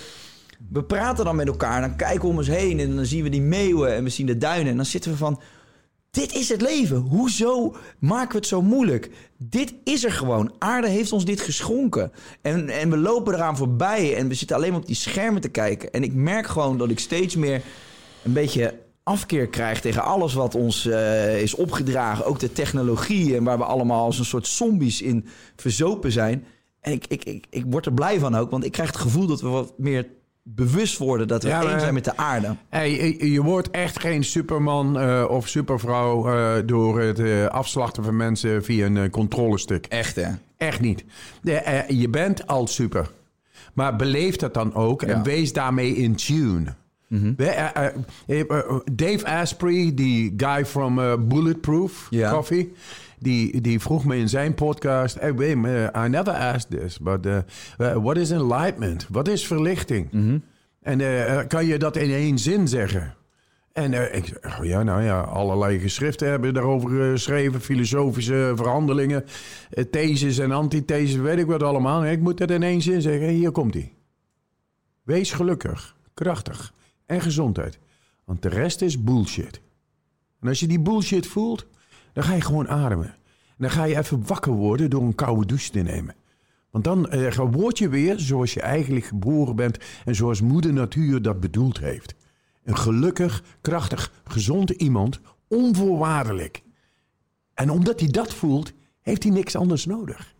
we, 0.71 0.85
praten 0.85 1.25
dan 1.25 1.37
met 1.37 1.47
elkaar. 1.47 1.81
Dan 1.81 1.97
kijken 1.97 2.21
we 2.21 2.27
om 2.27 2.37
ons 2.37 2.47
heen. 2.47 2.81
En 2.81 2.97
dan 2.97 3.07
zien 3.07 3.23
we 3.23 3.29
die 3.29 3.43
meeuwen. 3.43 3.95
En 3.95 4.05
we 4.05 4.11
zien 4.11 4.27
de 4.27 4.39
duinen. 4.39 4.71
En 4.71 4.77
dan 4.77 4.87
zitten 4.87 5.11
we 5.11 5.17
van. 5.17 5.41
Dit 6.11 6.35
is 6.35 6.49
het 6.49 6.61
leven. 6.61 6.97
Hoezo 6.97 7.77
maken 7.99 8.33
we 8.33 8.37
het 8.37 8.47
zo 8.47 8.63
moeilijk? 8.63 9.11
Dit 9.37 9.75
is 9.85 10.05
er 10.05 10.13
gewoon. 10.13 10.53
Aarde 10.59 10.89
heeft 10.89 11.13
ons 11.13 11.25
dit 11.25 11.41
geschonken. 11.41 12.13
En, 12.43 12.69
en 12.69 12.91
we 12.91 12.97
lopen 12.97 13.35
eraan 13.35 13.57
voorbij. 13.57 14.17
En 14.17 14.29
we 14.29 14.35
zitten 14.35 14.57
alleen 14.57 14.71
maar 14.71 14.81
op 14.81 14.87
die 14.87 14.97
schermen 14.97 15.41
te 15.41 15.49
kijken. 15.49 15.93
En 15.93 16.03
ik 16.03 16.15
merk 16.15 16.47
gewoon 16.47 16.79
dat 16.79 16.91
ik 16.91 16.99
steeds 16.99 17.37
meer 17.37 17.63
een 18.23 18.33
beetje 18.33 18.75
afkeer 19.03 19.49
krijg 19.49 19.81
tegen 19.81 20.05
alles 20.05 20.35
wat 20.35 20.55
ons 20.55 20.87
eh, 20.87 21.43
is 21.43 21.55
opgedragen. 21.55 22.25
Ook 22.25 22.39
de 22.39 22.53
technologie. 22.53 23.37
En 23.37 23.45
waar 23.45 23.59
we 23.59 23.65
allemaal 23.65 24.05
als 24.05 24.19
een 24.19 24.25
soort 24.25 24.47
zombies 24.47 25.03
in 25.03 25.27
verzopen 25.57 26.13
zijn. 26.13 26.45
En 26.81 26.93
ik, 26.93 27.07
ik, 27.07 27.25
ik, 27.25 27.47
ik 27.51 27.65
word 27.69 27.87
er 27.87 27.93
blij 27.93 28.19
van 28.19 28.37
ook. 28.37 28.51
Want 28.51 28.65
ik 28.65 28.73
krijg 28.73 28.89
het 28.89 29.01
gevoel 29.01 29.27
dat 29.27 29.41
we 29.41 29.49
wat 29.49 29.73
meer 29.77 30.07
bewust 30.55 30.99
worden. 30.99 31.29
Dat 31.29 31.43
we 31.43 31.49
Ja, 31.49 31.63
één 31.71 31.81
zijn 31.81 31.95
met 31.95 32.05
de 32.05 32.17
aarde. 32.17 32.57
Hey, 32.69 33.17
je- 33.19 33.43
wordt 33.43 33.71
echt 33.71 34.01
geen 34.01 34.25
superman 34.25 34.99
eh, 35.01 35.25
of 35.29 35.49
supervrouw 35.49 36.29
eh, 36.33 36.63
door 36.67 37.01
het 37.01 37.19
eh, 37.19 37.47
afslachten 37.47 38.05
van 38.05 38.17
mensen 38.17 38.65
via 38.65 38.87
een 38.87 39.11
controlestick. 39.11 39.87
Echt 39.87 40.17
hè? 40.17 40.29
Echt 40.57 40.81
niet. 40.81 41.05
De, 41.43 41.85
je 41.89 42.09
bent 42.09 42.47
al 42.47 42.67
super. 42.67 43.11
Maar 43.75 43.97
beleef 43.97 44.37
dat 44.37 44.55
dan 44.55 44.75
ook 44.75 45.03
en 45.03 45.23
wees 45.23 45.53
daarmee 45.53 45.95
in 45.97 46.15
tune. 46.17 46.75
Eh, 47.37 47.87
Dave 48.93 49.27
Asprey, 49.27 49.93
die 49.95 50.35
guy 50.37 50.67
from 50.67 51.01
Bulletproof 51.29 52.07
Ja. 52.11 52.31
Coffee... 52.33 52.73
Die, 53.21 53.61
die 53.61 53.81
vroeg 53.81 54.05
me 54.05 54.16
in 54.16 54.29
zijn 54.29 54.55
podcast... 54.55 55.21
Hey 55.21 55.35
eh, 55.35 56.05
I 56.05 56.09
never 56.09 56.33
asked 56.33 56.71
this, 56.71 56.99
but 56.99 57.27
uh, 57.27 57.37
uh, 57.79 57.93
what 57.97 58.16
is 58.16 58.31
enlightenment? 58.31 59.07
Wat 59.11 59.29
is 59.29 59.47
verlichting? 59.47 60.11
En 60.89 61.01
eh, 61.01 61.47
kan 61.47 61.66
je 61.66 61.79
dat 61.79 61.97
in 61.97 62.11
één 62.11 62.39
zin 62.39 62.69
zeggen? 62.69 63.14
En 63.73 63.93
eh, 63.93 64.16
ik 64.16 64.39
oh 64.59 64.64
ja, 64.64 64.83
nou 64.83 65.03
ja, 65.03 65.21
allerlei 65.21 65.79
geschriften 65.79 66.29
hebben 66.29 66.55
daarover 66.55 66.91
geschreven. 66.91 67.61
Filosofische 67.61 68.53
verhandelingen, 68.55 69.25
eh, 69.71 69.85
theses 69.85 70.39
en 70.39 70.53
antitheses, 70.53 71.16
weet 71.16 71.39
ik 71.39 71.47
wat 71.47 71.62
allemaal. 71.62 72.07
Ik 72.07 72.21
moet 72.21 72.39
dat 72.39 72.51
in 72.51 72.62
één 72.62 72.83
zin 72.83 73.03
zeggen. 73.03 73.29
Hier 73.29 73.51
komt 73.51 73.75
hij. 73.75 73.95
Wees 75.03 75.33
gelukkig, 75.33 75.97
krachtig 76.14 76.73
en 77.07 77.21
gezondheid. 77.21 77.79
Want 78.25 78.43
de 78.43 78.49
rest 78.49 78.83
is 78.83 79.05
bullshit. 79.05 79.61
En 80.41 80.49
als 80.49 80.61
je 80.61 80.66
die 80.66 80.81
bullshit 80.81 81.27
voelt, 81.27 81.66
dan 82.19 82.27
ga 82.27 82.35
je 82.35 82.41
gewoon 82.41 82.69
ademen. 82.69 83.07
En 83.07 83.55
dan 83.57 83.71
ga 83.71 83.85
je 83.85 83.97
even 83.97 84.27
wakker 84.27 84.53
worden 84.53 84.91
door 84.91 85.03
een 85.03 85.14
koude 85.14 85.47
douche 85.47 85.71
te 85.71 85.79
nemen. 85.79 86.14
Want 86.71 86.85
dan 86.85 87.09
eh, 87.09 87.39
word 87.51 87.79
je 87.79 87.89
weer 87.89 88.19
zoals 88.19 88.55
je 88.55 88.61
eigenlijk 88.61 89.05
geboren 89.05 89.57
bent 89.57 89.79
en 90.05 90.14
zoals 90.14 90.41
moeder 90.41 90.73
natuur 90.73 91.23
dat 91.23 91.41
bedoeld 91.41 91.79
heeft. 91.79 92.14
Een 92.64 92.77
gelukkig, 92.77 93.43
krachtig, 93.61 94.12
gezond 94.25 94.71
iemand, 94.71 95.21
onvoorwaardelijk. 95.49 96.62
En 97.55 97.71
omdat 97.71 98.01
hij 98.01 98.09
dat 98.09 98.35
voelt, 98.35 98.73
heeft 99.01 99.23
hij 99.23 99.33
niks 99.33 99.57
anders 99.57 99.87
nodig. 99.87 100.35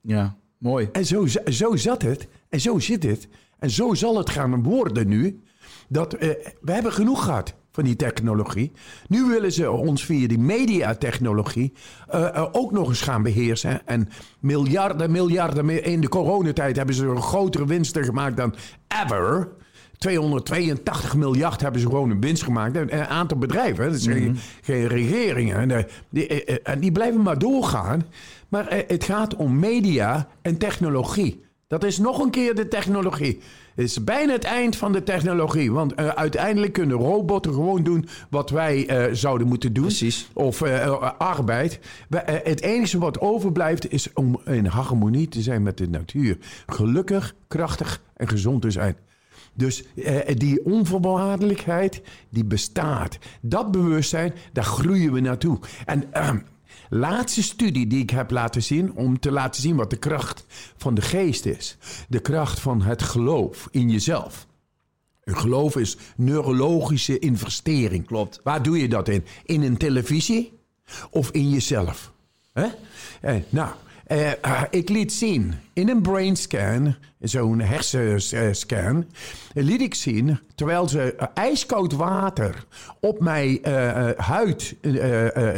Ja, 0.00 0.36
mooi. 0.58 0.88
En 0.92 1.06
zo, 1.06 1.26
zo 1.44 1.76
zat 1.76 2.02
het, 2.02 2.28
en 2.48 2.60
zo 2.60 2.78
zit 2.78 3.02
het, 3.02 3.28
en 3.58 3.70
zo 3.70 3.94
zal 3.94 4.18
het 4.18 4.30
gaan 4.30 4.62
worden 4.62 5.08
nu. 5.08 5.42
Dat, 5.88 6.14
eh, 6.14 6.28
we 6.60 6.72
hebben 6.72 6.92
genoeg 6.92 7.24
gehad 7.24 7.54
van 7.72 7.84
die 7.84 7.96
technologie. 7.96 8.72
Nu 9.08 9.24
willen 9.24 9.52
ze 9.52 9.70
ons 9.70 10.04
via 10.04 10.28
die 10.28 10.38
mediatechnologie 10.38 11.72
eh, 12.08 12.46
ook 12.52 12.72
nog 12.72 12.88
eens 12.88 13.00
gaan 13.00 13.22
beheersen. 13.22 13.86
En 13.86 14.08
miljarden, 14.40 15.10
miljarden. 15.10 15.84
In 15.84 16.00
de 16.00 16.08
coronatijd 16.08 16.76
hebben 16.76 16.94
ze 16.94 17.16
grotere 17.16 17.66
winsten 17.66 18.04
gemaakt 18.04 18.36
dan 18.36 18.54
ever. 19.04 19.48
282 19.98 21.14
miljard 21.14 21.60
hebben 21.60 21.80
ze 21.80 21.86
gewoon 21.86 22.10
een 22.10 22.20
winst 22.20 22.42
gemaakt. 22.42 22.76
Een, 22.76 22.96
een 22.96 23.06
aantal 23.06 23.38
bedrijven, 23.38 23.90
dat 23.90 24.00
zijn 24.00 24.16
geen, 24.16 24.38
geen 24.62 24.86
regeringen. 24.86 25.56
En, 25.56 25.70
eh, 25.70 25.84
die, 26.10 26.44
en 26.62 26.80
die 26.80 26.92
blijven 26.92 27.22
maar 27.22 27.38
doorgaan. 27.38 28.02
Maar 28.48 28.84
het 28.86 29.04
gaat 29.04 29.36
om 29.36 29.58
media 29.58 30.28
en 30.42 30.58
technologie. 30.58 31.44
Dat 31.66 31.84
is 31.84 31.98
nog 31.98 32.18
een 32.18 32.30
keer 32.30 32.54
de 32.54 32.68
technologie. 32.68 33.40
Het 33.74 33.84
is 33.84 34.04
bijna 34.04 34.32
het 34.32 34.44
eind 34.44 34.76
van 34.76 34.92
de 34.92 35.02
technologie. 35.02 35.72
Want 35.72 36.00
uh, 36.00 36.08
uiteindelijk 36.08 36.72
kunnen 36.72 36.96
robotten 36.96 37.52
gewoon 37.52 37.82
doen 37.82 38.08
wat 38.30 38.50
wij 38.50 39.08
uh, 39.08 39.14
zouden 39.14 39.46
moeten 39.46 39.72
doen. 39.72 39.84
Precies. 39.84 40.28
Of 40.32 40.60
uh, 40.60 41.10
arbeid. 41.18 41.80
het 42.24 42.60
enige 42.60 42.98
wat 42.98 43.20
overblijft 43.20 43.90
is 43.90 44.12
om 44.12 44.40
in 44.44 44.66
harmonie 44.66 45.28
te 45.28 45.42
zijn 45.42 45.62
met 45.62 45.78
de 45.78 45.88
natuur. 45.88 46.38
Gelukkig, 46.66 47.34
krachtig 47.48 48.02
en 48.16 48.28
gezond 48.28 48.62
te 48.62 48.70
zijn. 48.70 48.96
Dus 49.54 49.84
die 50.34 50.64
onvoorwaardelijkheid, 50.64 52.02
die 52.28 52.44
bestaat. 52.44 53.18
Dat 53.40 53.70
bewustzijn, 53.70 54.32
daar 54.52 54.64
groeien 54.64 55.12
we 55.12 55.20
naartoe. 55.20 55.58
En 55.84 56.12
ehm, 56.12 56.38
laatste 56.94 57.42
studie 57.42 57.86
die 57.86 58.02
ik 58.02 58.10
heb 58.10 58.30
laten 58.30 58.62
zien, 58.62 58.92
om 58.92 59.18
te 59.18 59.30
laten 59.30 59.62
zien 59.62 59.76
wat 59.76 59.90
de 59.90 59.96
kracht 59.96 60.44
van 60.76 60.94
de 60.94 61.02
geest 61.02 61.46
is. 61.46 61.76
De 62.08 62.20
kracht 62.20 62.60
van 62.60 62.82
het 62.82 63.02
geloof 63.02 63.68
in 63.70 63.90
jezelf. 63.90 64.46
Een 65.24 65.36
geloof 65.36 65.76
is 65.76 65.96
neurologische 66.16 67.18
investering. 67.18 68.06
Klopt. 68.06 68.40
Waar 68.42 68.62
doe 68.62 68.78
je 68.78 68.88
dat 68.88 69.08
in? 69.08 69.24
In 69.44 69.62
een 69.62 69.76
televisie 69.76 70.58
of 71.10 71.30
in 71.30 71.50
jezelf? 71.50 72.12
Hè? 72.52 72.66
Eh, 73.20 73.34
nou, 73.48 73.70
uh, 74.08 74.62
ik 74.70 74.88
liet 74.88 75.12
zien 75.12 75.54
in 75.72 75.88
een 75.88 76.02
brainscan, 76.02 76.96
zo'n 77.20 77.60
hersenscan, 77.60 79.06
liet 79.54 79.80
ik 79.80 79.94
zien, 79.94 80.40
terwijl 80.54 80.88
ze 80.88 81.14
uh, 81.20 81.26
ijskoud 81.34 81.92
water 81.92 82.64
op 83.00 83.20
mijn 83.20 83.68
uh, 83.68 84.10
huid 84.16 84.74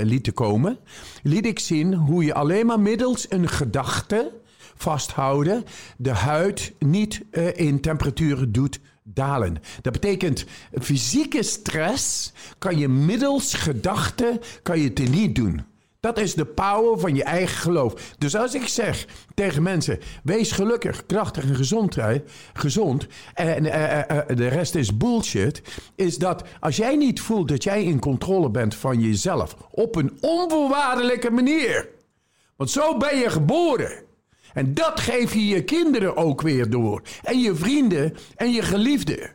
lieten 0.03 0.35
komen, 0.35 0.78
liet 1.24 1.46
ik 1.46 1.58
zien 1.58 1.94
hoe 1.94 2.24
je 2.24 2.34
alleen 2.34 2.66
maar 2.66 2.80
middels 2.80 3.26
een 3.28 3.48
gedachte 3.48 4.32
vasthouden 4.76 5.64
de 5.96 6.10
huid 6.10 6.72
niet 6.78 7.24
in 7.54 7.80
temperatuur 7.80 8.52
doet 8.52 8.80
dalen. 9.02 9.56
Dat 9.82 9.92
betekent 9.92 10.44
fysieke 10.80 11.42
stress 11.42 12.32
kan 12.58 12.78
je 12.78 12.88
middels 12.88 13.54
gedachten 13.54 14.40
kan 14.62 14.80
je 14.80 14.92
teniet 14.92 15.34
doen. 15.34 15.64
Dat 16.05 16.18
is 16.18 16.34
de 16.34 16.44
power 16.44 16.98
van 16.98 17.14
je 17.14 17.24
eigen 17.24 17.57
geloof. 17.57 18.14
Dus 18.18 18.36
als 18.36 18.55
ik 18.55 18.68
zeg 18.68 19.07
tegen 19.34 19.62
mensen: 19.62 19.98
wees 20.22 20.52
gelukkig, 20.52 21.07
krachtig 21.07 21.44
en 21.44 21.55
gezond, 21.55 21.96
gezond 22.52 23.07
en 23.34 23.62
de 24.36 24.48
rest 24.48 24.74
is 24.74 24.96
bullshit, 24.96 25.62
is 25.94 26.18
dat 26.18 26.42
als 26.61 26.76
jij 26.76 26.96
niet 26.96 27.20
voelt 27.20 27.48
dat 27.48 27.64
jij 27.64 27.84
in 27.84 27.98
controle 27.98 28.50
bent 28.50 28.74
van 28.74 29.00
jezelf 29.00 29.57
op 29.70 29.96
een 29.96 30.16
onvoorwaardelijke 30.20 31.30
manier, 31.30 31.88
want 32.57 32.70
zo 32.70 32.96
ben 32.96 33.18
je 33.18 33.30
geboren. 33.30 34.02
En 34.52 34.74
dat 34.74 35.00
geef 35.00 35.34
je 35.34 35.46
je 35.46 35.64
kinderen 35.64 36.16
ook 36.16 36.42
weer 36.42 36.70
door. 36.70 37.02
En 37.22 37.40
je 37.40 37.55
vrienden 37.55 38.16
en 38.36 38.50
je 38.52 38.62
geliefden. 38.62 39.30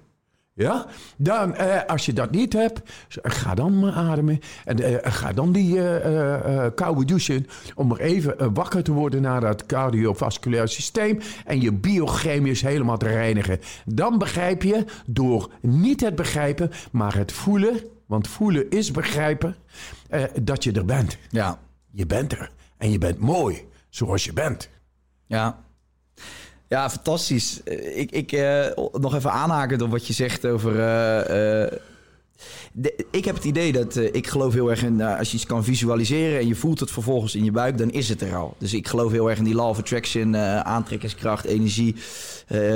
Ja? 0.60 0.86
Dan, 1.18 1.56
eh, 1.56 1.86
als 1.88 2.06
je 2.06 2.14
dat 2.14 2.32
niet 2.32 2.54
hebt, 2.54 2.82
ga 3.22 3.56
dan 3.56 3.80
maar 3.80 3.94
ademen. 3.94 4.40
En 4.66 5.04
eh, 5.04 5.12
ga 5.12 5.34
dan 5.34 5.52
die 5.52 5.76
uh, 5.76 6.66
koude 6.76 7.06
douchen 7.06 7.48
om 7.76 7.92
er 7.92 8.00
even 8.00 8.54
wakker 8.54 8.84
te 8.84 8.92
worden 8.92 9.22
naar 9.22 9.42
dat 9.42 9.66
cardiovasculair 9.66 10.68
systeem. 10.68 11.20
En 11.46 11.62
je 11.62 11.74
biochemisch 11.74 12.62
helemaal 12.62 12.98
te 12.98 13.08
reinigen. 13.08 13.60
Dan 13.86 14.18
begrijp 14.18 14.64
je, 14.64 14.86
door 15.06 15.50
niet 15.62 16.02
het 16.02 16.16
begrijpen, 16.16 16.72
maar 16.92 17.16
het 17.16 17.32
voelen. 17.32 17.80
Want 18.06 18.28
voelen 18.28 18.70
is 18.70 18.92
begrijpen, 18.92 19.56
dat 20.42 20.64
je 20.64 20.72
er 20.72 20.86
bent. 20.86 21.18
Ja. 21.30 21.60
Je 21.92 22.06
bent 22.06 22.32
er. 22.32 22.52
En 22.78 22.92
je 22.92 22.98
bent 22.98 23.20
mooi, 23.20 23.68
zoals 23.90 24.24
je 24.24 24.34
bent. 24.34 24.70
Ja. 25.26 25.64
Ja, 26.70 26.90
fantastisch. 26.90 27.64
Ik, 27.94 28.12
ik 28.12 28.32
uh, 28.32 28.66
nog 28.92 29.16
even 29.16 29.32
aanhaken 29.32 29.82
op 29.82 29.92
wat 29.92 30.08
je 30.08 30.14
zegt 30.14 30.46
over. 30.46 30.74
De, 32.72 33.06
ik 33.12 33.26
heb 33.26 33.36
het 33.36 33.44
idee 33.44 33.72
dat 33.72 33.96
ik 33.96 34.28
geloof 34.28 34.54
heel 34.54 34.70
erg 34.70 34.84
in 34.84 35.02
als 35.02 35.30
je 35.30 35.36
iets 35.36 35.46
kan 35.46 35.64
visualiseren 35.64 36.40
en 36.40 36.48
je 36.48 36.56
voelt 36.56 36.80
het 36.80 36.92
vervolgens 36.92 37.36
in 37.36 37.44
je 37.44 37.52
buik, 37.52 37.78
dan 37.78 37.92
is 37.92 38.10
het 38.10 38.22
er 38.22 38.36
al. 38.36 38.56
Dus 38.58 38.74
ik 38.74 38.88
geloof 38.88 39.12
heel 39.12 39.30
erg 39.30 39.38
in 39.38 39.44
die 39.44 39.56
law 39.56 39.70
of 39.70 39.80
attraction, 39.80 40.38
aantrekkingskracht, 40.38 41.46
energie, 41.46 41.96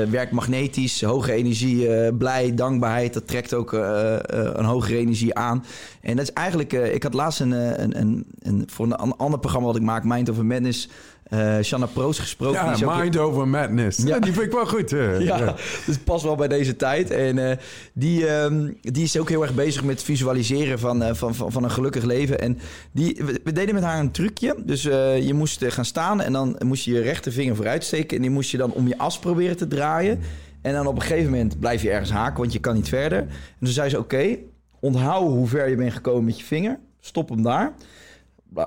werkt 0.09 0.31
magnetisch, 0.31 1.01
hoge 1.01 1.31
energie, 1.31 2.13
blij, 2.13 2.53
dankbaarheid. 2.53 3.13
Dat 3.13 3.27
trekt 3.27 3.53
ook 3.53 3.71
een 3.71 4.65
hogere 4.65 4.97
energie 4.97 5.35
aan. 5.35 5.65
En 6.01 6.15
dat 6.15 6.25
is 6.25 6.33
eigenlijk, 6.33 6.73
ik 6.73 7.03
had 7.03 7.13
laatst 7.13 7.39
een, 7.39 7.51
een, 7.51 7.99
een, 7.99 8.25
een, 8.39 8.63
voor 8.67 8.85
een 8.85 8.95
ander 8.95 9.39
programma 9.39 9.67
wat 9.67 9.77
ik 9.77 9.81
maak, 9.81 10.03
Mind 10.03 10.29
over 10.29 10.45
Madness 10.45 10.89
uh, 11.33 11.57
Shanna 11.61 11.85
Proos 11.85 12.19
gesproken. 12.19 12.65
Ja, 12.65 12.75
die 12.75 12.85
Mind 12.85 13.17
Over 13.17 13.47
Madness. 13.47 13.97
Ja. 14.03 14.19
die 14.19 14.33
vind 14.33 14.45
ik 14.45 14.51
wel 14.51 14.65
goed. 14.65 14.91
Uh, 14.91 15.19
ja, 15.19 15.37
ja, 15.37 15.55
dus 15.85 15.97
past 15.97 16.23
wel 16.23 16.35
bij 16.35 16.47
deze 16.47 16.75
tijd. 16.75 17.11
En 17.11 17.37
uh, 17.37 17.51
die, 17.93 18.29
um, 18.29 18.77
die 18.81 19.03
is 19.03 19.17
ook 19.19 19.29
heel 19.29 19.41
erg 19.41 19.53
bezig 19.53 19.83
met 19.83 20.03
visualiseren 20.03 20.79
van, 20.79 21.15
van, 21.15 21.35
van, 21.35 21.51
van, 21.51 21.63
een 21.63 21.71
gelukkig 21.71 22.03
leven. 22.03 22.39
En 22.39 22.59
die, 22.91 23.21
we, 23.43 23.51
deden 23.51 23.75
met 23.75 23.83
haar 23.83 23.99
een 23.99 24.11
trucje. 24.11 24.55
Dus 24.65 24.81
je 24.81 25.33
moest 25.33 25.65
gaan 25.65 25.85
staan 25.85 26.21
en 26.21 26.33
dan 26.33 26.55
moest 26.65 26.85
je 26.85 26.91
je 26.91 27.01
rechtervinger 27.01 27.55
vooruit 27.55 27.83
steken. 27.83 28.15
En 28.15 28.21
die 28.21 28.31
moest 28.31 28.51
je 28.51 28.57
dan 28.57 28.71
om 28.71 28.87
je 28.87 28.97
as 28.97 29.19
proberen 29.19 29.57
te 29.57 29.67
draaien. 29.67 30.19
En 30.61 30.73
dan 30.73 30.87
op 30.87 30.95
een 30.95 31.01
gegeven 31.01 31.31
moment 31.31 31.59
blijf 31.59 31.81
je 31.81 31.89
ergens 31.89 32.11
haken, 32.11 32.39
want 32.39 32.53
je 32.53 32.59
kan 32.59 32.75
niet 32.75 32.89
verder. 32.89 33.19
En 33.19 33.29
toen 33.59 33.67
zei 33.67 33.89
ze, 33.89 33.99
oké, 33.99 34.15
okay, 34.15 34.43
onthoud 34.79 35.27
hoe 35.27 35.47
ver 35.47 35.69
je 35.69 35.75
bent 35.75 35.93
gekomen 35.93 36.23
met 36.23 36.39
je 36.39 36.45
vinger. 36.45 36.79
Stop 36.99 37.29
hem 37.29 37.43
daar 37.43 37.73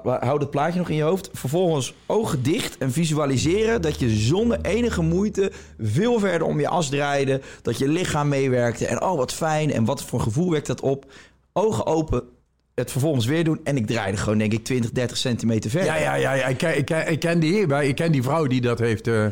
houd 0.02 0.40
het 0.40 0.50
plaatje 0.50 0.78
nog 0.78 0.88
in 0.88 0.96
je 0.96 1.02
hoofd. 1.02 1.30
Vervolgens 1.32 1.94
ogen 2.06 2.42
dicht 2.42 2.78
en 2.78 2.92
visualiseren 2.92 3.82
dat 3.82 4.00
je 4.00 4.08
zonder 4.08 4.58
enige 4.60 5.02
moeite 5.02 5.52
veel 5.78 6.18
verder 6.18 6.46
om 6.46 6.60
je 6.60 6.68
as 6.68 6.88
draaide. 6.88 7.40
Dat 7.62 7.78
je 7.78 7.88
lichaam 7.88 8.28
meewerkte. 8.28 8.86
En 8.86 9.02
oh, 9.02 9.16
wat 9.16 9.32
fijn. 9.32 9.72
En 9.72 9.84
wat 9.84 10.04
voor 10.04 10.20
gevoel 10.20 10.50
wekt 10.50 10.66
dat 10.66 10.80
op? 10.80 11.12
Ogen 11.52 11.86
open, 11.86 12.22
het 12.74 12.90
vervolgens 12.90 13.26
weer 13.26 13.44
doen. 13.44 13.60
En 13.64 13.76
ik 13.76 13.86
draaide 13.86 14.16
gewoon, 14.16 14.38
denk 14.38 14.52
ik, 14.52 14.64
20, 14.64 14.90
30 14.90 15.16
centimeter 15.16 15.70
verder. 15.70 15.88
Ja, 15.88 16.14
ja, 16.14 16.32
ja. 16.34 16.46
Ik, 16.46 16.56
ken, 16.56 16.78
ik, 16.78 16.90
ik, 16.90 17.20
ken 17.20 17.40
die, 17.40 17.66
ik 17.66 17.94
ken 17.94 18.12
die 18.12 18.22
vrouw 18.22 18.46
die 18.46 18.60
dat 18.60 18.78
heeft, 18.78 19.06
uh, 19.06 19.26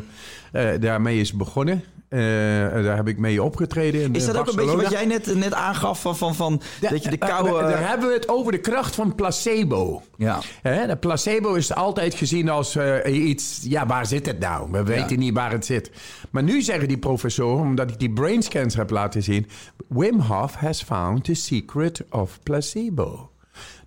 uh, 0.53 0.69
daarmee 0.79 1.19
is 1.19 1.33
begonnen. 1.33 1.83
Uh, 2.15 2.83
daar 2.83 2.95
heb 2.95 3.07
ik 3.07 3.17
mee 3.17 3.43
opgetreden. 3.43 4.01
In 4.01 4.15
is 4.15 4.25
dat 4.25 4.37
ook 4.37 4.47
een 4.47 4.55
beetje 4.55 4.75
wat 4.75 4.91
jij 4.91 5.05
net, 5.05 5.35
net 5.35 5.53
aangaf? 5.53 6.01
Van, 6.01 6.17
van, 6.17 6.35
van 6.35 6.61
dat 6.89 7.03
je 7.03 7.09
de 7.09 7.17
koude... 7.17 7.49
Uh, 7.49 7.59
daar 7.59 7.87
hebben 7.89 8.07
we 8.07 8.13
het 8.13 8.29
over 8.29 8.51
de 8.51 8.57
kracht 8.57 8.95
van 8.95 9.15
placebo. 9.15 10.01
Ja. 10.17 10.39
De 10.61 10.97
placebo 10.99 11.53
is 11.53 11.73
altijd 11.73 12.13
gezien 12.13 12.49
als 12.49 12.77
iets... 13.05 13.59
Ja, 13.63 13.85
waar 13.85 14.05
zit 14.05 14.25
het 14.25 14.39
nou? 14.39 14.71
We 14.71 14.83
weten 14.83 15.09
ja. 15.09 15.17
niet 15.17 15.33
waar 15.33 15.51
het 15.51 15.65
zit. 15.65 15.91
Maar 16.31 16.43
nu 16.43 16.61
zeggen 16.61 16.87
die 16.87 16.97
professoren, 16.97 17.65
omdat 17.65 17.89
ik 17.89 17.99
die 17.99 18.13
brainscans 18.13 18.75
heb 18.75 18.89
laten 18.89 19.23
zien... 19.23 19.47
Wim 19.87 20.19
Hof 20.19 20.55
has 20.55 20.83
found 20.83 21.23
the 21.23 21.33
secret 21.33 22.03
of 22.09 22.39
placebo. 22.43 23.29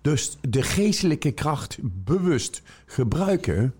Dus 0.01 0.37
de 0.41 0.61
geestelijke 0.61 1.31
kracht 1.31 1.77
bewust 1.81 2.61
gebruiken, 2.85 3.73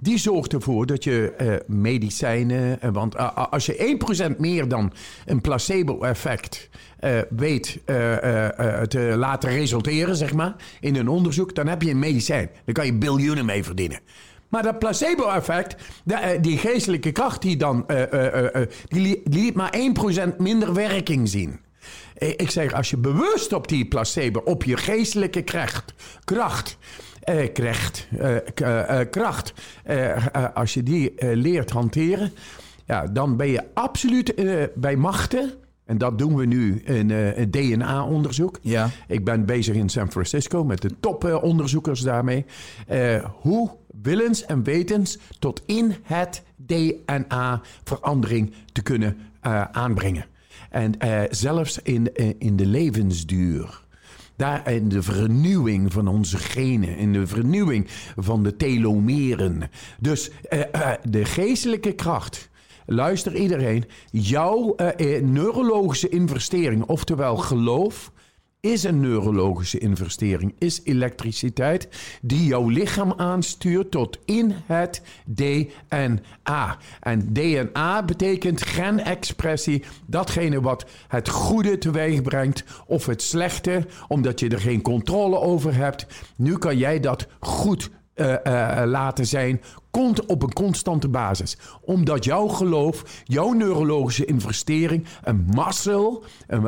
die 0.00 0.18
zorgt 0.18 0.52
ervoor 0.52 0.86
dat 0.86 1.04
je 1.04 1.34
uh, 1.40 1.76
medicijnen. 1.76 2.78
Uh, 2.84 2.90
want 2.92 3.16
als 3.50 3.66
je 3.66 4.32
1% 4.34 4.36
meer 4.38 4.68
dan 4.68 4.92
een 5.26 5.40
placebo-effect 5.40 6.68
weet 7.28 7.78
te 8.88 9.14
laten 9.16 9.50
resulteren, 9.50 10.16
zeg 10.16 10.32
maar, 10.32 10.54
in 10.80 10.96
een 10.96 11.08
onderzoek, 11.08 11.54
dan 11.54 11.66
heb 11.66 11.82
je 11.82 11.90
een 11.90 11.98
medicijn. 11.98 12.50
Dan 12.64 12.74
kan 12.74 12.86
je 12.86 12.94
biljoenen 12.94 13.44
mee 13.44 13.64
verdienen. 13.64 14.00
Maar 14.48 14.62
dat 14.62 14.78
placebo-effect, 14.78 15.76
die 16.40 16.58
geestelijke 16.58 17.12
kracht, 17.12 17.42
die 17.42 17.56
dan, 17.56 17.86
die 18.88 19.22
liet 19.24 19.54
maar 19.54 19.74
1% 20.32 20.36
minder 20.36 20.74
werking 20.74 21.28
zien. 21.28 21.60
Ik 22.20 22.50
zeg, 22.50 22.72
als 22.72 22.90
je 22.90 22.96
bewust 22.96 23.52
op 23.52 23.68
die 23.68 23.84
placebo, 23.84 24.40
op 24.44 24.64
je 24.64 24.76
geestelijke 24.76 25.42
kracht, 25.42 25.94
kracht, 26.24 26.78
eh, 27.20 27.52
kracht, 27.52 28.08
eh, 28.18 29.00
eh, 29.00 29.10
kracht 29.10 29.54
als 30.54 30.74
je 30.74 30.82
die 30.82 31.14
leert 31.18 31.70
hanteren, 31.70 32.32
ja, 32.86 33.06
dan 33.06 33.36
ben 33.36 33.48
je 33.48 33.64
absoluut 33.74 34.34
bij 34.74 34.96
machten. 34.96 35.52
En 35.84 35.98
dat 35.98 36.18
doen 36.18 36.36
we 36.36 36.46
nu 36.46 36.82
in 36.84 37.10
een 37.10 37.50
DNA-onderzoek. 37.50 38.58
Ja. 38.62 38.90
Ik 39.08 39.24
ben 39.24 39.44
bezig 39.44 39.74
in 39.74 39.88
San 39.88 40.10
Francisco 40.10 40.64
met 40.64 40.82
de 40.82 40.90
toponderzoekers 41.00 42.00
daarmee. 42.00 42.44
hoe 43.40 43.70
willens 44.02 44.44
en 44.44 44.62
wetens 44.62 45.18
tot 45.38 45.62
in 45.66 45.94
het 46.02 46.42
DNA 46.56 47.60
verandering 47.84 48.52
te 48.72 48.82
kunnen 48.82 49.18
aanbrengen. 49.72 50.24
En 50.70 50.94
uh, 51.04 51.22
zelfs 51.30 51.78
in, 51.82 52.08
uh, 52.14 52.30
in 52.38 52.56
de 52.56 52.66
levensduur. 52.66 53.82
Daar 54.36 54.72
in 54.72 54.88
de 54.88 55.02
vernieuwing 55.02 55.92
van 55.92 56.08
onze 56.08 56.36
genen, 56.36 56.96
in 56.96 57.12
de 57.12 57.26
vernieuwing 57.26 57.86
van 58.16 58.42
de 58.42 58.56
telomeren. 58.56 59.70
Dus 59.98 60.30
uh, 60.50 60.92
de 61.02 61.24
geestelijke 61.24 61.92
kracht. 61.92 62.48
Luister 62.86 63.36
iedereen, 63.36 63.84
jouw 64.10 64.76
neurologische 65.22 66.08
investering, 66.08 66.82
oftewel 66.82 67.36
geloof 67.36 68.12
is 68.60 68.82
een 68.82 69.00
neurologische 69.00 69.78
investering, 69.78 70.54
is 70.58 70.80
elektriciteit 70.84 71.88
die 72.22 72.44
jouw 72.44 72.68
lichaam 72.68 73.12
aanstuurt 73.16 73.90
tot 73.90 74.18
in 74.24 74.54
het 74.66 75.02
DNA. 75.24 76.78
En 77.00 77.32
DNA 77.32 78.04
betekent 78.04 78.62
genexpressie, 78.62 79.84
datgene 80.06 80.60
wat 80.60 80.86
het 81.08 81.28
goede 81.28 81.78
teweeg 81.78 82.22
brengt 82.22 82.64
of 82.86 83.06
het 83.06 83.22
slechte, 83.22 83.86
omdat 84.08 84.40
je 84.40 84.48
er 84.48 84.60
geen 84.60 84.82
controle 84.82 85.38
over 85.38 85.74
hebt. 85.74 86.06
Nu 86.36 86.58
kan 86.58 86.76
jij 86.76 87.00
dat 87.00 87.26
goed 87.40 87.90
uh, 88.20 88.34
uh, 88.44 88.82
laten 88.86 89.26
zijn 89.26 89.60
komt 89.90 90.26
op 90.26 90.42
een 90.42 90.52
constante 90.52 91.08
basis. 91.08 91.56
Omdat 91.80 92.24
jouw 92.24 92.46
geloof, 92.46 93.22
jouw 93.24 93.52
neurologische 93.52 94.24
investering, 94.24 95.04
een 95.22 95.46
muscle 95.54 96.20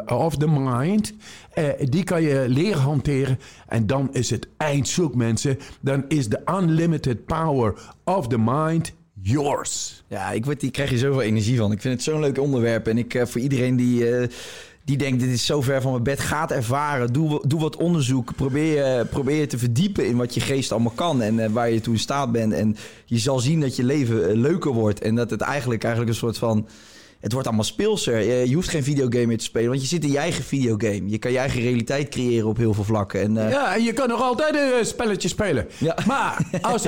of 0.06 0.36
the 0.36 0.48
mind, 0.48 1.12
uh, 1.54 1.68
die 1.84 2.04
kan 2.04 2.22
je 2.22 2.44
leren 2.48 2.80
hanteren. 2.80 3.38
En 3.68 3.86
dan 3.86 4.08
is 4.12 4.30
het 4.30 4.48
eindzoek, 4.56 5.14
mensen. 5.14 5.58
Dan 5.80 6.04
is 6.08 6.28
de 6.28 6.40
unlimited 6.60 7.26
power 7.26 7.74
of 8.04 8.28
the 8.28 8.38
mind 8.38 8.92
yours. 9.20 10.02
Ja, 10.06 10.30
ik, 10.30 10.44
word, 10.44 10.62
ik 10.62 10.72
krijg 10.72 10.90
je 10.90 10.98
zoveel 10.98 11.22
energie 11.22 11.56
van. 11.56 11.72
Ik 11.72 11.80
vind 11.80 11.94
het 11.94 12.02
zo'n 12.02 12.20
leuk 12.20 12.38
onderwerp. 12.38 12.86
En 12.86 12.98
ik, 12.98 13.22
voor 13.24 13.40
iedereen 13.40 13.76
die 13.76 14.28
die 14.84 14.96
denkt, 14.96 15.20
dit 15.20 15.30
is 15.30 15.46
zo 15.46 15.60
ver 15.60 15.82
van 15.82 15.90
mijn 15.90 16.02
bed, 16.02 16.20
gaat 16.20 16.50
ervaren. 16.50 17.12
Doe, 17.12 17.42
doe 17.46 17.60
wat 17.60 17.76
onderzoek. 17.76 18.34
Probeer 18.34 18.74
je, 18.74 19.04
probeer 19.04 19.40
je 19.40 19.46
te 19.46 19.58
verdiepen 19.58 20.06
in 20.06 20.16
wat 20.16 20.34
je 20.34 20.40
geest 20.40 20.72
allemaal 20.72 20.92
kan 20.94 21.22
en 21.22 21.38
uh, 21.38 21.46
waar 21.46 21.70
je 21.70 21.80
toe 21.80 21.94
in 21.94 22.00
staat 22.00 22.32
bent. 22.32 22.52
En 22.52 22.76
je 23.04 23.18
zal 23.18 23.38
zien 23.38 23.60
dat 23.60 23.76
je 23.76 23.84
leven 23.84 24.30
uh, 24.30 24.36
leuker 24.36 24.72
wordt. 24.72 25.00
En 25.00 25.14
dat 25.14 25.30
het 25.30 25.40
eigenlijk, 25.40 25.82
eigenlijk 25.82 26.12
een 26.12 26.18
soort 26.18 26.38
van... 26.38 26.68
Het 27.20 27.32
wordt 27.32 27.46
allemaal 27.46 27.66
speelser. 27.66 28.18
Je, 28.18 28.48
je, 28.48 28.54
hoeft 28.54 28.68
geen 28.68 28.82
videogame 28.84 29.26
meer 29.26 29.38
te 29.38 29.44
spelen, 29.44 29.68
want 29.68 29.80
je 29.80 29.86
zit 29.86 30.04
in 30.04 30.10
je 30.10 30.18
eigen 30.18 30.44
videogame. 30.44 31.10
Je 31.10 31.18
kan 31.18 31.32
je 31.32 31.38
eigen 31.38 31.60
realiteit 31.60 32.08
creëren 32.08 32.48
op 32.48 32.56
heel 32.56 32.74
veel 32.74 32.84
vlakken. 32.84 33.20
En, 33.20 33.36
uh... 33.36 33.50
Ja, 33.50 33.74
en 33.74 33.82
je 33.82 33.92
kan 33.92 34.08
nog 34.08 34.22
altijd 34.22 34.54
een 34.54 34.86
spelletje 34.86 35.28
spelen. 35.28 35.68
Ja. 35.78 35.96
Maar 36.06 36.46
als, 36.60 36.86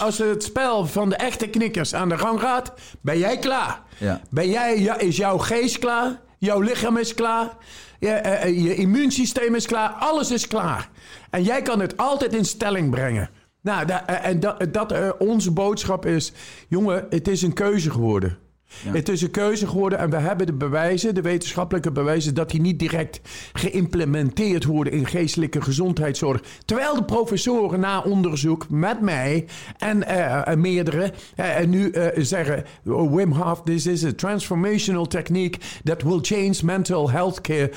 als 0.00 0.18
het 0.18 0.42
spel 0.42 0.86
van 0.86 1.08
de 1.08 1.16
echte 1.16 1.46
knikkers 1.46 1.94
aan 1.94 2.08
de 2.08 2.18
gang 2.18 2.40
gaat, 2.40 2.72
ben 3.00 3.18
jij 3.18 3.38
klaar. 3.38 3.82
Ja. 3.98 4.20
Ben 4.30 4.50
jij, 4.50 4.74
is 4.98 5.16
jouw 5.16 5.38
geest 5.38 5.78
klaar? 5.78 6.20
Jouw 6.42 6.60
lichaam 6.60 6.96
is 6.96 7.14
klaar. 7.14 7.56
Je, 7.98 8.22
uh, 8.26 8.64
je 8.64 8.74
immuunsysteem 8.74 9.54
is 9.54 9.66
klaar. 9.66 9.90
Alles 9.90 10.30
is 10.30 10.46
klaar. 10.46 10.90
En 11.30 11.42
jij 11.42 11.62
kan 11.62 11.80
het 11.80 11.96
altijd 11.96 12.34
in 12.34 12.44
stelling 12.44 12.90
brengen. 12.90 13.30
Nou, 13.60 13.86
da, 13.86 14.06
en 14.06 14.40
dat, 14.40 14.66
dat 14.72 15.16
onze 15.18 15.50
boodschap 15.50 16.06
is... 16.06 16.32
jongen, 16.68 17.06
het 17.10 17.28
is 17.28 17.42
een 17.42 17.52
keuze 17.52 17.90
geworden. 17.90 18.38
Ja. 18.84 18.92
Het 18.92 19.08
is 19.08 19.22
een 19.22 19.30
keuze 19.30 19.66
geworden 19.66 19.98
en 19.98 20.10
we 20.10 20.16
hebben 20.16 20.46
de 20.46 20.52
bewijzen, 20.52 21.14
de 21.14 21.20
wetenschappelijke 21.22 21.92
bewijzen, 21.92 22.34
dat 22.34 22.50
die 22.50 22.60
niet 22.60 22.78
direct 22.78 23.20
geïmplementeerd 23.52 24.64
worden 24.64 24.92
in 24.92 25.06
geestelijke 25.06 25.62
gezondheidszorg. 25.62 26.42
Terwijl 26.64 26.94
de 26.94 27.04
professoren 27.04 27.80
na 27.80 28.00
onderzoek 28.00 28.66
met 28.70 29.00
mij 29.00 29.46
en 29.78 30.04
uh, 30.08 30.54
meerdere 30.54 31.12
uh, 31.36 31.66
nu 31.66 31.90
uh, 31.90 32.06
zeggen: 32.16 32.64
Wim 32.82 33.32
Hof, 33.32 33.62
this 33.62 33.86
is 33.86 34.04
a 34.04 34.12
transformational 34.12 35.06
technique 35.06 35.60
that 35.84 36.02
will 36.02 36.18
change 36.22 36.54
mental 36.64 37.10
health 37.10 37.40
care 37.40 37.70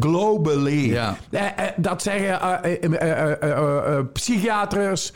globally. 0.00 0.90
Ja. 0.90 1.16
dat 1.76 2.02
zeggen 2.02 2.38
psychiaters, 4.12 5.12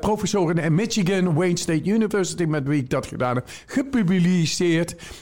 professoren 0.00 0.58
in 0.58 0.74
Michigan, 0.74 1.34
Wayne 1.34 1.58
State 1.58 1.84
University, 1.84 2.44
met 2.44 2.66
wie 2.66 2.82
ik 2.82 2.90
dat 2.90 3.06
gedaan 3.06 3.34
heb, 3.34 3.48
gepubliceerd. 3.66 4.47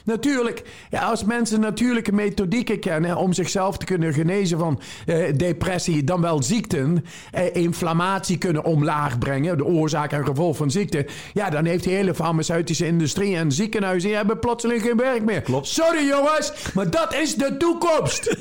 Natuurlijk, 0.05 0.63
ja, 0.91 1.01
als 1.01 1.25
mensen 1.25 1.61
natuurlijke 1.61 2.13
methodieken 2.13 2.81
kennen 2.81 3.17
om 3.17 3.33
zichzelf 3.33 3.79
te 3.79 3.85
kunnen 3.85 4.13
genezen 4.13 4.59
van 4.59 4.81
eh, 5.07 5.33
depressie, 5.37 6.05
dan 6.05 6.21
wel 6.21 6.43
ziekten, 6.43 7.05
eh, 7.33 7.55
inflammatie 7.55 8.39
kunnen 8.39 8.65
omlaag 8.65 9.19
brengen, 9.19 9.57
de 9.57 9.65
oorzaak 9.65 10.13
en 10.13 10.25
gevolg 10.25 10.57
van 10.57 10.71
ziekte, 10.71 11.07
ja, 11.33 11.51
dan 11.51 11.65
heeft 11.65 11.85
de 11.85 11.91
hele 11.91 12.15
farmaceutische 12.15 12.87
industrie 12.87 13.37
en 13.37 13.53
ziekenhuizen 13.53 14.09
die 14.09 14.17
hebben 14.17 14.39
plotseling 14.39 14.83
geen 14.83 14.97
werk 14.97 15.25
meer. 15.25 15.41
Klopt. 15.41 15.67
Sorry 15.67 16.07
jongens, 16.07 16.53
maar 16.75 16.91
dat 16.91 17.15
is 17.15 17.35
de 17.35 17.57
toekomst. 17.57 18.25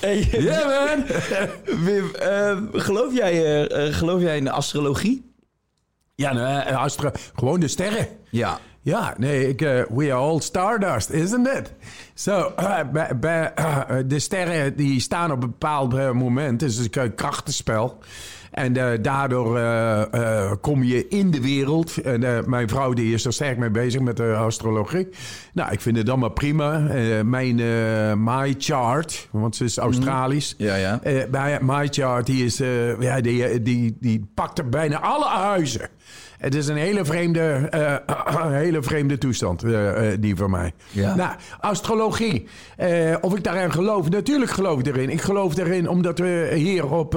hey, 0.00 0.28
yeah, 0.30 0.86
man. 0.86 1.04
Wim, 1.84 2.10
uh, 2.22 2.58
geloof, 2.72 3.14
jij, 3.14 3.64
uh, 3.70 3.94
geloof 3.94 4.20
jij 4.20 4.36
in 4.36 4.44
de 4.44 4.50
astrologie? 4.50 5.31
Ja, 6.14 6.32
nou, 6.32 6.74
astro 6.74 7.10
gewoon 7.34 7.60
de 7.60 7.68
sterren. 7.68 8.08
Ja. 8.30 8.58
Ja, 8.84 9.14
nee, 9.18 9.48
ik, 9.48 9.62
uh, 9.62 9.82
we 9.88 10.12
are 10.12 10.20
all 10.20 10.40
stardust, 10.40 11.10
isn't 11.10 11.46
it? 11.46 11.72
Zo, 12.14 12.52
so, 12.56 12.64
uh, 12.64 13.08
uh, 13.24 13.96
de 14.06 14.18
sterren 14.18 14.76
die 14.76 15.00
staan 15.00 15.32
op 15.32 15.42
een 15.42 15.50
bepaald 15.50 15.92
moment. 16.12 16.60
Het 16.60 16.70
is 16.70 16.88
een 16.90 17.14
krachtenspel. 17.14 17.98
En 18.52 18.76
uh, 18.76 18.90
daardoor 19.00 19.58
uh, 19.58 20.02
uh, 20.14 20.52
kom 20.60 20.82
je 20.82 21.08
in 21.08 21.30
de 21.30 21.40
wereld. 21.40 21.96
En 21.96 22.44
mijn 22.50 22.68
vrouw 22.68 22.92
die 22.92 23.14
is 23.14 23.24
er 23.24 23.32
sterk 23.32 23.58
mee 23.58 23.70
bezig 23.70 24.00
met 24.00 24.16
de 24.16 24.34
astrologie. 24.34 25.08
Nou, 25.52 25.72
ik 25.72 25.80
vind 25.80 25.96
het 25.96 26.08
allemaal 26.08 26.30
prima. 26.30 26.78
mijn 27.24 27.56
My 28.24 28.54
Chart, 28.58 29.28
want 29.30 29.56
ze 29.56 29.64
is 29.64 29.78
Australisch. 29.78 30.54
Mm. 30.58 30.66
Ja, 30.66 30.74
ja. 30.74 31.58
my 31.60 31.88
Chart, 31.90 32.26
die, 32.26 32.44
is, 32.44 32.56
ja, 32.98 33.20
die, 33.20 33.62
die, 33.62 33.96
die 34.00 34.30
pakt 34.34 34.58
er 34.58 34.68
bijna 34.68 35.00
alle 35.00 35.28
huizen. 35.28 35.88
Het 36.42 36.54
is 36.54 36.68
een 36.68 36.76
hele 36.76 37.04
vreemde, 37.04 37.68
uh, 37.74 38.50
hele 38.50 38.82
vreemde 38.82 39.18
toestand, 39.18 39.64
uh, 39.64 39.70
uh, 39.72 40.16
die 40.20 40.36
voor 40.36 40.50
mij. 40.50 40.72
Ja. 40.90 41.14
Nou, 41.14 41.36
astrologie. 41.60 42.46
of 43.20 43.36
ik 43.36 43.44
daarin 43.44 43.72
geloof? 43.72 44.10
Natuurlijk 44.10 44.50
geloof 44.50 44.78
ik 44.78 44.86
erin. 44.86 45.10
Ik 45.10 45.20
geloof 45.20 45.56
erin 45.56 45.88
omdat 45.88 46.18
we 46.18 46.50
hier 46.54 46.90
op... 46.90 47.12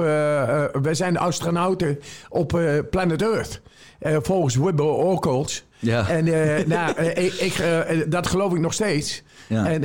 wij 0.82 0.94
zijn 0.94 1.18
astronauten 1.18 1.98
op 2.28 2.60
planet 2.90 3.22
Earth. 3.22 3.60
volgens 4.00 4.56
Wibble 4.56 4.84
Oracles. 4.84 5.64
Ja. 5.78 6.08
En 6.08 6.24
nou, 6.68 7.02
ik, 7.02 7.32
ik 7.32 7.62
dat 8.08 8.26
geloof 8.26 8.52
ik 8.52 8.60
nog 8.60 8.72
steeds. 8.72 9.22
Ja. 9.48 9.66
En, 9.66 9.84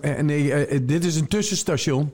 en 0.00 0.86
dit 0.86 1.04
is 1.04 1.16
een 1.16 1.28
tussenstation. 1.28 2.12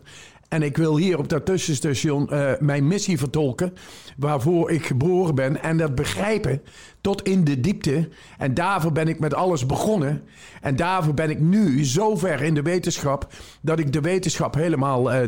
En 0.52 0.62
ik 0.62 0.76
wil 0.76 0.96
hier 0.96 1.18
op 1.18 1.28
dat 1.28 1.46
tussenstation 1.46 2.28
uh, 2.32 2.50
mijn 2.60 2.86
missie 2.86 3.18
vertolken. 3.18 3.72
Waarvoor 4.16 4.70
ik 4.70 4.86
geboren 4.86 5.34
ben. 5.34 5.62
En 5.62 5.76
dat 5.76 5.94
begrijpen 5.94 6.62
tot 7.02 7.22
in 7.22 7.44
de 7.44 7.60
diepte. 7.60 8.08
En 8.38 8.54
daarvoor 8.54 8.92
ben 8.92 9.08
ik 9.08 9.18
met 9.18 9.34
alles 9.34 9.66
begonnen. 9.66 10.22
En 10.60 10.76
daarvoor 10.76 11.14
ben 11.14 11.30
ik 11.30 11.40
nu 11.40 11.84
zo 11.84 12.16
ver 12.16 12.42
in 12.42 12.54
de 12.54 12.62
wetenschap. 12.62 13.26
dat 13.60 13.78
ik 13.78 13.92
de 13.92 14.00
wetenschap 14.00 14.54
helemaal 14.54 15.14
uh. 15.14 15.20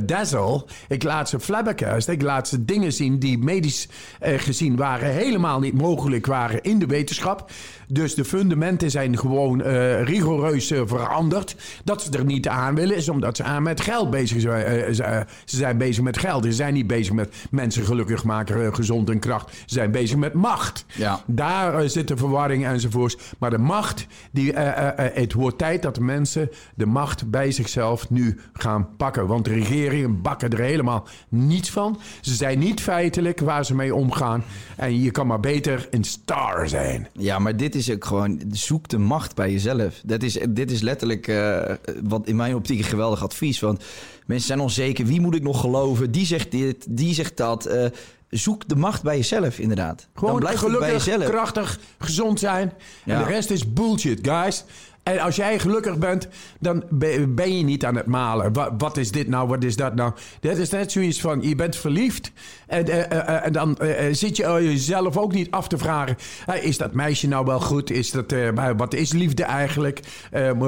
Ik 0.89 1.03
laat 1.03 1.29
ze 1.29 1.41
flabbergast. 1.41 2.09
Ik 2.09 2.23
laat 2.23 2.49
ze 2.49 2.65
dingen 2.65 2.93
zien 2.93 3.19
die 3.19 3.39
medisch 3.39 3.89
uh, 4.23 4.39
gezien 4.39 4.77
waren. 4.77 5.11
helemaal 5.11 5.61
niet 5.61 5.75
mogelijk 5.75 6.27
waren 6.27 6.63
in 6.63 6.79
de 6.79 6.87
wetenschap. 6.87 7.51
Dus 7.89 8.15
de 8.15 8.25
fundamenten 8.25 8.91
zijn 8.91 9.19
gewoon 9.19 9.61
uh, 9.61 10.03
rigoureus 10.03 10.73
veranderd. 10.85 11.57
Dat 11.85 12.03
ze 12.03 12.11
er 12.11 12.25
niet 12.25 12.49
aan 12.49 12.75
willen 12.75 12.97
is 12.97 13.09
omdat 13.09 13.37
ze 13.37 13.43
aan 13.43 13.63
met 13.63 13.81
geld 13.81 14.11
bezig 14.11 14.41
zijn. 14.41 14.95
ze 14.95 15.25
zijn 15.45 15.79
bezig 15.79 16.03
met 16.03 16.19
geld. 16.19 16.45
Ze 16.45 16.53
zijn 16.53 16.75
niet 16.75 16.87
bezig 16.87 17.13
met 17.13 17.35
mensen 17.51 17.85
gelukkig 17.85 18.25
maken, 18.25 18.74
gezond 18.75 19.11
en 19.11 19.19
kracht. 19.19 19.57
Zijn 19.67 19.91
bezig 19.91 20.17
met 20.17 20.33
macht. 20.33 20.85
Ja. 20.97 21.23
Daar 21.27 21.55
daar 21.55 21.89
zit 21.89 22.09
de 22.09 22.17
verwarring 22.17 22.67
enzovoorts. 22.67 23.17
Maar 23.39 23.51
de 23.51 23.59
macht, 23.59 24.07
die, 24.33 24.53
uh, 24.53 24.61
uh, 24.61 24.89
het 24.95 25.33
wordt 25.33 25.59
tijd 25.59 25.83
dat 25.83 25.95
de 25.95 26.01
mensen 26.01 26.51
de 26.75 26.87
macht 26.87 27.31
bij 27.31 27.51
zichzelf 27.51 28.11
nu 28.11 28.41
gaan 28.53 28.89
pakken. 28.97 29.27
Want 29.27 29.45
de 29.45 29.53
regeringen 29.53 30.23
bakken 30.23 30.51
er 30.51 30.61
helemaal 30.61 31.07
niets 31.29 31.71
van. 31.71 32.01
Ze 32.21 32.35
zijn 32.35 32.59
niet 32.59 32.81
feitelijk 32.81 33.41
waar 33.41 33.65
ze 33.65 33.75
mee 33.75 33.95
omgaan. 33.95 34.45
En 34.77 35.01
je 35.01 35.11
kan 35.11 35.27
maar 35.27 35.41
beter 35.41 35.89
een 35.91 36.05
star 36.05 36.69
zijn. 36.69 37.09
Ja, 37.13 37.39
maar 37.39 37.57
dit 37.57 37.75
is 37.75 37.91
ook 37.91 38.05
gewoon, 38.05 38.41
zoek 38.51 38.89
de 38.89 38.99
macht 38.99 39.35
bij 39.35 39.51
jezelf. 39.51 40.01
Dat 40.05 40.23
is, 40.23 40.39
dit 40.49 40.71
is 40.71 40.81
letterlijk 40.81 41.29
uh, 41.29 41.63
wat 42.03 42.27
in 42.27 42.37
mijn 42.37 42.55
optiek 42.55 42.79
een 42.79 42.85
geweldig 42.85 43.23
advies. 43.23 43.61
Want 43.61 43.85
mensen 44.27 44.47
zijn 44.47 44.61
onzeker. 44.61 45.07
Wie 45.07 45.21
moet 45.21 45.35
ik 45.35 45.43
nog 45.43 45.61
geloven? 45.61 46.11
Die 46.11 46.27
zegt 46.27 46.51
dit, 46.51 46.87
die 46.89 47.15
zegt 47.15 47.37
dat. 47.37 47.69
Uh, 47.69 47.87
zoek 48.29 48.69
de 48.69 48.77
macht 48.77 49.03
bij 49.03 49.17
jezelf, 49.17 49.59
inderdaad. 49.59 50.09
Gewoon 50.15 50.31
Dan 50.31 50.41
blijf 50.41 50.59
gelukkig, 50.59 50.87
bij 50.87 50.93
jezelf. 50.93 51.25
krachtig, 51.25 51.79
gezond 51.99 52.39
zijn. 52.39 52.73
En 53.05 53.19
de 53.19 53.25
rest 53.25 53.51
is 53.51 53.73
bullshit, 53.73 54.29
guys. 54.29 54.65
En 55.03 55.19
als 55.19 55.37
jij 55.37 55.59
gelukkig 55.59 55.99
bent, 55.99 56.29
dan 56.61 56.85
ben 57.29 57.57
je 57.57 57.65
niet 57.65 57.85
aan 57.85 57.97
het 57.97 58.07
malen. 58.07 58.53
Wat, 58.53 58.73
wat, 58.79 58.97
is 58.97 59.11
dit 59.11 59.29
nou? 59.29 59.49
Wat 59.49 59.65
is 59.65 59.77
dat 59.77 59.95
nou? 59.95 60.13
Dat 60.41 60.57
is 60.57 60.71
net 60.71 60.93
zoiets 60.93 61.21
van, 61.21 61.43
je 61.43 61.55
bent 61.55 61.77
verliefd. 61.77 62.33
En, 62.67 62.91
uh, 62.91 62.97
uh, 62.97 63.47
en 63.47 63.53
dan 63.53 63.79
zit 64.11 64.37
je 64.37 64.43
jezelf 64.43 65.17
ook 65.17 65.33
niet 65.33 65.51
af 65.51 65.69
te 65.69 65.79
vragen... 65.79 66.17
is 66.61 66.79
dat 66.79 66.93
meisje 66.93 67.29
nou 67.29 67.47
wel 67.47 67.61
goed? 67.61 67.91
Is 67.91 68.11
dat, 68.11 68.35
wat 68.77 68.95
is 68.95 69.13
liefde 69.13 69.45
eigenlijk? 69.45 70.01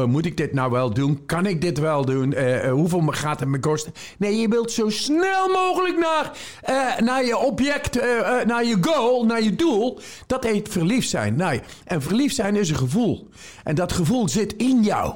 moet 0.06 0.26
ik 0.26 0.36
dit 0.36 0.52
nou 0.52 0.70
wel 0.70 0.94
doen? 0.94 1.26
Kan 1.26 1.46
ik 1.46 1.60
dit 1.60 1.78
wel 1.78 2.04
doen? 2.04 2.34
hoeveel 2.70 3.02
gaat 3.06 3.40
het 3.40 3.48
me 3.48 3.60
kosten? 3.60 3.92
Nee, 4.18 4.36
je 4.36 4.48
wilt 4.48 4.72
zo 4.72 4.88
snel 4.88 5.48
mogelijk 5.48 5.98
naar, 5.98 6.32
naar 7.02 7.24
je 7.24 7.36
object... 7.36 7.94
naar 8.46 8.64
je 8.64 8.76
goal, 8.80 9.24
naar 9.24 9.42
je 9.42 9.54
doel. 9.54 10.00
Dat 10.26 10.44
heet 10.44 10.68
verliefd 10.68 11.08
zijn. 11.08 11.36
Nee. 11.36 11.60
En 11.84 12.02
verliefd 12.02 12.34
zijn 12.34 12.56
is 12.56 12.70
een 12.70 12.76
gevoel. 12.76 13.28
En 13.64 13.74
dat 13.74 13.92
gevoel 13.92 14.28
zit 14.28 14.54
in 14.56 14.82
jou. 14.82 15.14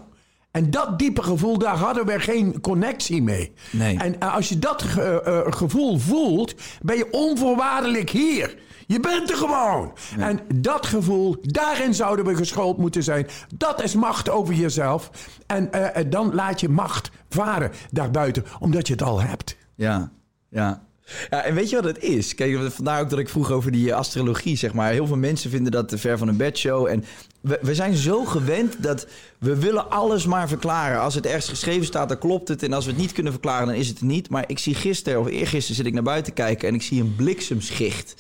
En 0.51 0.71
dat 0.71 0.99
diepe 0.99 1.23
gevoel, 1.23 1.59
daar 1.59 1.77
hadden 1.77 2.07
we 2.07 2.21
geen 2.21 2.61
connectie 2.61 3.23
mee. 3.23 3.53
Nee. 3.73 3.99
En 3.99 4.21
eh, 4.21 4.35
als 4.35 4.49
je 4.49 4.59
dat 4.59 4.83
ge- 4.83 5.23
eh, 5.23 5.53
gevoel 5.53 5.99
voelt, 5.99 6.55
ben 6.83 6.97
je 6.97 7.09
onvoorwaardelijk 7.11 8.11
hier. 8.11 8.57
Je 8.87 9.01
bent 9.01 9.31
er 9.31 9.37
gewoon. 9.37 9.93
En 10.19 10.41
dat 10.55 10.87
gevoel, 10.87 11.37
daarin 11.43 11.95
zouden 11.95 12.25
we 12.25 12.35
geschoold 12.37 12.79
moeten 12.79 13.03
zijn. 13.03 13.27
Dat 13.55 13.83
is 13.83 13.95
macht 13.95 14.29
over 14.31 14.55
jezelf. 14.55 15.11
En 15.47 15.73
eh, 15.73 15.97
eh, 16.01 16.11
dan 16.11 16.35
laat 16.35 16.61
je 16.61 16.69
macht 16.69 17.11
varen 17.29 17.71
daarbuiten, 17.91 18.45
omdat 18.59 18.87
je 18.87 18.93
het 18.93 19.03
al 19.03 19.21
hebt. 19.23 19.57
Ja, 19.75 20.11
ja. 20.49 20.83
Ja, 21.31 21.43
en 21.43 21.55
weet 21.55 21.71
je 21.71 21.77
wat 21.77 21.85
het 21.85 22.03
is? 22.03 22.35
Kijk, 22.35 22.71
vandaar 22.71 23.01
ook 23.01 23.11
dat 23.11 23.19
ik 23.19 23.29
vroeg 23.29 23.51
over 23.51 23.73
die 23.73 23.95
astrologie, 23.95 24.57
zeg 24.57 24.73
maar. 24.73 24.93
Heel 24.93 25.07
veel 25.07 25.17
mensen 25.17 25.51
vinden 25.51 25.73
dat 25.73 25.93
ver 25.97 26.19
van 26.19 26.29
een 26.29 26.37
bedshow. 26.37 26.87
En 26.87 27.05
we, 27.41 27.59
we 27.63 27.75
zijn 27.75 27.95
zo 27.95 28.25
gewend 28.25 28.83
dat 28.83 29.07
we 29.39 29.57
willen 29.57 29.91
alles 29.91 30.27
maar 30.27 30.49
verklaren. 30.49 31.01
Als 31.01 31.15
het 31.15 31.27
ergens 31.27 31.49
geschreven 31.49 31.85
staat, 31.85 32.09
dan 32.09 32.19
klopt 32.19 32.49
het. 32.49 32.63
En 32.63 32.73
als 32.73 32.85
we 32.85 32.91
het 32.91 33.01
niet 33.01 33.13
kunnen 33.13 33.33
verklaren, 33.33 33.67
dan 33.67 33.77
is 33.77 33.89
het 33.89 34.01
niet. 34.01 34.31
Maar 34.31 34.45
ik 34.47 34.59
zie 34.59 34.75
gisteren 34.75 35.21
of 35.21 35.27
eergisteren 35.27 35.77
zit 35.77 35.87
ik 35.87 35.93
naar 35.93 36.03
buiten 36.03 36.33
kijken 36.33 36.69
en 36.69 36.75
ik 36.75 36.83
zie 36.83 37.01
een 37.01 37.15
bliksemschicht. 37.17 38.15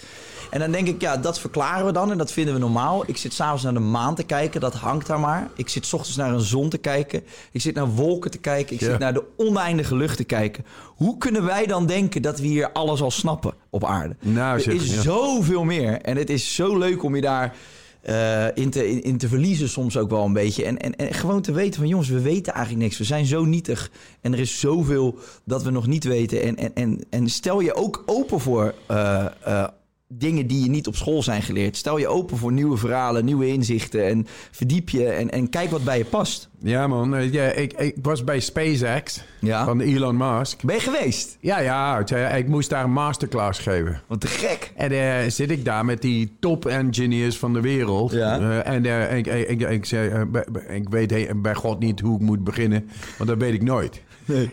En 0.50 0.60
dan 0.60 0.70
denk 0.70 0.86
ik, 0.88 1.00
ja, 1.00 1.16
dat 1.16 1.40
verklaren 1.40 1.86
we 1.86 1.92
dan 1.92 2.10
en 2.10 2.18
dat 2.18 2.32
vinden 2.32 2.54
we 2.54 2.60
normaal. 2.60 3.02
Ik 3.06 3.16
zit 3.16 3.32
s'avonds 3.32 3.62
naar 3.62 3.72
de 3.74 3.78
maan 3.80 4.14
te 4.14 4.22
kijken, 4.22 4.60
dat 4.60 4.74
hangt 4.74 5.06
daar 5.06 5.20
maar. 5.20 5.50
Ik 5.56 5.68
zit 5.68 5.86
's 5.86 5.92
ochtends 5.92 6.16
naar 6.16 6.32
een 6.32 6.40
zon 6.40 6.68
te 6.68 6.78
kijken. 6.78 7.22
Ik 7.52 7.60
zit 7.60 7.74
naar 7.74 7.88
wolken 7.88 8.30
te 8.30 8.38
kijken. 8.38 8.74
Ik 8.74 8.80
Ja. 8.80 8.90
zit 8.90 8.98
naar 8.98 9.14
de 9.14 9.24
oneindige 9.36 9.96
lucht 9.96 10.16
te 10.16 10.24
kijken. 10.24 10.64
Hoe 10.86 11.18
kunnen 11.18 11.44
wij 11.44 11.66
dan 11.66 11.86
denken 11.86 12.22
dat 12.22 12.38
we 12.38 12.46
hier 12.46 12.72
alles 12.72 13.00
al 13.02 13.10
snappen 13.10 13.54
op 13.70 13.84
aarde? 13.84 14.16
Nou, 14.20 14.60
er 14.60 14.72
is 14.74 14.94
ja. 14.94 15.02
zoveel 15.02 15.64
meer. 15.64 16.00
En 16.00 16.16
het 16.16 16.30
is 16.30 16.54
zo 16.54 16.78
leuk 16.78 17.02
om 17.02 17.14
je 17.14 17.20
daar 17.20 17.54
eh, 18.00 18.56
in, 18.56 18.70
te, 18.70 18.88
in, 18.90 19.02
in 19.02 19.18
te 19.18 19.28
verliezen 19.28 19.68
soms 19.68 19.96
ook 19.96 20.10
wel 20.10 20.24
een 20.24 20.32
beetje. 20.32 20.64
En, 20.64 20.78
en, 20.78 20.96
en 20.96 21.14
gewoon 21.14 21.42
te 21.42 21.52
weten 21.52 21.80
van 21.80 21.88
jongens, 21.88 22.08
we 22.08 22.20
weten 22.20 22.52
eigenlijk 22.52 22.84
niks. 22.84 22.98
We 22.98 23.04
zijn 23.04 23.26
zo 23.26 23.44
nietig. 23.44 23.90
En 24.20 24.32
er 24.32 24.38
is 24.38 24.60
zoveel 24.60 25.18
dat 25.44 25.62
we 25.62 25.70
nog 25.70 25.86
niet 25.86 26.04
weten. 26.04 26.42
En, 26.42 26.56
en, 26.56 26.70
en, 26.74 27.04
en 27.10 27.28
stel 27.28 27.60
je 27.60 27.74
ook 27.74 28.02
open 28.06 28.40
voor 28.40 28.74
eh, 28.86 29.26
eh, 29.44 29.64
dingen 30.12 30.46
die 30.46 30.62
je 30.62 30.70
niet 30.70 30.86
op 30.86 30.96
school 30.96 31.22
zijn 31.22 31.42
geleerd. 31.42 31.76
Stel 31.76 31.98
je 31.98 32.08
open 32.08 32.36
voor 32.36 32.52
nieuwe 32.52 32.76
verhalen, 32.76 33.24
nieuwe 33.24 33.46
inzichten. 33.46 34.06
En 34.06 34.26
verdiep 34.50 34.88
je 34.88 35.06
en, 35.08 35.30
en 35.30 35.48
kijk 35.48 35.70
wat 35.70 35.84
bij 35.84 35.98
je 35.98 36.04
past. 36.04 36.48
Ja, 36.62 36.86
man. 36.86 37.32
Ja, 37.32 37.44
ik, 37.44 37.72
ik 37.72 37.94
was 38.02 38.24
bij 38.24 38.40
SpaceX 38.40 39.22
Ja. 39.40 39.64
van 39.64 39.80
Elon 39.80 40.16
Musk. 40.16 40.62
Ben 40.62 40.74
je 40.74 40.80
geweest? 40.80 41.36
Ja, 41.40 41.60
ja. 41.60 42.04
Ik 42.34 42.48
moest 42.48 42.70
daar 42.70 42.84
een 42.84 42.92
masterclass 42.92 43.58
geven. 43.58 44.00
Wat 44.06 44.20
te 44.20 44.26
gek. 44.26 44.72
En 44.76 44.90
eh, 44.90 45.30
zit 45.30 45.50
ik 45.50 45.64
daar 45.64 45.84
met 45.84 46.02
die 46.02 46.36
top 46.40 46.66
engineers 46.66 47.38
van 47.38 47.52
de 47.52 47.60
wereld. 47.60 48.12
Ja. 48.12 48.38
Eh, 48.38 48.72
en 48.74 48.86
eh, 48.86 49.16
ik, 49.16 49.26
ik, 49.26 49.48
ik, 49.48 49.68
ik, 49.70 49.84
zei, 49.84 50.26
ik 50.68 50.88
weet 50.88 51.42
bij 51.42 51.54
God 51.54 51.78
niet 51.78 52.00
hoe 52.00 52.14
ik 52.14 52.22
moet 52.26 52.44
beginnen. 52.44 52.88
Want 53.18 53.30
dat 53.30 53.38
weet 53.38 53.54
ik 53.54 53.62
nooit. 53.62 54.02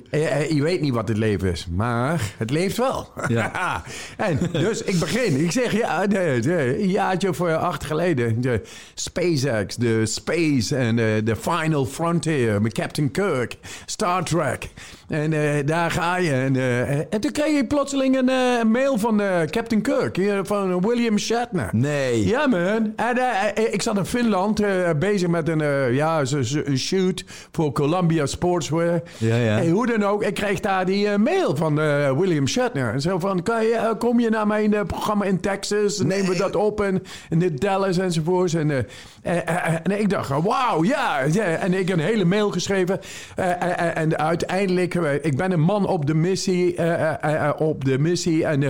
Eh, 0.10 0.42
eh, 0.42 0.52
je 0.52 0.62
weet 0.62 0.82
niet 0.82 0.94
wat 0.94 1.08
het 1.08 1.18
leven 1.18 1.52
is, 1.52 1.68
maar 1.72 2.34
het 2.38 2.50
leeft 2.50 2.78
wel. 2.78 3.08
Ja. 3.28 3.84
en 4.18 4.40
dus 4.52 4.84
ik 4.84 5.00
begin. 5.00 5.44
Ik 5.44 5.52
zeg, 5.52 5.72
ja, 5.72 6.08
de, 6.08 6.38
de, 6.42 6.82
een 6.82 6.90
jaartje 6.90 7.30
eh, 7.40 7.58
acht 7.58 7.86
geleden. 7.86 8.42
De 8.42 8.62
SpaceX, 8.94 9.76
de 9.76 10.06
Space 10.06 10.76
en 10.76 10.96
de, 10.96 11.22
de 11.24 11.36
Final 11.36 11.86
Frontier 11.86 12.62
met 12.62 12.74
Captain 12.74 13.12
Kirk, 13.12 13.58
Star 13.86 14.24
Trek. 14.24 14.70
En 15.08 15.34
eh, 15.34 15.66
daar 15.66 15.92
ga 15.92 16.18
je. 16.18 16.32
En, 16.32 16.56
eh, 16.56 16.90
en 16.98 17.20
toen 17.20 17.32
kreeg 17.32 17.60
ik 17.60 17.68
plotseling 17.68 18.18
een 18.18 18.30
eh, 18.30 18.64
mail 18.64 18.98
van 18.98 19.22
eh, 19.22 19.42
Captain 19.42 19.82
Kirk, 19.82 20.16
hier, 20.16 20.46
van 20.46 20.82
William 20.82 21.18
Shatner. 21.18 21.70
Nee. 21.72 22.26
Ja, 22.26 22.48
man. 22.48 22.94
En 22.96 23.18
eh, 23.18 23.48
eh, 23.66 23.74
ik 23.74 23.82
zat 23.82 23.98
in 23.98 24.06
Finland 24.06 24.60
eh, 24.60 24.90
bezig 25.00 25.28
met 25.28 25.48
een, 25.50 25.62
eh, 25.62 25.94
ja, 25.94 26.22
een 26.64 26.78
shoot 26.78 27.24
voor 27.52 27.72
Columbia 27.72 28.26
Sportswear. 28.26 29.02
Ja, 29.18 29.36
ja. 29.36 29.60
En 29.60 29.70
hoe 29.70 29.88
dan 29.88 30.04
ook, 30.04 30.24
ik 30.24 30.34
kreeg 30.34 30.60
daar 30.60 30.86
die 30.86 31.08
eh, 31.08 31.18
mail 31.18 31.56
van 31.56 31.80
eh, 31.82 32.12
William 32.18 32.48
Shatner. 32.48 32.94
En 32.94 33.02
zo 33.02 33.20
van, 33.20 33.44
kan 33.44 33.66
je, 33.66 33.76
eh, 33.76 33.90
kom 33.98 34.20
je 34.20 34.30
naar 34.30 34.48
mijn 34.48 34.74
eh, 34.74 34.84
programma 34.84 35.26
in 35.26 35.40
Texas? 35.40 35.98
Dan 35.98 36.08
nemen 36.08 36.32
we 36.32 36.38
dat 36.38 36.56
op 36.56 36.82
en 36.82 37.04
in 37.30 37.40
de 37.40 37.54
Dallas 37.54 37.98
enzovoorts. 37.98 38.54
En, 38.54 38.72
eh, 38.72 38.78
eh, 39.22 39.38
eh, 39.48 39.74
en 39.84 40.00
ik 40.00 40.10
dacht, 40.10 40.30
wauw, 40.30 40.84
ja, 40.84 41.20
ja. 41.32 41.44
En 41.44 41.74
ik 41.74 41.88
heb 41.88 41.98
een 41.98 42.04
hele 42.04 42.26
mail 42.26 42.50
geschreven. 42.52 43.00
Eh, 43.36 43.52
eh, 43.52 43.62
eh, 43.62 43.98
en 43.98 44.18
uiteindelijk, 44.18 44.96
eh, 44.96 44.97
ik 45.06 45.38
ben 45.38 45.52
een 45.52 45.62
man 45.62 45.88
op 45.88 46.06
de 46.06 46.14
missie. 46.14 46.76
eh, 46.76 47.48
eh, 47.48 47.62
op 47.62 47.86
de 47.86 47.98
missie. 48.00 48.46
En 48.46 48.64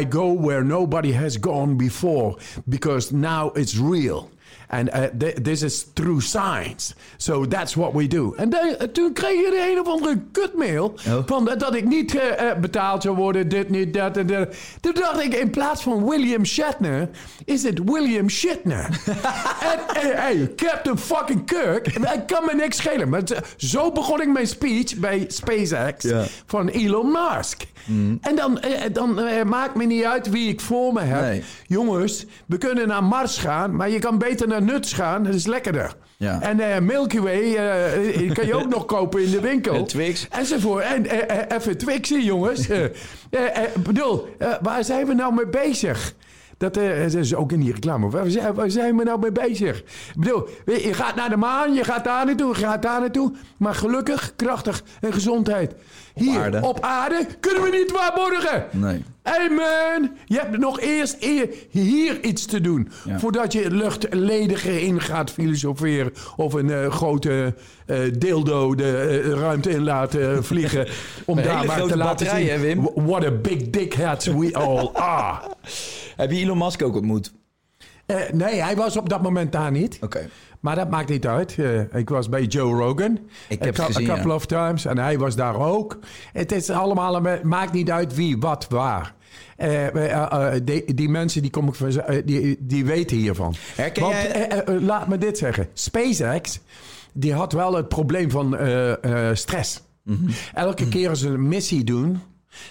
I 0.00 0.06
go 0.08 0.40
where 0.40 0.64
nobody 0.64 1.12
has 1.12 1.36
gone 1.40 1.74
before. 1.74 2.38
Because 2.64 3.14
now 3.14 3.56
it's 3.56 3.78
real. 3.78 4.28
And 4.68 4.88
uh, 4.88 5.02
th- 5.18 5.34
this 5.42 5.62
is 5.62 5.86
through 5.94 6.20
science. 6.22 6.94
So 7.16 7.46
that's 7.46 7.74
what 7.74 7.92
we 7.92 8.06
do. 8.06 8.34
En 8.36 8.50
eh, 8.52 8.86
toen 8.88 9.12
kreeg 9.12 9.30
je 9.32 9.50
de 9.50 9.70
een 9.72 9.80
of 9.80 9.86
andere 9.86 10.18
kutmail. 10.32 10.94
Oh. 11.08 11.18
Van 11.26 11.44
dat- 11.58 11.74
ik 11.74 11.84
niet 11.84 12.14
eh, 12.14 12.50
eh, 12.50 12.58
betaald 12.58 13.02
zou 13.02 13.16
worden. 13.16 13.48
Dit, 13.48 13.68
niet, 13.68 13.94
dat 13.94 14.16
en 14.16 14.26
dat. 14.26 14.54
Toen 14.80 14.94
dacht 14.94 15.20
ik, 15.20 15.34
in 15.34 15.50
plaats 15.50 15.82
van 15.82 16.08
William 16.08 16.44
Shatner, 16.44 17.08
is 17.44 17.62
het 17.62 17.80
William 17.84 18.28
Shitner. 18.28 18.84
en 19.72 20.02
eh, 20.02 20.18
hey, 20.18 20.52
Captain 20.56 20.98
fucking 20.98 21.46
Kirk. 21.46 21.86
Ik 21.86 22.22
kan 22.26 22.44
me 22.44 22.54
niks 22.54 22.76
schelen. 22.76 23.08
Maar 23.08 23.22
zo 23.56 23.92
begon 23.92 24.20
ik 24.20 24.28
mijn 24.28 24.46
speech 24.46 24.96
bij 24.96 25.24
SpaceX 25.28 26.06
van 26.46 26.68
Elon 26.68 27.12
Musk. 27.12 27.62
En 28.20 28.36
dan, 28.36 28.60
dan 28.92 29.20
maakt 29.48 29.74
me 29.74 29.84
niet 29.84 30.04
uit 30.04 30.30
wie 30.30 30.48
ik 30.48 30.60
voor 30.60 30.92
me 30.92 31.00
heb. 31.00 31.20
Nee. 31.20 31.42
Jongens, 31.66 32.26
we 32.46 32.58
kunnen 32.58 32.88
naar 32.88 33.04
Mars 33.04 33.38
gaan, 33.38 33.76
maar 33.76 33.90
je 33.90 33.98
kan 33.98 34.18
beter 34.18 34.48
naar 34.48 34.55
Nuts 34.60 34.92
gaan. 34.92 35.22
Dat 35.22 35.34
is 35.34 35.46
lekkerder. 35.46 35.96
Ja. 36.16 36.40
En 36.40 36.60
eh, 36.60 36.80
Milky 36.80 37.20
Way 37.20 37.54
eh, 37.54 38.32
kan 38.32 38.46
je 38.46 38.54
ook 38.54 38.68
nog 38.76 38.84
kopen 38.84 39.24
in 39.24 39.30
de 39.30 39.40
winkel. 39.40 39.74
En 39.74 39.86
Twix. 39.86 40.28
Enzovoort. 40.28 40.84
En 40.84 41.06
eh, 41.06 41.56
even 41.56 41.78
Twixen, 41.78 42.24
jongens. 42.24 42.66
Bedoel, 43.86 44.28
waar 44.62 44.84
zijn 44.84 45.06
we 45.06 45.14
nou 45.14 45.34
mee 45.34 45.48
bezig? 45.48 46.14
Dat, 46.58 46.74
dat 46.74 47.14
is 47.14 47.34
ook 47.34 47.52
in 47.52 47.60
die 47.60 47.72
reclame. 47.72 48.10
Waar 48.10 48.30
zijn, 48.30 48.54
waar 48.54 48.70
zijn 48.70 48.96
we 48.96 49.04
nou 49.04 49.18
mee 49.18 49.32
bezig? 49.32 49.78
Ik 49.78 50.14
bedoel, 50.16 50.48
je 50.64 50.94
gaat 50.94 51.14
naar 51.14 51.30
de 51.30 51.36
maan, 51.36 51.74
je 51.74 51.84
gaat 51.84 52.04
daar 52.04 52.26
naartoe, 52.26 52.48
je 52.48 52.54
gaat 52.54 52.82
daar 52.82 53.00
naartoe. 53.00 53.32
Maar 53.56 53.74
gelukkig, 53.74 54.32
krachtig 54.36 54.82
en 55.00 55.12
gezondheid. 55.12 55.74
Hier, 56.16 56.38
aarde. 56.40 56.60
op 56.62 56.80
aarde, 56.80 57.26
kunnen 57.40 57.62
we 57.62 57.68
niet 57.70 57.90
waarborgen. 57.92 58.66
Nee. 58.72 59.04
Hey 59.22 59.48
man, 59.48 60.10
je 60.24 60.38
hebt 60.38 60.58
nog 60.58 60.80
eerst 60.80 61.16
eer 61.20 61.48
hier 61.70 62.24
iets 62.24 62.46
te 62.46 62.60
doen. 62.60 62.88
Ja. 63.04 63.18
Voordat 63.18 63.52
je 63.52 63.70
luchtlediger 63.70 64.78
in 64.82 65.00
gaat 65.00 65.30
filosoferen. 65.30 66.12
Of 66.36 66.52
een 66.52 66.70
eh, 66.70 66.90
grote 66.90 67.54
eh, 67.86 67.98
dildo 68.18 68.74
de 68.74 69.20
eh, 69.24 69.30
ruimte 69.30 69.70
in 69.70 69.82
laten 69.82 70.44
vliegen. 70.44 70.86
Om 71.24 71.42
daar 71.42 71.64
maar 71.64 71.82
te 71.86 71.96
laten 71.96 72.26
zien. 72.30 72.48
hè, 72.48 72.58
Wim? 72.58 72.80
wh- 72.80 73.06
What 73.06 73.24
a 73.24 73.30
big 73.30 73.70
dickheads 73.70 74.26
we 74.26 74.54
all 74.54 74.90
are. 74.92 75.38
Heb 76.16 76.30
je 76.30 76.36
Elon 76.38 76.58
Musk 76.58 76.82
ook 76.82 76.94
ontmoet? 76.96 77.32
Nee, 78.32 78.62
hij 78.62 78.76
was 78.76 78.96
op 78.96 79.08
dat 79.08 79.22
moment 79.22 79.52
daar 79.52 79.70
niet. 79.70 79.98
Oké. 80.00 80.28
Maar 80.60 80.76
dat 80.76 80.90
maakt 80.90 81.08
niet 81.08 81.26
uit. 81.26 81.58
Eh, 81.58 81.94
ik 81.94 82.08
was 82.08 82.28
bij 82.28 82.44
Joe 82.44 82.74
Rogan. 82.74 83.18
Ik 83.48 83.62
heb 83.62 83.78
gezien, 83.78 84.10
A 84.10 84.14
couple 84.14 84.28
ja. 84.28 84.34
of 84.34 84.46
times. 84.46 84.84
En 84.84 84.98
hij 84.98 85.18
was 85.18 85.36
daar 85.36 85.60
ook. 85.60 85.98
Het 86.32 86.52
is 86.52 86.70
allemaal... 86.70 87.20
Maakt 87.42 87.72
niet 87.72 87.90
uit 87.90 88.14
wie, 88.14 88.38
wat, 88.38 88.66
waar. 88.68 89.14
Eh, 89.56 90.12
eh, 90.12 90.60
die, 90.64 90.94
die 90.94 91.08
mensen 91.08 91.42
die, 91.42 91.50
kom 91.50 91.68
ik 91.68 91.74
van, 91.74 91.92
die, 92.24 92.56
die 92.60 92.84
weten 92.84 93.16
hiervan. 93.16 93.54
Herken 93.74 94.02
Want, 94.02 94.14
jij- 94.14 94.64
laat 94.80 95.08
me 95.08 95.18
dit 95.18 95.38
zeggen. 95.38 95.68
SpaceX, 95.72 96.60
die 97.12 97.32
had 97.32 97.52
wel 97.52 97.74
het 97.74 97.88
probleem 97.88 98.30
van 98.30 98.56
stress. 99.32 99.82
Mhm. 100.02 100.30
Elke 100.54 100.88
keer 100.88 101.08
als 101.08 101.20
ze 101.20 101.28
een 101.28 101.48
missie 101.48 101.84
doen... 101.84 102.20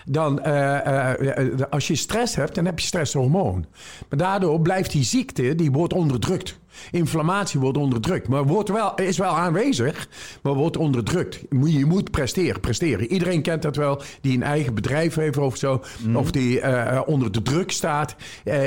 Dan, 0.06 0.42
eh, 0.42 0.86
eh, 0.86 1.38
eh, 1.38 1.60
als 1.70 1.88
je 1.88 1.96
stress 1.96 2.36
hebt, 2.36 2.56
dan 2.56 2.66
heb 2.66 2.80
je 2.80 2.86
stresshormoon. 2.86 3.66
Maar 4.10 4.20
daardoor 4.20 4.62
blijft 4.62 4.92
die 4.92 5.04
ziekte, 5.04 5.56
die 5.56 5.72
wordt 5.72 5.94
onderdrukt. 5.94 6.60
Inflammatie 6.92 7.60
wordt 7.60 7.78
onderdrukt. 7.78 8.28
Maar 8.28 8.46
wordt 8.46 8.70
wel, 8.70 8.96
is 8.96 9.18
wel 9.18 9.38
aanwezig, 9.38 10.08
maar 10.42 10.54
wordt 10.54 10.78
onderdrukt. 10.78 11.40
Je 11.66 11.86
moet 11.86 12.12
presteren, 12.12 12.60
presteren. 12.62 13.12
Iedereen 13.12 13.42
kent 13.42 13.62
dat 13.62 13.76
wel, 13.76 14.02
die 14.22 14.36
een 14.36 14.44
eigen 14.44 14.74
bedrijf 14.74 15.16
heeft 15.16 15.38
of 15.38 15.58
zo. 15.58 15.84
Of 16.14 16.32
die 16.32 16.62
onder 17.06 17.32
de 17.32 17.42
druk 17.42 17.72
staat. 17.72 18.16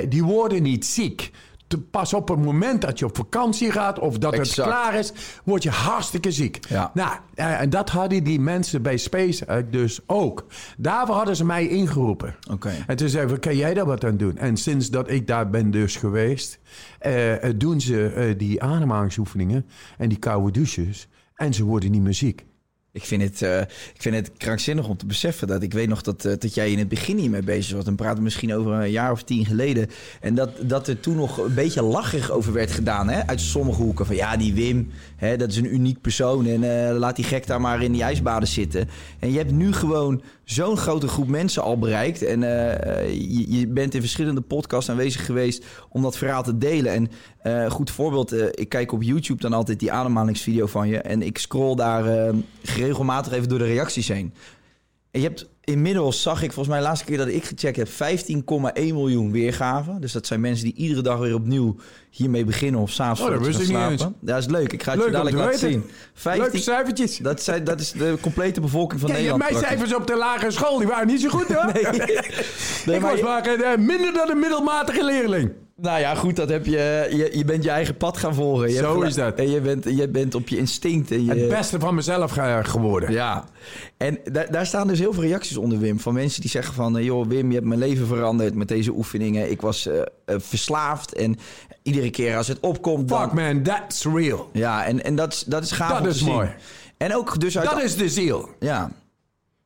Die 0.09 0.25
worden 0.25 0.63
niet 0.63 0.87
ziek. 0.87 1.31
Te- 1.69 1.79
Pas 1.81 2.15
op 2.15 2.29
het 2.29 2.45
moment 2.45 2.81
dat 2.81 2.99
je 2.99 3.05
op 3.05 3.17
vakantie 3.17 3.71
gaat 3.71 3.99
of 3.99 4.19
dat 4.19 4.33
Exact. 4.33 4.57
het 4.57 4.67
klaar 4.67 4.95
is, 4.99 5.13
word 5.45 5.63
je 5.63 5.71
hartstikke 5.71 6.33
ziek. 6.33 6.59
Ja. 6.69 6.91
Nou, 6.95 7.11
eh, 7.35 7.61
en 7.61 7.71
dat 7.71 7.91
hadden 7.91 8.25
die 8.25 8.41
mensen 8.41 8.83
bij 8.83 8.97
SpaceX 8.97 9.43
dus 9.71 10.01
ook. 10.07 10.45
Daarvoor 10.77 11.15
hadden 11.15 11.37
ze 11.37 11.45
mij 11.45 11.69
ingeroepen. 11.69 12.37
Oké. 12.51 12.73
En 12.87 12.97
toen 12.97 13.09
zeiden 13.09 13.35
we, 13.35 13.41
kan 13.41 13.57
jij 13.57 13.75
daar 13.75 13.87
wat 13.87 14.05
aan 14.05 14.17
doen? 14.17 14.37
En 14.37 14.57
sinds 14.57 14.91
dat 14.91 15.11
ik 15.11 15.27
daar 15.27 15.51
ben 15.51 15.71
dus 15.71 15.97
geweest, 15.97 16.59
eh, 16.99 17.45
eh, 17.45 17.55
doen 17.57 17.81
ze 17.81 18.07
eh, 18.07 18.39
die 18.39 18.63
ademhalingsoefeningen 18.63 19.67
en 19.99 20.09
die 20.09 20.19
koude 20.19 20.51
douches. 20.51 21.09
En 21.35 21.55
ze 21.55 21.65
worden 21.65 21.91
niet 21.91 22.03
meer 22.03 22.15
ziek. 22.15 22.45
Ik 22.99 23.05
vind, 23.05 23.23
het, 23.23 23.43
eh, 23.43 23.61
ik 23.95 24.03
vind 24.03 24.15
het 24.15 24.31
krankzinnig 24.37 24.89
om 24.89 24.97
te 24.97 25.07
beseffen 25.07 25.47
dat 25.49 25.63
ik 25.63 25.73
weet 25.73 25.89
nog 25.89 26.03
dat, 26.03 26.25
eh, 26.25 26.33
dat 26.39 26.55
jij 26.55 26.71
in 26.71 26.79
het 26.79 26.89
begin 26.89 27.19
hiermee 27.19 27.43
bezig 27.43 27.77
was. 27.77 27.85
Dan 27.85 27.95
praten 27.95 28.23
misschien 28.23 28.55
over 28.55 28.73
een 28.73 28.91
jaar 28.91 29.13
of 29.13 29.23
tien 29.23 29.47
geleden. 29.47 29.89
En 30.21 30.35
dat, 30.35 30.51
dat 30.63 30.89
er 30.89 31.01
toen 31.01 31.17
nog 31.17 31.39
een 31.39 31.55
beetje 31.55 31.83
lachig 31.83 32.31
over 32.31 32.53
werd 32.53 32.71
gedaan. 32.71 33.09
Hè? 33.09 33.27
Uit 33.27 33.41
sommige 33.41 33.83
hoeken. 33.83 34.07
Van 34.07 34.17
ja, 34.17 34.37
die 34.37 34.55
Wim, 34.55 34.91
hè, 35.19 35.37
dat 35.37 35.51
is 35.51 35.57
een 35.57 35.75
uniek 35.75 36.01
persoon. 36.01 36.47
En 36.47 36.89
eh, 36.89 36.97
laat 36.97 37.17
die 37.17 37.25
gek 37.25 37.47
daar 37.47 37.61
maar 37.61 37.83
in 37.83 37.93
die 37.93 38.03
ijsbaden 38.03 38.49
zitten. 38.49 38.89
En 39.19 39.33
je 39.33 39.39
hebt 39.39 39.53
nu 39.53 39.73
gewoon 39.73 40.23
zo'n 40.45 40.77
grote 40.77 41.09
groep 41.09 41.29
mensen 41.29 41.63
al 41.63 41.79
bereikt. 41.79 42.23
En 42.23 42.41
je, 42.41 43.59
je, 43.59 43.67
bent 43.67 43.95
in 43.95 44.01
verschillende 44.01 44.41
podcasts 44.41 44.91
aanwezig 44.91 45.27
geweest 45.27 45.65
om 45.89 46.03
dat 46.03 46.17
verhaal 46.17 46.43
te 46.43 46.59
delen. 46.59 47.11
En 47.43 47.71
goed 47.71 47.91
voorbeeld, 47.91 48.59
ik 48.59 48.69
kijk 48.69 48.93
op 48.93 49.03
YouTube 49.03 49.41
dan 49.41 49.53
altijd 49.53 49.81
die 49.81 49.93
ademhalingsvideo 49.93 50.67
van 50.67 50.89
je. 50.89 50.99
En 50.99 51.23
ik 51.23 51.39
scroll 51.39 51.75
daar 51.75 52.33
regelmatig 52.63 53.33
even 53.33 53.49
door 53.49 53.59
de 53.59 53.65
reacties 53.65 54.09
heen. 54.09 54.33
En 55.11 55.21
je 55.21 55.27
hebt 55.27 55.49
inmiddels, 55.69 56.23
zag 56.23 56.43
ik 56.43 56.53
volgens 56.53 56.69
mij 56.69 56.79
de 56.79 56.85
laatste 56.85 57.05
keer 57.05 57.17
dat 57.17 57.27
ik 57.27 57.45
gecheckt 57.45 57.77
heb, 57.77 57.89
15,1 57.89 58.73
miljoen 58.75 59.33
weergaven. 59.33 60.01
Dus 60.01 60.13
dat 60.13 60.27
zijn 60.27 60.41
mensen 60.41 60.65
die 60.65 60.75
iedere 60.75 61.03
dag 61.03 61.19
weer 61.19 61.35
opnieuw 61.35 61.77
hiermee 62.11 62.45
beginnen 62.45 62.81
of 62.81 62.91
s'avonds 62.91 63.33
oh, 63.33 63.53
dat 63.53 63.63
slapen. 63.63 63.99
Ja, 63.99 64.13
dat 64.21 64.39
is 64.39 64.47
leuk. 64.47 64.73
Ik 64.73 64.83
ga 64.83 64.93
het 64.93 65.05
je 65.05 65.11
dadelijk 65.11 65.37
laten 65.37 65.59
zien. 65.59 65.85
15, 66.15 66.43
Leuke 66.43 66.59
cijfertjes. 66.59 67.17
Dat, 67.17 67.43
zijn, 67.43 67.65
dat 67.65 67.81
is 67.81 67.93
de 67.93 68.17
complete 68.21 68.61
bevolking 68.61 69.01
van 69.01 69.11
Nederland. 69.11 69.51
Mijn 69.51 69.65
cijfers 69.65 69.95
op 69.95 70.07
de 70.07 70.17
lagere 70.17 70.51
school, 70.51 70.79
die 70.79 70.87
waren 70.87 71.07
niet 71.07 71.21
zo 71.21 71.29
goed 71.29 71.47
hoor. 71.47 71.71
nee. 71.73 71.83
nee 72.87 72.97
ik 72.97 73.03
was 73.03 73.21
maar 73.21 73.59
uh, 73.59 73.77
minder 73.77 74.13
dan 74.13 74.31
een 74.31 74.39
middelmatige 74.39 75.05
leerling. 75.05 75.53
Nou 75.81 76.01
ja, 76.01 76.15
goed, 76.15 76.37
dat 76.37 76.49
heb 76.49 76.67
je, 76.67 77.09
je. 77.11 77.39
Je 77.39 77.45
bent 77.45 77.65
je 77.65 77.71
eigen 77.71 77.97
pad 77.97 78.17
gaan 78.17 78.35
volgen. 78.35 78.71
Je 78.71 78.77
Zo 78.77 79.01
is 79.01 79.15
dat. 79.15 79.39
En 79.39 79.51
je 79.51 79.61
bent, 79.61 79.85
je 79.85 80.09
bent 80.09 80.35
op 80.35 80.49
je 80.49 80.57
instinct. 80.57 81.11
En 81.11 81.25
je, 81.25 81.31
het 81.31 81.49
beste 81.49 81.81
van 81.81 81.95
mezelf 81.95 82.37
geworden. 82.63 83.13
Ja. 83.13 83.45
En 83.97 84.19
daar, 84.25 84.51
daar 84.51 84.67
staan 84.67 84.89
dus 84.89 84.99
heel 84.99 85.13
veel 85.13 85.23
reacties 85.23 85.57
onder, 85.57 85.79
Wim. 85.79 86.01
Van 86.01 86.15
mensen 86.15 86.41
die 86.41 86.51
zeggen 86.51 86.75
van... 86.75 86.99
Eh, 86.99 87.05
joh, 87.05 87.27
Wim, 87.27 87.49
je 87.49 87.55
hebt 87.55 87.67
mijn 87.67 87.81
leven 87.81 88.07
veranderd 88.07 88.55
met 88.55 88.69
deze 88.69 88.91
oefeningen. 88.91 89.51
Ik 89.51 89.61
was 89.61 89.87
uh, 89.87 90.03
verslaafd 90.27 91.15
en 91.15 91.39
iedere 91.83 92.11
keer 92.11 92.37
als 92.37 92.49
het 92.49 92.61
opkomt... 92.61 93.11
Fuck 93.15 93.33
man, 93.33 93.63
that's 93.63 94.05
real. 94.05 94.51
Ja, 94.53 94.85
en, 94.85 95.05
en 95.05 95.17
dat, 95.17 95.45
dat 95.47 95.63
is 95.63 95.71
gaaf 95.71 96.01
Dat 96.03 96.15
is 96.15 96.23
mooi. 96.23 96.49
En 96.97 97.17
ook 97.17 97.41
dus 97.41 97.59
uit... 97.59 97.71
Dat 97.71 97.83
is 97.83 97.97
de 97.97 98.09
ziel. 98.09 98.49
Ja. 98.61 98.91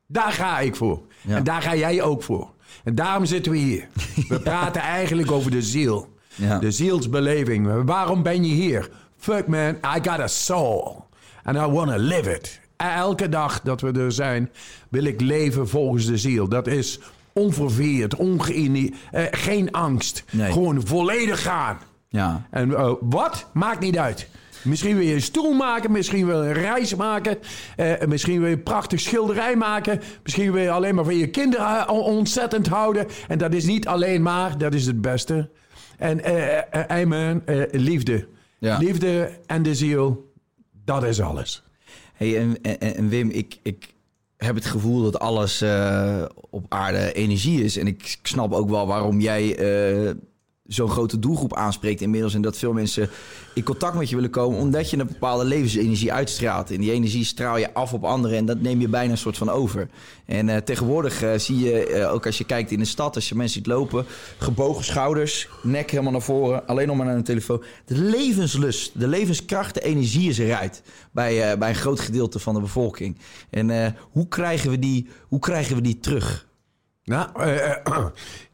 Daar 0.07 0.31
ga 0.31 0.59
ik 0.59 0.75
voor. 0.75 1.01
En 1.27 1.43
daar 1.43 1.61
ga 1.61 1.75
jij 1.75 2.01
ook 2.01 2.23
voor. 2.23 2.51
En 2.83 2.95
daarom 2.95 3.25
zitten 3.25 3.51
we 3.51 3.57
hier. 3.57 3.87
We 4.27 4.39
praten 4.49 4.81
eigenlijk 4.81 5.31
over 5.31 5.51
de 5.51 5.61
ziel. 5.61 6.11
De 6.59 6.71
zielsbeleving. 6.71 7.83
Waarom 7.85 8.23
ben 8.23 8.43
je 8.45 8.53
hier? 8.53 8.89
Fuck 9.17 9.47
man, 9.47 9.69
I 9.69 9.99
got 10.01 10.19
a 10.19 10.27
soul. 10.27 11.05
And 11.43 11.57
I 11.57 11.65
want 11.65 11.89
to 11.91 11.97
live 11.97 12.35
it. 12.35 12.59
Elke 12.77 13.29
dag 13.29 13.61
dat 13.61 13.81
we 13.81 13.91
er 13.91 14.11
zijn, 14.11 14.49
wil 14.89 15.03
ik 15.03 15.21
leven 15.21 15.69
volgens 15.69 16.05
de 16.05 16.17
ziel. 16.17 16.47
Dat 16.47 16.67
is 16.67 16.99
onverveerd, 17.33 18.15
ongeïnie, 18.15 18.93
eh, 19.11 19.23
geen 19.31 19.71
angst. 19.71 20.23
Gewoon 20.37 20.87
volledig 20.87 21.41
gaan. 21.41 21.77
Ja. 22.09 22.45
En 22.49 22.69
uh, 22.69 22.91
wat? 22.99 23.49
Maakt 23.53 23.79
niet 23.79 23.97
uit. 23.97 24.27
Misschien 24.63 24.95
wil 24.97 25.05
je 25.05 25.13
een 25.13 25.21
stoel 25.21 25.53
maken, 25.53 25.91
misschien 25.91 26.25
wil 26.25 26.43
je 26.43 26.49
een 26.49 26.53
reis 26.53 26.95
maken, 26.95 27.37
eh, 27.75 27.91
misschien 28.07 28.39
wil 28.39 28.49
je 28.49 28.55
een 28.55 28.63
prachtig 28.63 28.99
schilderij 28.99 29.55
maken, 29.55 30.01
misschien 30.23 30.51
wil 30.51 30.61
je 30.61 30.71
alleen 30.71 30.95
maar 30.95 31.03
van 31.03 31.17
je 31.17 31.29
kinderen 31.29 31.87
eh, 31.87 31.89
ontzettend 31.89 32.67
houden. 32.67 33.07
En 33.27 33.37
dat 33.37 33.53
is 33.53 33.65
niet 33.65 33.87
alleen 33.87 34.21
maar, 34.21 34.57
dat 34.57 34.73
is 34.73 34.85
het 34.85 35.01
beste. 35.01 35.49
En 35.97 36.19
uh, 36.29 36.59
amen, 36.87 37.43
liefde. 37.71 38.27
Ja. 38.59 38.77
Liefde 38.77 39.29
en 39.45 39.63
de 39.63 39.75
ziel, 39.75 40.33
dat 40.85 41.03
is 41.03 41.21
alles. 41.21 41.63
Hey, 42.13 42.39
en, 42.39 42.61
en, 42.61 42.79
en 42.95 43.09
Wim, 43.09 43.29
ik, 43.29 43.59
ik 43.63 43.93
heb 44.37 44.55
het 44.55 44.65
gevoel 44.65 45.01
dat 45.01 45.19
alles 45.19 45.63
op 46.49 46.65
aarde 46.69 47.13
energie 47.13 47.63
is. 47.63 47.77
En 47.77 47.87
ik 47.87 48.17
snap 48.23 48.53
ook 48.53 48.69
wel 48.69 48.87
waarom 48.87 49.19
jij 49.19 49.55
zo'n 50.73 50.89
grote 50.89 51.19
doelgroep 51.19 51.55
aanspreekt 51.55 52.01
inmiddels. 52.01 52.33
En 52.33 52.41
dat 52.41 52.57
veel 52.57 52.73
mensen 52.73 53.09
in 53.53 53.63
contact 53.63 53.95
met 53.95 54.09
je 54.09 54.15
willen 54.15 54.29
komen. 54.29 54.59
Omdat 54.59 54.89
je 54.89 54.97
een 54.97 55.07
bepaalde 55.07 55.45
levensenergie 55.45 56.13
uitstraalt. 56.13 56.71
En 56.71 56.79
die 56.79 56.91
energie 56.91 57.25
straal 57.25 57.57
je 57.57 57.73
af 57.73 57.93
op 57.93 58.03
anderen. 58.03 58.37
En 58.37 58.45
dat 58.45 58.61
neem 58.61 58.79
je 58.79 58.87
bijna 58.87 59.11
een 59.11 59.17
soort 59.17 59.37
van 59.37 59.49
over. 59.49 59.89
En 60.25 60.47
uh, 60.47 60.57
tegenwoordig 60.57 61.23
uh, 61.23 61.33
zie 61.37 61.59
je, 61.59 61.89
uh, 61.89 62.13
ook 62.13 62.25
als 62.25 62.37
je 62.37 62.43
kijkt 62.43 62.71
in 62.71 62.79
de 62.79 62.85
stad, 62.85 63.15
als 63.15 63.29
je 63.29 63.35
mensen 63.35 63.57
ziet 63.57 63.67
lopen. 63.67 64.05
Gebogen 64.37 64.83
schouders, 64.83 65.49
nek 65.63 65.91
helemaal 65.91 66.11
naar 66.11 66.21
voren. 66.21 66.67
Alleen 66.67 66.87
nog 66.87 66.97
maar 66.97 67.05
naar 67.05 67.15
een 67.15 67.23
telefoon. 67.23 67.63
De 67.85 67.97
levenslust, 67.97 68.99
de 68.99 69.07
levenskracht, 69.07 69.73
de 69.73 69.81
energie 69.81 70.29
is 70.29 70.37
eruit. 70.37 70.81
Bij, 71.11 71.57
bij 71.57 71.69
een 71.69 71.75
groot 71.75 71.99
gedeelte 71.99 72.39
van 72.39 72.53
de 72.53 72.59
bevolking. 72.59 73.17
En 73.49 73.95
hoe, 74.11 74.27
krijgen 74.27 74.69
we 74.69 74.79
die, 74.79 75.07
hoe 75.27 75.39
krijgen 75.39 75.75
we 75.75 75.81
die 75.81 75.99
terug? 75.99 76.47
Nou, 77.03 77.29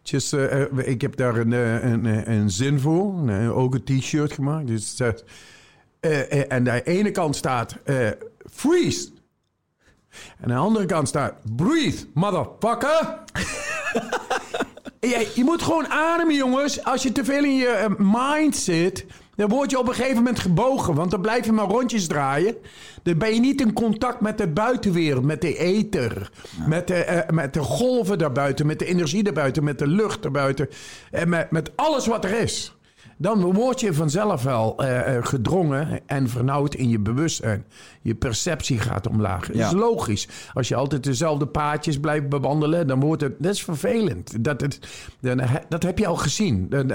just, 0.10 0.34
uh, 0.34 0.62
ik 0.78 1.02
heb 1.02 1.16
daar 1.16 1.36
een, 1.36 1.52
een, 1.52 2.32
een 2.32 2.50
zin 2.50 2.80
voor. 2.80 3.32
ook 3.54 3.74
een 3.74 3.84
t-shirt 3.84 4.34
gemaakt. 4.34 4.68
Dus 4.68 5.02
en 6.00 6.52
aan 6.52 6.64
de 6.64 6.84
ene 6.84 7.12
kant 7.12 7.36
staat 7.36 7.76
freeze. 8.52 9.10
En 10.10 10.44
aan 10.44 10.50
de 10.50 10.56
andere 10.56 10.86
kant 10.86 11.08
staat 11.08 11.34
breathe, 11.56 12.06
motherfucker. 12.14 13.20
je, 15.00 15.32
je 15.36 15.44
moet 15.44 15.62
gewoon 15.62 15.88
ademen, 15.88 16.36
jongens. 16.36 16.84
Als 16.84 17.04
je 17.04 17.12
te 17.12 17.26
veel 17.26 17.44
in 17.44 17.56
je 17.56 17.96
mind 17.98 18.56
zit, 18.56 19.06
dan 19.40 19.50
word 19.50 19.72
je 19.72 19.80
op 19.80 19.88
een 19.88 19.94
gegeven 19.94 20.18
moment 20.18 20.40
gebogen. 20.40 20.94
Want 20.94 21.12
dan 21.12 21.22
blijf 21.22 21.46
je 21.46 21.52
maar 21.52 21.68
rondjes 21.68 22.08
draaien. 22.08 22.56
Dan 23.04 23.18
ben 23.18 23.34
je 23.34 23.40
niet 23.40 23.62
in 23.62 23.74
contact 23.74 24.22
met 24.22 24.38
de 24.38 24.48
buitenwereld, 24.48 25.24
met 25.24 25.42
de 25.42 25.58
ether. 25.58 26.32
Met, 26.68 26.88
de, 26.88 27.06
uh, 27.10 27.36
met 27.36 27.54
de 27.54 27.60
golven 27.60 28.18
daarbuiten, 28.18 28.66
met 28.66 28.80
de 28.80 28.86
energie 28.86 29.24
daarbuiten, 29.24 29.64
met 29.64 29.80
de 29.80 29.88
lucht 29.88 30.22
daarbuiten. 30.22 30.70
En 31.12 31.30
met, 31.30 31.52
met 31.52 31.72
alles 31.76 32.08
wat 32.08 32.24
er 32.24 32.40
is 32.40 32.74
dan 33.22 33.54
word 33.54 33.80
je 33.80 33.94
vanzelf 33.94 34.44
wel 34.44 34.84
uh, 34.84 35.02
gedrongen 35.22 36.08
en 36.08 36.30
vernauwd 36.30 36.76
in 36.76 36.90
je 36.90 37.00
bewustzijn. 37.00 37.66
Je 38.02 38.16
perceptie 38.16 38.78
gaat 38.78 39.08
omlaag. 39.08 39.48
Dat 39.48 39.56
is 39.56 39.72
logisch. 39.72 40.28
Als 40.54 40.68
je 40.68 40.76
altijd 40.76 41.04
dezelfde 41.04 41.46
paadjes 41.46 42.00
blijft 42.00 42.30
bewandelen, 42.30 42.88
dan 42.88 43.00
wordt 43.00 43.22
het... 43.22 43.34
Dat 43.40 43.54
is 43.54 43.64
vervelend. 43.64 44.44
Dat, 44.44 44.62
het, 44.62 44.80
dat 45.70 45.84
heb 45.84 45.98
je 45.98 46.08
al 46.08 46.16
gezien. 46.16 46.70
Dan, 46.70 46.92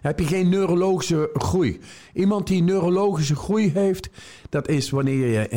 heb 0.00 0.18
je 0.18 0.26
geen 0.26 0.48
neurologische 0.48 1.30
groei. 1.34 1.80
Iemand 2.12 2.46
die 2.46 2.62
neurologische 2.62 3.36
groei 3.36 3.70
heeft, 3.74 4.10
dat 4.48 4.68
is 4.68 4.90
wanneer 4.90 5.26
je 5.28 5.48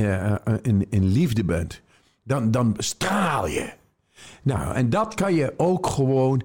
in, 0.62 0.88
in 0.90 1.06
liefde 1.06 1.44
bent. 1.44 1.82
Dan, 2.24 2.52
dan 2.52 2.74
straal 2.78 3.48
je. 3.48 3.70
Nou, 4.42 4.76
en 4.76 4.90
dat 4.90 5.14
kan 5.14 5.34
je 5.34 5.54
ook 5.58 5.88
gewoon 5.88 6.42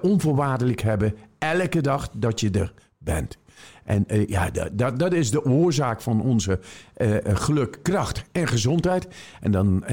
onvoorwaardelijk 0.00 0.80
hebben 0.80 1.14
elke 1.52 1.80
dag 1.80 2.10
dat 2.16 2.40
je 2.40 2.50
er 2.50 2.72
bent. 2.98 3.38
En 3.84 4.04
uh, 4.08 4.26
ja, 4.26 4.50
dat, 4.72 4.98
dat 4.98 5.12
is 5.12 5.30
de 5.30 5.44
oorzaak 5.44 6.02
van 6.02 6.20
onze 6.22 6.60
uh, 6.96 7.16
geluk, 7.24 7.78
kracht 7.82 8.22
en 8.32 8.48
gezondheid. 8.48 9.08
En 9.40 9.50
dan, 9.50 9.84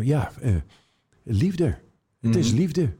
ja, 0.00 0.30
liefde. 1.24 1.78
Het 2.20 2.36
is 2.36 2.48
mhm. 2.50 2.60
liefde. 2.60 2.96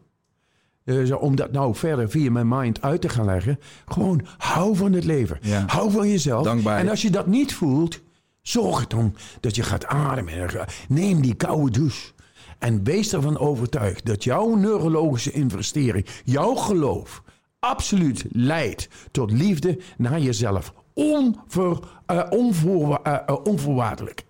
om 1.19 1.37
dat 1.37 1.53
nou 1.53 1.75
verder 1.75 2.11
via 2.11 2.31
mijn 2.31 2.49
mind 2.49 2.83
uit 2.83 3.01
te 3.01 3.09
gaan 3.09 3.25
leggen. 3.25 3.59
Gewoon 3.87 4.27
hou 4.37 4.77
van 4.77 4.93
het 4.93 5.05
leven. 5.05 5.39
Hou 5.67 5.91
van 5.91 6.09
jezelf. 6.09 6.45
Dankbaar. 6.45 6.79
En 6.79 6.89
als 6.89 7.03
je 7.03 7.11
dat 7.11 7.27
niet 7.27 7.55
voelt, 7.55 8.01
zorg 8.43 8.87
dan 8.87 9.15
dat 9.41 9.57
je 9.57 9.63
gaat 9.63 9.87
ademen. 9.87 10.51
Neem 10.89 11.21
die 11.21 11.35
koude 11.35 11.71
douche. 11.71 12.13
En 12.59 12.85
wees 12.85 13.13
ervan 13.13 13.39
overtuigd 13.39 14.07
dat 14.07 14.25
jouw 14.25 14.55
neurologische 14.55 15.33
investering, 15.33 16.07
jouw 16.25 16.55
geloof, 16.55 17.23
absoluut 17.59 18.25
leidt 18.31 18.89
tot 19.11 19.31
liefde 19.31 19.79
naar 19.97 20.21
jezelf. 20.21 20.73
Onver, 20.93 21.79
uh, 22.11 22.27
onvoor, 22.31 23.01
uh, 23.07 23.37
onvoorwaardelijk. 23.45 24.25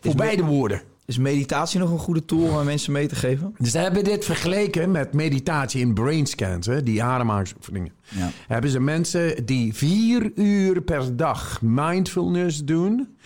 Voor 0.00 0.14
beide 0.14 0.44
woorden. 0.44 0.82
Is 1.06 1.18
meditatie 1.18 1.78
nog 1.78 1.90
een 1.90 1.98
goede 1.98 2.24
tool 2.24 2.58
om 2.58 2.64
mensen 2.64 2.92
mee 2.92 3.06
te 3.06 3.14
geven? 3.14 3.54
Dus 3.58 3.72
hebben 3.72 4.04
dit 4.04 4.24
vergeleken 4.24 4.90
met 4.90 5.12
meditatie 5.12 5.80
in 5.80 5.94
brainscans, 5.94 6.66
hè, 6.66 6.82
die 6.82 7.02
ademhalingsoefeningen. 7.02 7.92
Ja. 8.08 8.30
Hebben 8.46 8.70
ze 8.70 8.80
mensen 8.80 9.46
die 9.46 9.74
vier 9.74 10.32
uur 10.34 10.82
per 10.82 11.16
dag 11.16 11.62
mindfulness 11.62 12.64
doen, 12.64 13.16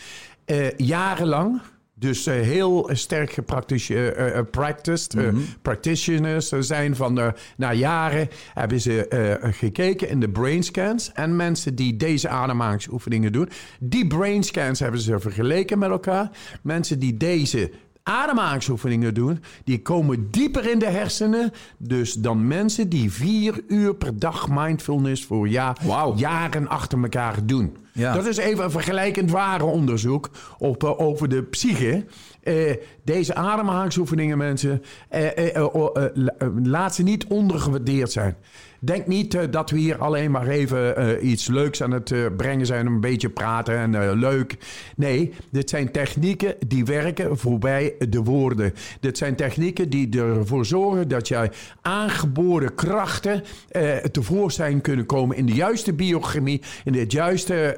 jarenlang. 0.76 1.60
Dus 1.98 2.26
uh, 2.26 2.34
heel 2.34 2.90
sterk 2.92 3.32
gepracticed, 3.32 5.14
uh, 5.14 5.30
mm 5.30 5.46
practitioners 5.62 6.48
zijn 6.48 6.96
van 6.96 7.14
de, 7.14 7.32
na 7.56 7.72
jaren 7.72 8.28
hebben 8.54 8.80
ze 8.80 9.06
gekeken 9.40 10.08
in 10.08 10.20
de 10.20 10.28
brain 10.28 10.62
scans. 10.62 11.12
En 11.12 11.36
mensen 11.36 11.74
die 11.74 11.96
deze 11.96 12.28
ademhalingsoefeningen 12.28 13.32
doen, 13.32 13.48
die 13.80 14.06
brain 14.06 14.42
scans 14.42 14.80
hebben 14.80 15.00
ze 15.00 15.20
vergeleken 15.20 15.78
met 15.78 15.90
elkaar. 15.90 16.30
Mensen 16.62 16.98
die 16.98 17.16
deze 17.16 17.70
ademhalingsoefeningen 18.08 19.14
doen, 19.14 19.42
die 19.64 19.82
komen 19.82 20.30
dieper 20.30 20.70
in 20.70 20.78
de 20.78 20.86
hersenen. 20.86 21.52
Dus 21.78 22.12
dan 22.12 22.46
mensen 22.46 22.88
die 22.88 23.12
vier 23.12 23.60
uur 23.66 23.94
per 23.94 24.18
dag 24.18 24.48
mindfulness 24.50 25.24
voor 25.24 25.48
ja, 25.48 25.76
jaren 26.16 26.68
achter 26.68 27.02
elkaar 27.02 27.46
doen. 27.46 27.76
Ja. 27.92 28.12
Dat 28.14 28.26
is 28.26 28.36
even 28.36 28.64
een 28.64 28.70
vergelijkend 28.70 29.30
ware 29.30 29.64
onderzoek 29.64 30.30
op, 30.58 30.84
eh, 30.84 31.00
over 31.00 31.28
de 31.28 31.42
psyche. 31.42 32.04
Eh, 32.42 32.54
deze 33.04 33.34
ademhalingsoefeningen, 33.34 34.38
mensen, 34.38 34.82
eh, 35.08 35.64
oh, 35.72 35.94
la- 36.14 36.34
laat 36.62 36.94
ze 36.94 37.02
niet 37.02 37.26
ondergewaardeerd 37.26 38.12
zijn. 38.12 38.36
Denk 38.80 39.06
niet 39.06 39.34
eh, 39.34 39.42
dat 39.50 39.70
we 39.70 39.78
hier 39.78 39.98
alleen 39.98 40.30
maar 40.30 40.46
even 40.46 40.96
eh, 40.96 41.30
iets 41.30 41.46
leuks 41.46 41.82
aan 41.82 41.90
het 41.90 42.10
eh, 42.10 42.26
brengen 42.36 42.66
zijn, 42.66 42.86
een 42.86 43.00
beetje 43.00 43.28
praten 43.28 43.76
en 43.76 44.18
leuk. 44.18 44.56
Nee, 44.96 45.32
dit 45.50 45.70
zijn 45.70 45.92
technieken 45.92 46.54
die 46.66 46.84
werken 46.84 47.38
voorbij 47.38 47.94
de 48.08 48.22
woorden. 48.22 48.74
Dit 49.00 49.18
zijn 49.18 49.36
technieken 49.36 49.90
die 49.90 50.20
ervoor 50.20 50.66
zorgen 50.66 51.08
dat 51.08 51.28
jij 51.28 51.50
aangeboren 51.82 52.74
krachten 52.74 53.42
tevoorschijn 54.12 54.80
kunnen 54.80 55.06
komen 55.06 55.36
in 55.36 55.46
de 55.46 55.52
juiste 55.54 55.92
biochemie, 55.92 56.62
in 56.84 56.94
het 56.94 57.12
juiste, 57.12 57.76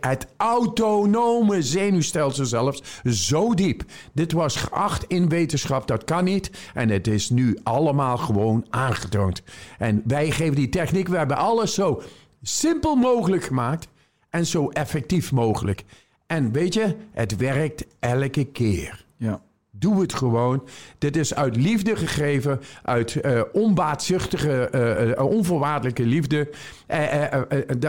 het 0.00 0.26
autonome 0.36 1.62
zenuwstelsel 1.62 2.44
zelfs, 2.44 2.82
zo 3.04 3.54
diep. 3.54 3.82
Dit 4.12 4.32
was 4.32 4.56
geacht 4.56 5.04
in 5.08 5.28
wetenschap, 5.28 5.88
dat 5.88 6.04
kan 6.04 6.24
niet. 6.24 6.50
En 6.74 6.88
het 6.88 7.06
is 7.06 7.30
nu 7.30 7.58
allemaal 7.62 8.16
gewoon 8.16 8.66
aangetoond. 8.70 9.42
En 9.78 10.02
wij 10.04 10.30
geven 10.36 10.54
die 10.54 10.68
techniek, 10.68 11.08
we 11.08 11.16
hebben 11.16 11.36
alles 11.36 11.74
zo 11.74 12.02
simpel 12.42 12.94
mogelijk 12.94 13.44
gemaakt 13.44 13.88
en 14.30 14.46
zo 14.46 14.68
effectief 14.68 15.32
mogelijk. 15.32 15.84
En 16.26 16.52
weet 16.52 16.74
je, 16.74 16.96
het 17.10 17.36
werkt 17.36 17.84
elke 17.98 18.44
keer. 18.44 19.04
Ja. 19.16 19.42
Doe 19.78 20.00
het 20.00 20.14
gewoon. 20.14 20.62
Dit 20.98 21.16
is 21.16 21.34
uit 21.34 21.56
liefde 21.56 21.96
gegeven, 21.96 22.60
uit 22.82 23.16
eh, 23.20 23.40
onbaatzuchtige, 23.52 24.68
eh, 24.68 25.10
eh, 25.12 25.24
onvoorwaardelijke 25.24 26.02
liefde. 26.02 26.50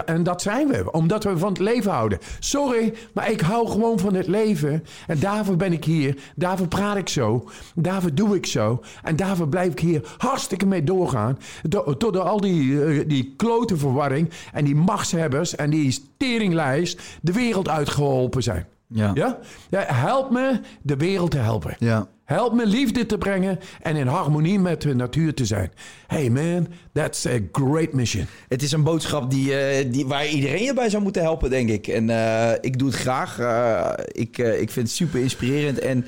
En 0.06 0.24
dat 0.24 0.42
zijn 0.42 0.68
we, 0.68 0.92
omdat 0.92 1.24
we 1.24 1.38
van 1.38 1.50
het 1.50 1.60
leven 1.60 1.92
houden. 1.92 2.20
Sorry, 2.40 2.94
maar 3.14 3.32
ik 3.32 3.42
hou 3.42 3.68
gewoon 3.68 4.00
van 4.00 4.14
het 4.14 4.28
leven. 4.28 4.84
En 5.08 5.20
daarvoor 5.20 5.56
ben 5.56 5.74
ik 5.74 5.84
hier. 5.86 6.18
Daarvoor 6.36 6.68
praat 6.68 6.98
ik 6.98 7.10
zo. 7.10 7.50
Daarvoor 7.76 8.14
doe 8.14 8.36
ik 8.36 8.46
zo. 8.46 8.84
En 9.04 9.16
daarvoor 9.16 9.48
blijf 9.48 9.72
ik 9.72 9.80
hier 9.80 10.16
hartstikke 10.18 10.66
mee 10.66 10.84
doorgaan. 10.84 11.38
Do- 11.64 11.98
Tot 11.98 12.18
al 12.18 12.42
die, 12.42 13.06
die 13.06 13.34
klote 13.38 13.78
verwarring 13.78 14.30
en 14.54 14.66
die 14.66 14.76
machtshebbers 14.76 15.56
en 15.56 15.70
die 15.70 16.04
teringlijst 16.18 17.02
de 17.22 17.32
wereld 17.34 17.70
uitgeholpen 17.70 18.44
zijn. 18.44 18.68
Ja. 18.88 19.12
Ja? 19.14 19.40
ja? 19.70 19.84
Help 19.94 20.32
me 20.32 20.60
de 20.82 20.96
wereld 20.96 21.32
te 21.32 21.38
helpen. 21.38 21.76
Ja. 21.80 22.08
Help 22.28 22.54
me 22.54 22.66
liefde 22.66 23.06
te 23.06 23.18
brengen 23.18 23.60
en 23.82 23.96
in 23.96 24.08
harmonie 24.08 24.60
met 24.60 24.82
de 24.82 24.96
natuur 24.96 25.34
te 25.34 25.46
zijn. 25.46 25.72
Hey 26.08 26.30
man, 26.30 26.68
that's 26.94 27.26
a 27.26 27.40
great 27.52 27.94
mission. 27.94 28.26
Het 28.48 28.62
is 28.64 28.72
een 28.72 28.84
boodschap 28.84 29.32
die, 29.32 29.58
eh, 29.58 29.92
die, 29.92 30.06
waar 30.08 30.28
iedereen 30.28 30.64
je 30.64 30.74
bij 30.74 30.90
zou 30.90 31.04
moeten 31.04 31.22
helpen, 31.22 31.50
denk 31.50 31.70
ik. 31.70 31.88
En 31.88 32.10
eh, 32.10 32.52
ik 32.62 32.80
doe 32.80 32.88
het 32.88 32.98
graag. 32.98 33.40
Eh, 33.40 33.92
ik, 34.08 34.38
eh, 34.38 34.62
ik 34.62 34.72
vind 34.72 34.88
het 34.88 34.96
super 34.96 35.20
inspirerend. 35.20 35.80
En 35.80 36.06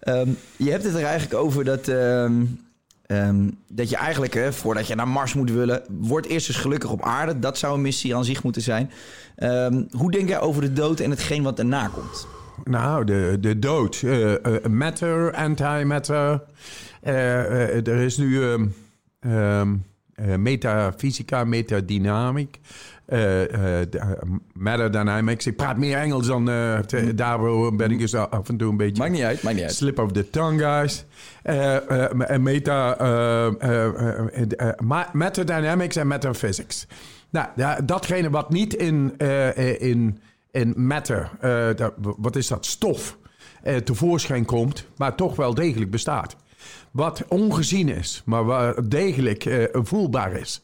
ehm, 0.00 0.28
je 0.56 0.70
hebt 0.70 0.84
het 0.84 0.94
er 0.94 1.04
eigenlijk 1.04 1.34
over 1.34 1.64
dat, 1.64 1.88
ehm, 1.88 2.44
ehm, 3.12 3.50
dat 3.68 3.88
je 3.88 3.96
eigenlijk, 3.96 4.52
voordat 4.54 4.86
je 4.86 4.94
naar 4.94 5.08
Mars 5.08 5.34
moet 5.34 5.50
willen, 5.50 5.82
word 5.88 6.26
eerst 6.26 6.48
eens 6.48 6.58
gelukkig 6.58 6.90
op 6.90 7.02
aarde. 7.02 7.38
Dat 7.38 7.58
zou 7.58 7.74
een 7.74 7.82
missie 7.82 8.16
aan 8.16 8.24
zich 8.24 8.42
moeten 8.42 8.62
zijn. 8.62 8.90
Ehm, 9.36 9.84
hoe 9.90 10.10
denk 10.10 10.28
jij 10.28 10.40
over 10.40 10.62
de 10.62 10.72
dood 10.72 11.00
en 11.00 11.10
hetgeen 11.10 11.42
wat 11.42 11.58
erna 11.58 11.86
komt? 11.86 12.26
Nou, 12.64 13.04
de, 13.04 13.36
de 13.40 13.58
dood. 13.58 14.02
Eh, 14.02 14.34
matter, 14.70 15.34
antimatter. 15.34 16.42
Eh, 17.00 17.86
er 17.86 18.00
is 18.00 18.16
nu 18.16 18.42
eh, 19.20 19.62
metafysica, 20.36 21.44
metadynamiek. 21.44 22.60
Eh, 23.04 23.54
eh, 23.54 23.80
eh, 23.80 24.10
matter 24.52 24.90
dynamics. 24.90 25.46
Ik 25.46 25.56
praat 25.56 25.76
meer 25.76 25.96
Engels 25.96 26.26
dan 26.26 26.48
uh, 26.48 26.78
daarvoor 27.14 27.76
ben 27.76 27.90
ik 27.90 27.98
dus 27.98 28.14
af 28.14 28.48
en 28.48 28.56
toe 28.56 28.70
een 28.70 28.76
beetje... 28.76 29.02
Maakt 29.02 29.12
niet 29.12 29.22
uit, 29.22 29.42
maakt 29.42 29.56
niet 29.56 29.64
uit. 29.64 29.74
Slip 29.74 29.98
of 29.98 30.12
the 30.12 30.30
tongue, 30.30 30.58
guys. 30.58 31.04
Meta, 32.38 32.96
ma- 34.78 35.10
matter 35.12 35.46
dynamics 35.46 35.96
en 35.96 36.06
metaphysics. 36.06 36.86
Nou, 37.30 37.48
datgene 37.84 38.30
wat 38.30 38.50
niet 38.50 38.74
in, 38.74 39.16
in, 39.78 40.18
in 40.50 40.74
matter, 40.76 41.30
wat 41.96 42.36
is 42.36 42.46
dat, 42.46 42.66
stof, 42.66 43.18
tevoorschijn 43.84 44.44
komt, 44.44 44.86
maar 44.96 45.14
toch 45.14 45.36
wel 45.36 45.54
degelijk 45.54 45.90
bestaat. 45.90 46.36
Wat 46.90 47.24
ongezien 47.28 47.88
is, 47.88 48.22
maar 48.24 48.44
wat 48.44 48.90
degelijk 48.90 49.68
voelbaar 49.72 50.32
is. 50.32 50.62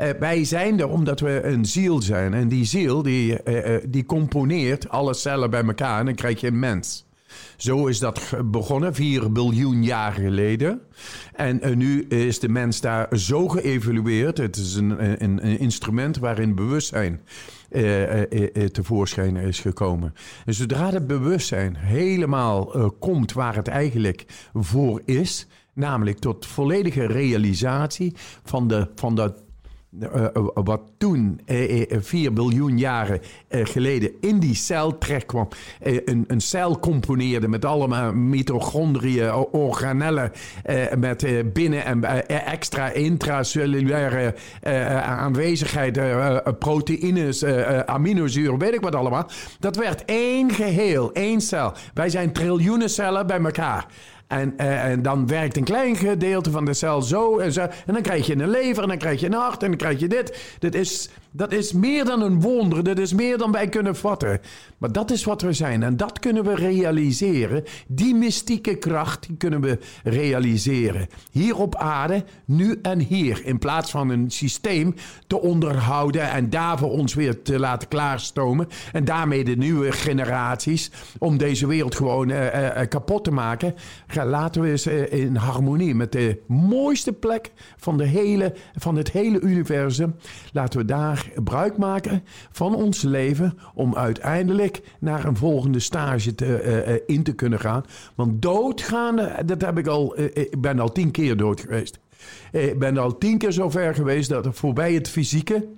Eh, 0.00 0.10
wij 0.18 0.44
zijn 0.44 0.80
er 0.80 0.88
omdat 0.88 1.20
we 1.20 1.42
een 1.42 1.64
ziel 1.64 2.02
zijn. 2.02 2.34
En 2.34 2.48
die 2.48 2.64
ziel 2.64 3.02
die, 3.02 3.42
eh, 3.42 3.74
eh, 3.74 3.82
die 3.88 4.06
componeert 4.06 4.88
alle 4.88 5.14
cellen 5.14 5.50
bij 5.50 5.64
elkaar 5.64 5.98
en 5.98 6.04
dan 6.04 6.14
krijg 6.14 6.40
je 6.40 6.46
een 6.46 6.58
mens. 6.58 7.06
Zo 7.56 7.86
is 7.86 7.98
dat 7.98 8.20
begonnen, 8.44 8.94
4 8.94 9.32
biljoen 9.32 9.84
jaar 9.84 10.12
geleden. 10.12 10.80
En 11.32 11.78
nu 11.78 12.02
is 12.02 12.38
de 12.38 12.48
mens 12.48 12.80
daar 12.80 13.18
zo 13.18 13.48
geëvolueerd. 13.48 14.38
Het 14.38 14.56
is 14.56 14.74
een, 14.74 15.24
een, 15.24 15.58
instrument 15.58 16.18
waarin 16.18 16.54
bewustzijn 16.54 17.20
eh, 17.68 18.20
eh, 18.20 18.68
tevoorschijn 18.68 19.36
is 19.36 19.60
gekomen. 19.60 20.14
En 20.46 20.54
zodra 20.54 20.90
het 20.90 21.06
bewustzijn 21.06 21.76
helemaal 21.76 22.92
komt 22.98 23.32
waar 23.32 23.54
het 23.54 23.68
eigenlijk 23.68 24.24
voor 24.54 25.02
is, 25.04 25.46
namelijk 25.74 26.18
tot 26.18 26.46
volledige 26.46 27.06
realisatie 27.06 28.14
van, 28.44 28.68
de, 28.68 28.88
van 28.94 29.14
dat 29.14 29.42
eh, 30.00 30.24
eh, 30.24 30.30
wat 30.54 30.80
toen, 30.98 31.40
eh, 31.44 31.80
eh, 31.92 31.98
4 32.00 32.32
biljoen 32.32 32.78
jaren 32.78 33.20
eh, 33.48 33.66
geleden, 33.66 34.10
in 34.20 34.38
die 34.38 34.54
cel 34.54 34.98
terechtkwam. 34.98 35.48
Eh, 35.80 35.96
een, 36.04 36.24
een 36.26 36.40
cel 36.40 36.78
componeerde 36.78 37.48
met 37.48 37.64
allemaal 37.64 38.12
mitochondriën, 38.12 39.32
organellen, 39.34 40.32
eh, 40.62 40.92
met 40.98 41.22
eh, 41.22 41.38
binnen- 41.52 41.84
en 41.84 42.04
eh, 42.04 42.52
extra 42.52 42.90
intracellulaire 42.92 44.34
eh, 44.60 45.02
aanwezigheid, 45.02 45.96
eh, 45.96 46.36
eh, 46.36 46.46
proteïnes, 46.58 47.42
eh, 47.42 47.78
eh, 47.78 47.84
aminozuren, 47.84 48.58
weet 48.58 48.74
ik 48.74 48.80
wat 48.80 48.94
allemaal. 48.94 49.26
Dat 49.58 49.76
werd 49.76 50.04
één 50.04 50.50
geheel, 50.50 51.12
één 51.12 51.40
cel. 51.40 51.72
Wij 51.94 52.08
zijn 52.08 52.32
triljoenen 52.32 52.90
cellen 52.90 53.26
bij 53.26 53.40
elkaar. 53.40 53.86
En, 54.30 54.54
eh, 54.56 54.84
en 54.84 55.02
dan 55.02 55.26
werkt 55.26 55.56
een 55.56 55.64
klein 55.64 55.96
gedeelte 55.96 56.50
van 56.50 56.64
de 56.64 56.74
cel 56.74 57.02
zo 57.02 57.38
en 57.38 57.52
zo. 57.52 57.60
En 57.60 57.92
dan 57.92 58.02
krijg 58.02 58.26
je 58.26 58.32
een 58.32 58.48
lever 58.48 58.82
en 58.82 58.88
dan 58.88 58.98
krijg 58.98 59.20
je 59.20 59.26
een 59.26 59.32
hart 59.32 59.62
en 59.62 59.68
dan 59.68 59.78
krijg 59.78 60.00
je 60.00 60.08
dit. 60.08 60.56
Dat 60.58 60.74
is, 60.74 61.08
dat 61.32 61.52
is 61.52 61.72
meer 61.72 62.04
dan 62.04 62.22
een 62.22 62.40
wonder. 62.40 62.84
Dat 62.84 62.98
is 62.98 63.12
meer 63.12 63.38
dan 63.38 63.52
wij 63.52 63.68
kunnen 63.68 63.96
vatten. 63.96 64.40
Maar 64.78 64.92
dat 64.92 65.10
is 65.10 65.24
wat 65.24 65.42
we 65.42 65.52
zijn. 65.52 65.82
En 65.82 65.96
dat 65.96 66.18
kunnen 66.18 66.44
we 66.44 66.54
realiseren. 66.54 67.64
Die 67.86 68.14
mystieke 68.14 68.74
kracht 68.74 69.26
die 69.26 69.36
kunnen 69.36 69.60
we 69.60 69.78
realiseren. 70.04 71.08
Hier 71.30 71.56
op 71.56 71.76
aarde, 71.76 72.24
nu 72.44 72.78
en 72.82 72.98
hier. 72.98 73.44
In 73.44 73.58
plaats 73.58 73.90
van 73.90 74.10
een 74.10 74.30
systeem 74.30 74.94
te 75.26 75.40
onderhouden 75.40 76.30
en 76.30 76.50
daarvoor 76.50 76.90
ons 76.90 77.14
weer 77.14 77.42
te 77.42 77.58
laten 77.58 77.88
klaarstomen. 77.88 78.68
En 78.92 79.04
daarmee 79.04 79.44
de 79.44 79.56
nieuwe 79.56 79.92
generaties 79.92 80.90
om 81.18 81.38
deze 81.38 81.66
wereld 81.66 81.94
gewoon 81.94 82.30
eh, 82.30 82.46
eh, 82.46 82.80
eh, 82.80 82.88
kapot 82.88 83.24
te 83.24 83.30
maken. 83.30 83.74
Laten 84.24 84.62
we 84.62 84.70
eens 84.70 84.86
in 84.86 85.36
harmonie 85.36 85.94
met 85.94 86.12
de 86.12 86.42
mooiste 86.46 87.12
plek 87.12 87.52
van, 87.76 87.96
de 87.96 88.06
hele, 88.06 88.54
van 88.78 88.96
het 88.96 89.10
hele 89.10 89.40
universum. 89.40 90.14
Laten 90.52 90.80
we 90.80 90.84
daar 90.84 91.19
gebruik 91.20 91.76
maken 91.76 92.24
van 92.50 92.74
ons 92.74 93.02
leven 93.02 93.58
om 93.74 93.96
uiteindelijk 93.96 94.82
naar 95.00 95.24
een 95.24 95.36
volgende 95.36 95.80
stage 95.80 96.34
te, 96.34 96.56
eh, 96.56 96.94
eh, 96.94 97.00
in 97.06 97.22
te 97.22 97.32
kunnen 97.32 97.60
gaan. 97.60 97.84
Want 98.14 98.42
doodgaan, 98.42 99.16
dat 99.46 99.60
heb 99.60 99.78
ik 99.78 99.86
al, 99.86 100.14
eh, 100.14 100.24
ik 100.24 100.60
ben 100.60 100.78
al 100.78 100.92
tien 100.92 101.10
keer 101.10 101.36
dood 101.36 101.60
geweest. 101.60 101.98
Ik 102.52 102.78
ben 102.78 102.98
al 102.98 103.18
tien 103.18 103.38
keer 103.38 103.52
zo 103.52 103.70
ver 103.70 103.94
geweest 103.94 104.28
dat 104.28 104.46
er 104.46 104.54
voorbij 104.54 104.94
het 104.94 105.08
fysieke 105.08 105.68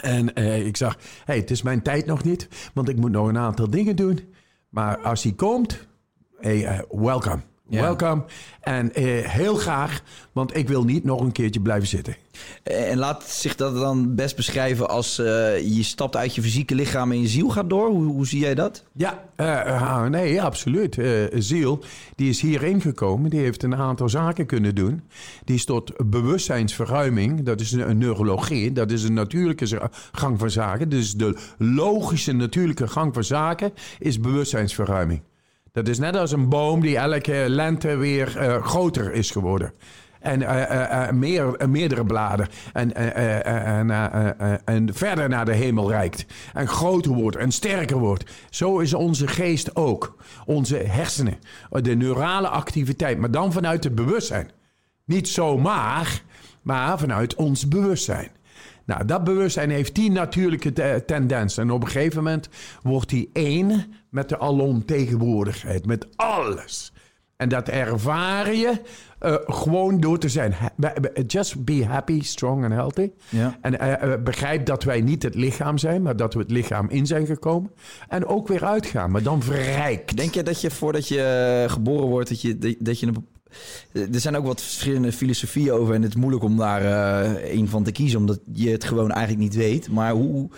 en 0.00 0.34
eh, 0.34 0.66
ik 0.66 0.76
zag, 0.76 0.98
hey, 1.24 1.36
het 1.36 1.50
is 1.50 1.62
mijn 1.62 1.82
tijd 1.82 2.06
nog 2.06 2.24
niet, 2.24 2.48
want 2.74 2.88
ik 2.88 2.96
moet 2.96 3.10
nog 3.10 3.28
een 3.28 3.38
aantal 3.38 3.70
dingen 3.70 3.96
doen. 3.96 4.20
Maar 4.68 4.98
als 4.98 5.22
hij 5.22 5.32
komt, 5.32 5.86
hey, 6.36 6.84
welcome. 6.90 7.47
Ja. 7.68 7.80
Welcome. 7.80 8.24
En 8.60 8.94
eh, 8.94 9.04
heel 9.26 9.54
graag, 9.54 10.02
want 10.32 10.56
ik 10.56 10.68
wil 10.68 10.84
niet 10.84 11.04
nog 11.04 11.20
een 11.20 11.32
keertje 11.32 11.60
blijven 11.60 11.88
zitten. 11.88 12.16
En 12.62 12.98
laat 12.98 13.24
zich 13.24 13.56
dat 13.56 13.74
dan 13.74 14.14
best 14.14 14.36
beschrijven 14.36 14.88
als 14.88 15.18
eh, 15.18 15.76
je 15.76 15.82
stapt 15.82 16.16
uit 16.16 16.34
je 16.34 16.42
fysieke 16.42 16.74
lichaam 16.74 17.12
en 17.12 17.20
je 17.20 17.28
ziel 17.28 17.48
gaat 17.48 17.70
door? 17.70 17.88
Hoe, 17.88 18.04
hoe 18.04 18.26
zie 18.26 18.40
jij 18.40 18.54
dat? 18.54 18.84
Ja, 18.92 19.24
eh, 19.36 19.60
eh, 19.60 20.04
nee, 20.04 20.42
absoluut. 20.42 20.98
Eh, 20.98 21.24
Ziel, 21.34 21.84
die 22.16 22.28
is 22.28 22.40
hierin 22.40 22.80
gekomen. 22.80 23.30
Die 23.30 23.40
heeft 23.40 23.62
een 23.62 23.76
aantal 23.76 24.08
zaken 24.08 24.46
kunnen 24.46 24.74
doen. 24.74 25.02
Die 25.44 25.56
is 25.56 25.64
tot 25.64 26.10
bewustzijnsverruiming. 26.10 27.42
Dat 27.42 27.60
is 27.60 27.72
een, 27.72 27.90
een 27.90 27.98
neurologie. 27.98 28.72
Dat 28.72 28.90
is 28.90 29.02
een 29.02 29.14
natuurlijke 29.14 29.90
gang 30.12 30.38
van 30.38 30.50
zaken. 30.50 30.88
Dus 30.88 31.14
de 31.14 31.36
logische 31.58 32.32
natuurlijke 32.32 32.88
gang 32.88 33.14
van 33.14 33.24
zaken 33.24 33.72
is 33.98 34.20
bewustzijnsverruiming. 34.20 35.20
Dat 35.72 35.88
is 35.88 35.98
net 35.98 36.16
als 36.16 36.32
een 36.32 36.48
boom 36.48 36.80
die 36.80 36.96
elke 36.96 37.44
lente 37.48 37.96
weer 37.96 38.36
eh, 38.36 38.64
groter 38.64 39.12
is 39.12 39.30
geworden. 39.30 39.72
En 40.20 40.42
eh, 40.42 41.02
eh, 41.08 41.12
meer, 41.12 41.68
meerdere 41.68 42.04
bladen. 42.04 42.48
En, 42.72 42.94
en 44.64 44.94
verder 44.94 45.28
naar 45.28 45.44
de 45.44 45.54
hemel 45.54 45.90
reikt. 45.90 46.26
En 46.54 46.68
groter 46.68 47.12
wordt 47.12 47.36
en 47.36 47.52
sterker 47.52 47.98
wordt. 47.98 48.30
Zo 48.50 48.78
is 48.78 48.94
onze 48.94 49.28
geest 49.28 49.76
ook. 49.76 50.16
Onze 50.46 50.76
hersenen. 50.76 51.38
De 51.70 51.94
neurale 51.94 52.48
activiteit. 52.48 53.18
Maar 53.18 53.30
dan 53.30 53.52
vanuit 53.52 53.84
het 53.84 53.94
bewustzijn. 53.94 54.50
Niet 55.04 55.28
zomaar, 55.28 56.22
maar 56.62 56.98
vanuit 56.98 57.34
ons 57.34 57.68
bewustzijn. 57.68 58.30
Nou, 58.88 59.04
dat 59.04 59.24
bewustzijn 59.24 59.70
heeft 59.70 59.94
die 59.94 60.10
natuurlijke 60.10 60.72
te- 60.72 61.02
tendens. 61.06 61.56
En 61.56 61.70
op 61.70 61.82
een 61.82 61.88
gegeven 61.88 62.16
moment 62.22 62.48
wordt 62.82 63.08
die 63.08 63.30
één 63.32 63.84
met 64.10 64.28
de 64.28 64.38
alomtegenwoordigheid. 64.38 65.86
Met 65.86 66.06
alles. 66.16 66.92
En 67.36 67.48
dat 67.48 67.68
ervaar 67.68 68.54
je 68.54 68.80
eh, 69.18 69.34
gewoon 69.46 70.00
door 70.00 70.18
te 70.18 70.28
zijn. 70.28 70.54
Be- 70.76 71.24
Just 71.26 71.64
be 71.64 71.84
happy, 71.86 72.22
strong 72.22 72.64
and 72.64 72.72
healthy. 72.72 73.10
Ja. 73.28 73.58
En 73.60 73.78
eh, 73.80 74.12
eh, 74.12 74.22
begrijp 74.22 74.66
dat 74.66 74.84
wij 74.84 75.00
niet 75.00 75.22
het 75.22 75.34
lichaam 75.34 75.78
zijn, 75.78 76.02
maar 76.02 76.16
dat 76.16 76.34
we 76.34 76.40
het 76.40 76.50
lichaam 76.50 76.88
in 76.90 77.06
zijn 77.06 77.26
gekomen. 77.26 77.70
En 78.08 78.26
ook 78.26 78.48
weer 78.48 78.64
uitgaan, 78.64 79.10
maar 79.10 79.22
dan 79.22 79.42
verrijkt. 79.42 80.16
Denk 80.16 80.34
je 80.34 80.42
dat 80.42 80.60
je 80.60 80.70
voordat 80.70 81.08
je 81.08 81.22
eh, 81.64 81.72
geboren 81.72 82.06
wordt, 82.08 82.28
dat 82.28 82.40
je, 82.40 82.58
dat- 82.58 82.76
dat 82.78 83.00
je 83.00 83.06
een... 83.06 83.26
bep- 83.92 84.14
Er 84.14 84.20
zijn 84.20 84.36
ook 84.36 84.44
wat 84.46 84.60
verschillende 84.62 85.12
filosofieën 85.12 85.72
over 85.72 85.94
en 85.94 86.02
het 86.02 86.10
is 86.10 86.16
moeilijk 86.20 86.44
om 86.44 86.56
daar 86.56 86.82
eh 86.84 87.54
een 87.58 87.68
van 87.68 87.82
te 87.84 87.92
kiezen, 87.92 88.18
omdat 88.18 88.38
je 88.52 88.70
het 88.70 88.84
gewoon 88.84 89.10
eigenlijk 89.10 89.40
niet 89.42 89.54
weet. 89.54 89.90
Maar 89.90 90.12
hoe... 90.12 90.48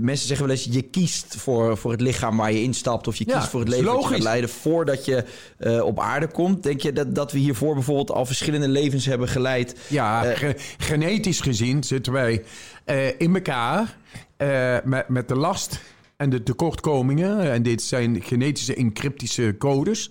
Mensen 0.00 0.26
zeggen 0.26 0.46
wel 0.46 0.56
eens, 0.56 0.68
je 0.70 0.82
kiest 0.82 1.36
voor, 1.36 1.76
voor 1.76 1.90
het 1.90 2.00
lichaam 2.00 2.36
waar 2.36 2.52
je 2.52 2.62
instapt 2.62 3.06
of 3.06 3.16
je 3.16 3.24
Ja, 3.26 3.36
kiest 3.38 3.48
voor 3.50 3.60
het 3.60 3.68
leven 3.68 3.84
dat 3.84 4.02
je 4.02 4.08
gaat 4.08 4.22
leiden 4.22 4.50
voordat 4.50 5.04
je 5.04 5.24
eh, 5.58 5.82
op 5.84 5.98
aarde 6.00 6.26
komt. 6.26 6.62
Denk 6.62 6.80
je 6.80 6.92
dat, 6.92 7.14
dat 7.14 7.32
we 7.32 7.38
hiervoor 7.38 7.74
bijvoorbeeld 7.74 8.10
al 8.10 8.26
verschillende 8.26 8.68
levens 8.68 9.06
hebben 9.06 9.28
geleid? 9.28 9.74
Ja, 9.88 10.24
Eh, 10.24 10.38
ge- 10.38 10.54
genetisch 10.78 11.40
gezien 11.40 11.84
zitten 11.84 12.12
wij 12.12 12.42
eh, 12.84 13.06
in 13.20 13.34
elkaar 13.34 13.96
eh, 14.36 14.76
met, 14.84 15.08
met 15.08 15.28
de 15.28 15.36
last 15.36 15.80
en 16.16 16.30
de 16.30 16.42
tekortkomingen. 16.42 17.50
En 17.52 17.62
dit 17.62 17.82
zijn 17.82 18.22
genetische 18.22 18.74
encryptische 18.74 19.54
codes. 19.58 20.10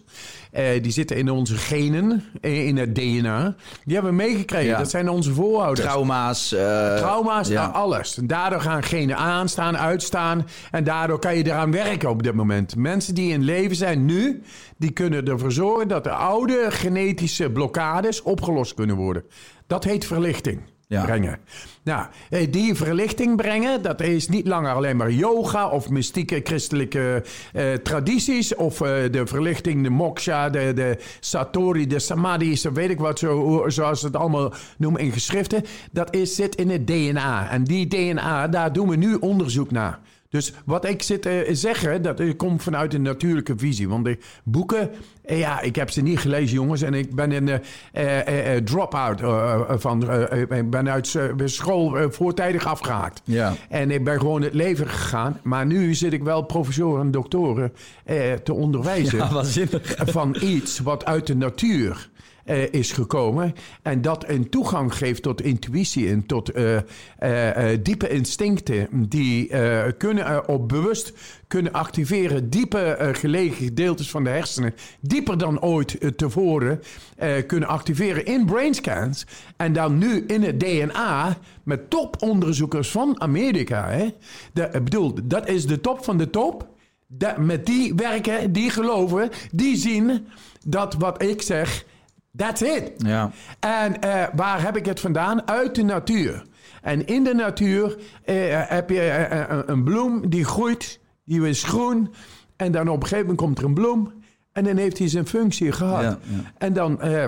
Eh, 0.51 0.83
die 0.83 0.91
zitten 0.91 1.17
in 1.17 1.29
onze 1.29 1.55
genen, 1.57 2.23
eh, 2.41 2.67
in 2.67 2.77
het 2.77 2.95
DNA. 2.95 3.55
Die 3.83 3.93
hebben 3.93 4.11
we 4.11 4.17
meegekregen. 4.17 4.67
Ja. 4.67 4.77
Dat 4.77 4.89
zijn 4.89 5.09
onze 5.09 5.33
voorouders. 5.33 5.87
Trauma's. 5.87 6.51
eh, 6.51 6.95
Trauma's, 6.95 7.47
ja. 7.47 7.61
nou, 7.61 7.73
alles. 7.73 8.17
En 8.17 8.27
daardoor 8.27 8.61
gaan 8.61 8.83
genen 8.83 9.17
aanstaan, 9.17 9.77
uitstaan. 9.77 10.47
En 10.71 10.83
daardoor 10.83 11.19
kan 11.19 11.37
je 11.37 11.45
eraan 11.45 11.71
werken 11.71 12.09
op 12.09 12.23
dit 12.23 12.33
moment. 12.33 12.75
Mensen 12.75 13.15
die 13.15 13.33
in 13.33 13.43
leven 13.43 13.75
zijn 13.75 14.05
nu, 14.05 14.41
die 14.77 14.91
kunnen 14.91 15.25
ervoor 15.25 15.51
zorgen 15.51 15.87
dat 15.87 16.03
de 16.03 16.11
oude 16.11 16.65
genetische 16.69 17.51
blokkades 17.51 18.21
opgelost 18.21 18.73
kunnen 18.73 18.95
worden. 18.95 19.23
Dat 19.67 19.83
heet 19.83 20.05
verlichting. 20.05 20.61
Brengen. 20.89 21.39
Nou, 21.83 22.05
eh, 22.29 22.51
die 22.51 22.75
verlichting 22.75 23.35
brengen, 23.35 23.81
dat 23.81 24.01
is 24.01 24.27
niet 24.27 24.47
langer 24.47 24.73
alleen 24.73 24.97
maar 24.97 25.11
yoga 25.11 25.69
of 25.69 25.89
mystieke 25.89 26.41
christelijke 26.43 27.23
eh, 27.53 27.73
tradities. 27.73 28.55
Of 28.55 28.81
eh, 28.81 29.11
de 29.11 29.27
verlichting, 29.27 29.83
de 29.83 29.89
moksha, 29.89 30.49
de, 30.49 30.73
de 30.73 30.97
satori, 31.19 31.87
de 31.87 31.99
samadhi's, 31.99 32.63
weet 32.63 32.89
ik 32.89 32.99
wat, 32.99 33.19
zo, 33.19 33.63
zoals 33.67 33.99
ze 33.99 34.05
het 34.05 34.15
allemaal 34.15 34.53
noemen 34.77 35.01
in 35.01 35.11
geschriften. 35.11 35.63
Dat 35.91 36.15
is, 36.15 36.35
zit 36.35 36.55
in 36.55 36.69
het 36.69 36.87
DNA. 36.87 37.49
En 37.49 37.63
die 37.63 37.87
DNA, 37.87 38.47
daar 38.47 38.73
doen 38.73 38.89
we 38.89 38.95
nu 38.95 39.15
onderzoek 39.15 39.71
naar. 39.71 39.99
Dus 40.30 40.53
wat 40.65 40.86
ik 40.86 41.01
zit 41.01 41.21
te 41.21 41.47
zeggen, 41.51 42.01
dat 42.01 42.19
eh, 42.19 42.36
komt 42.38 42.63
vanuit 42.63 42.93
een 42.93 43.01
natuurlijke 43.01 43.53
visie. 43.57 43.89
Want 43.89 44.05
de 44.05 44.17
boeken, 44.43 44.89
eh, 45.25 45.39
ja, 45.39 45.61
ik 45.61 45.75
heb 45.75 45.89
ze 45.89 46.01
niet 46.01 46.19
gelezen, 46.19 46.55
jongens. 46.55 46.82
En 46.82 46.93
ik 46.93 47.15
ben 47.15 47.32
een 47.32 47.47
eh, 47.49 47.55
eh, 47.91 48.27
eh, 48.27 48.55
eh, 48.55 48.63
drop-out 48.63 49.21
eh, 49.21 49.53
eh, 49.53 49.61
van. 49.77 50.09
eh, 50.09 50.41
eh, 50.51 50.57
ik 50.59 50.69
ben 50.69 50.89
uit 50.89 51.15
eh, 51.15 51.23
school 51.45 51.97
eh, 51.97 52.05
voortijdig 52.09 52.65
afgehaakt. 52.65 53.21
Ja. 53.23 53.53
En 53.69 53.91
ik 53.91 54.03
ben 54.03 54.19
gewoon 54.19 54.41
het 54.41 54.53
leven 54.53 54.88
gegaan. 54.89 55.39
Maar 55.43 55.65
nu 55.65 55.93
zit 55.93 56.13
ik 56.13 56.23
wel 56.23 56.41
professoren 56.41 57.01
en 57.01 57.11
doktoren 57.11 57.73
eh, 58.05 58.34
te 58.34 58.53
onderwijzen 58.53 59.17
Ja, 59.17 59.43
van 60.05 60.36
iets 60.41 60.80
wat 60.80 61.05
uit 61.05 61.27
de 61.27 61.36
natuur 61.36 62.09
eh, 62.49 62.73
is 62.73 62.91
gekomen. 62.91 63.53
En 63.81 64.01
dat 64.01 64.29
een 64.29 64.49
toegang 64.49 64.95
geeft 64.95 65.23
tot 65.23 65.41
intuïtie 65.41 66.09
en 66.09 66.25
tot 66.25 66.49
eh, 66.49 66.77
eh, 67.17 67.79
diepe 67.83 68.09
instincten. 68.09 68.87
Die 68.91 69.51
kunnen 69.97 70.47
op 70.47 70.67
bewust 70.67 71.13
kunnen 71.47 71.71
activeren. 71.71 72.49
Diepe 72.49 73.09
gelegen 73.11 73.65
gedeeltes 73.65 74.09
van 74.09 74.23
de 74.23 74.29
hersenen. 74.29 74.73
Dieper 74.99 75.37
dan 75.37 75.61
ooit 75.61 76.17
tevoren 76.17 76.81
kunnen 77.47 77.69
activeren 77.69 78.25
in 78.25 78.45
brainscans. 78.45 79.25
En 79.57 79.73
dan 79.73 79.97
nu 79.97 80.23
in 80.27 80.43
het 80.43 80.59
DNA 80.59 81.37
met 81.63 81.89
toponderzoekers 81.89 82.91
van 82.91 83.21
Amerika. 83.21 83.89
Hè? 83.89 84.07
De, 84.53 84.69
ik 84.71 84.83
bedoel, 84.83 85.13
dat 85.23 85.49
is 85.49 85.65
de 85.65 85.81
top 85.81 86.03
van 86.03 86.17
de 86.17 86.29
top. 86.29 86.67
Met 87.37 87.65
die 87.65 87.95
werken, 87.95 88.51
die 88.51 88.69
geloven, 88.69 89.29
die 89.51 89.77
zien 89.77 90.27
dat 90.65 90.93
wat 90.93 91.23
ik 91.23 91.41
zeg, 91.41 91.85
that's 92.36 92.61
it. 92.61 92.91
Ja. 92.97 93.32
En 93.59 94.01
eh, 94.01 94.23
waar 94.36 94.61
heb 94.63 94.77
ik 94.77 94.86
het 94.86 94.99
vandaan? 94.99 95.47
Uit 95.47 95.75
de 95.75 95.84
natuur. 95.84 96.43
En 96.82 97.05
in 97.05 97.23
de 97.23 97.34
natuur 97.34 97.97
eh, 98.23 98.36
heb 98.51 98.89
je 98.89 98.99
eh, 99.01 99.41
eh, 99.41 99.59
een 99.65 99.84
bloem 99.84 100.30
die 100.30 100.45
groeit, 100.45 100.99
die 101.25 101.47
is 101.47 101.63
groen. 101.63 102.13
En 102.55 102.71
dan 102.71 102.88
op 102.88 102.95
een 102.95 103.01
gegeven 103.07 103.21
moment 103.21 103.38
komt 103.38 103.57
er 103.57 103.63
een 103.63 103.73
bloem. 103.73 104.13
En 104.51 104.63
dan 104.63 104.77
heeft 104.77 104.97
hij 104.97 105.07
zijn 105.07 105.27
functie 105.27 105.71
gehad. 105.71 106.01
Ja, 106.01 106.17
ja. 106.23 106.51
En 106.57 106.73
dan 106.73 107.01
eh, 107.01 107.25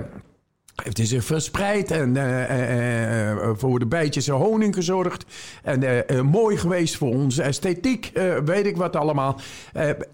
heeft 0.84 0.98
hij 0.98 1.06
zich 1.06 1.24
verspreid 1.24 1.92
en 1.92 2.18
eh, 2.18 2.44
eh, 2.44 3.32
eh, 3.32 3.50
voor 3.54 3.80
de 3.80 3.86
bijtjes 3.86 4.28
en 4.28 4.34
honing 4.34 4.76
gezorgd. 4.76 5.26
En 5.64 6.26
mooi 6.26 6.58
geweest 6.58 6.98
voor 6.98 7.10
onze 7.10 7.42
esthetiek, 7.42 8.12
weet 8.46 8.66
ik 8.66 8.78
wat 8.78 8.96
allemaal. 8.96 9.40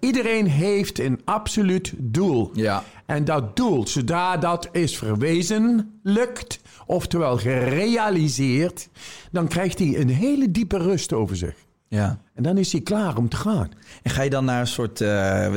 Iedereen 0.00 0.46
heeft 0.46 0.98
een 0.98 1.20
absoluut 1.24 1.92
doel. 1.96 2.50
Ja. 2.52 2.84
En 3.06 3.24
dat 3.24 3.56
doel, 3.56 3.86
zodra 3.86 4.36
dat 4.36 4.68
is 4.72 4.98
verwezenlijkt, 4.98 6.60
oftewel 6.86 7.36
gerealiseerd, 7.36 8.88
dan 9.30 9.48
krijgt 9.48 9.78
hij 9.78 10.00
een 10.00 10.10
hele 10.10 10.50
diepe 10.50 10.78
rust 10.78 11.12
over 11.12 11.36
zich. 11.36 11.54
Ja. 11.88 12.20
En 12.38 12.44
dan 12.44 12.58
is 12.58 12.72
hij 12.72 12.80
klaar 12.80 13.16
om 13.16 13.28
te 13.28 13.36
gaan. 13.36 13.68
En 14.02 14.10
ga 14.10 14.22
je 14.22 14.30
dan 14.30 14.44
naar 14.44 14.60
een 14.60 14.66
soort... 14.66 15.00
eh, 15.00 15.08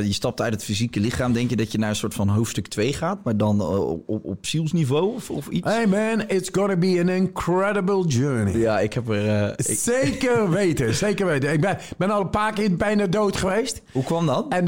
je 0.02 0.12
stapt 0.12 0.40
uit 0.40 0.52
het 0.52 0.64
fysieke 0.64 1.00
lichaam. 1.00 1.32
Denk 1.32 1.50
je 1.50 1.56
dat 1.56 1.72
je 1.72 1.78
naar 1.78 1.88
een 1.88 1.96
soort 1.96 2.14
van 2.14 2.28
hoofdstuk 2.28 2.66
2 2.68 2.92
gaat? 2.92 3.24
Maar 3.24 3.36
dan 3.36 3.60
eh, 3.60 3.80
op, 4.06 4.24
op, 4.24 4.46
zielsniveau 4.46 5.14
of, 5.14 5.30
of 5.30 5.48
iets? 5.48 5.68
Hey 5.68 5.86
man, 5.86 6.24
it's 6.28 6.48
gonna 6.52 6.76
be 6.76 6.98
an 7.00 7.08
incredible 7.08 8.06
journey. 8.06 8.56
Ja, 8.58 8.80
ik 8.80 8.92
heb 8.92 9.08
er... 9.08 9.28
eh, 9.44 9.48
ik- 9.56 9.76
Zeker 9.78 10.50
weten, 10.60 10.94
zeker 10.94 11.26
weten. 11.26 11.52
Ik 11.52 11.60
ben, 11.60 11.78
ben 11.96 12.10
al 12.10 12.20
een 12.20 12.30
paar 12.30 12.52
keer 12.52 12.76
bijna 12.76 13.06
dood 13.06 13.36
geweest. 13.36 13.82
hoe 13.92 14.04
kwam 14.04 14.26
dat? 14.26 14.46
En 14.48 14.64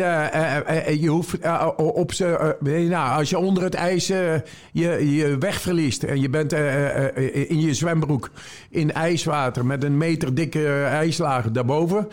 je 1.01 1.09
hoeft 1.09 1.37
op 1.77 2.13
ze, 2.13 2.57
nou, 2.89 3.19
als 3.19 3.31
je 3.31 3.39
onder 3.39 3.63
het 3.63 3.75
ijs 3.75 4.07
je, 4.07 4.43
je 4.73 5.37
weg 5.39 5.61
verliest 5.61 6.03
en 6.03 6.21
je 6.21 6.29
bent 6.29 6.53
in 7.49 7.61
je 7.61 7.75
zwembroek 7.75 8.31
in 8.71 8.93
ijswater 8.93 9.67
met 9.67 9.85
een 9.85 9.97
meter 9.97 10.35
dikke 10.35 10.83
ijslaag 10.83 11.51
daarboven. 11.51 12.04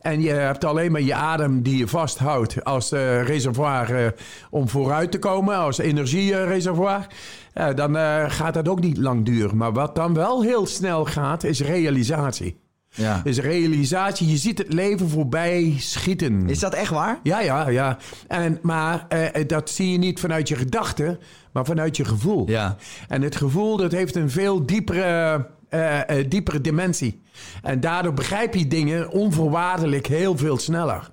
En 0.00 0.20
je 0.20 0.30
hebt 0.30 0.64
alleen 0.64 0.92
maar 0.92 1.00
je 1.00 1.14
adem 1.14 1.62
die 1.62 1.76
je 1.76 1.88
vasthoudt 1.88 2.64
als 2.64 2.92
eh, 2.92 3.22
reservoir 3.22 4.04
eh, 4.04 4.10
om 4.50 4.68
vooruit 4.68 5.10
te 5.10 5.18
komen, 5.18 5.56
als 5.56 5.78
energiereservoir. 5.78 7.06
Eh, 7.52 7.74
dan 7.74 7.96
gaat 8.30 8.54
dat 8.54 8.68
ook 8.68 8.80
niet 8.80 8.96
lang 8.96 9.24
duren. 9.24 9.56
Maar 9.56 9.72
wat 9.72 9.94
dan 9.94 10.14
wel 10.14 10.42
heel 10.42 10.66
snel 10.66 11.04
gaat, 11.04 11.44
is 11.44 11.60
realisatie. 11.60 12.60
Ja. 12.90 13.20
Is 13.24 13.38
realisatie. 13.38 14.28
Je 14.28 14.36
ziet 14.36 14.58
het 14.58 14.72
leven 14.72 15.08
voorbij 15.08 15.74
schieten. 15.78 16.48
Is 16.48 16.58
dat 16.58 16.74
echt 16.74 16.90
waar? 16.90 17.18
Ja, 17.22 17.40
ja, 17.40 17.68
ja. 17.68 17.98
En, 18.28 18.58
maar 18.62 19.06
dat 19.46 19.70
zie 19.70 19.92
je 19.92 19.98
niet 19.98 20.20
vanuit 20.20 20.48
je 20.48 20.56
gedachten, 20.56 21.18
maar 21.52 21.64
vanuit 21.64 21.96
je 21.96 22.04
gevoel. 22.04 22.50
Ja. 22.50 22.76
En 23.08 23.22
het 23.22 23.36
gevoel 23.36 23.76
dat 23.76 23.92
heeft 23.92 24.16
een 24.16 24.30
veel 24.30 24.66
diepere, 24.66 25.46
eh, 25.68 26.18
eh, 26.18 26.24
diepere 26.28 26.60
dimensie. 26.60 27.20
En 27.62 27.80
daardoor 27.80 28.14
begrijp 28.14 28.54
je 28.54 28.66
dingen 28.66 29.10
onvoorwaardelijk 29.10 30.06
heel 30.06 30.36
veel 30.36 30.58
sneller. 30.58 31.10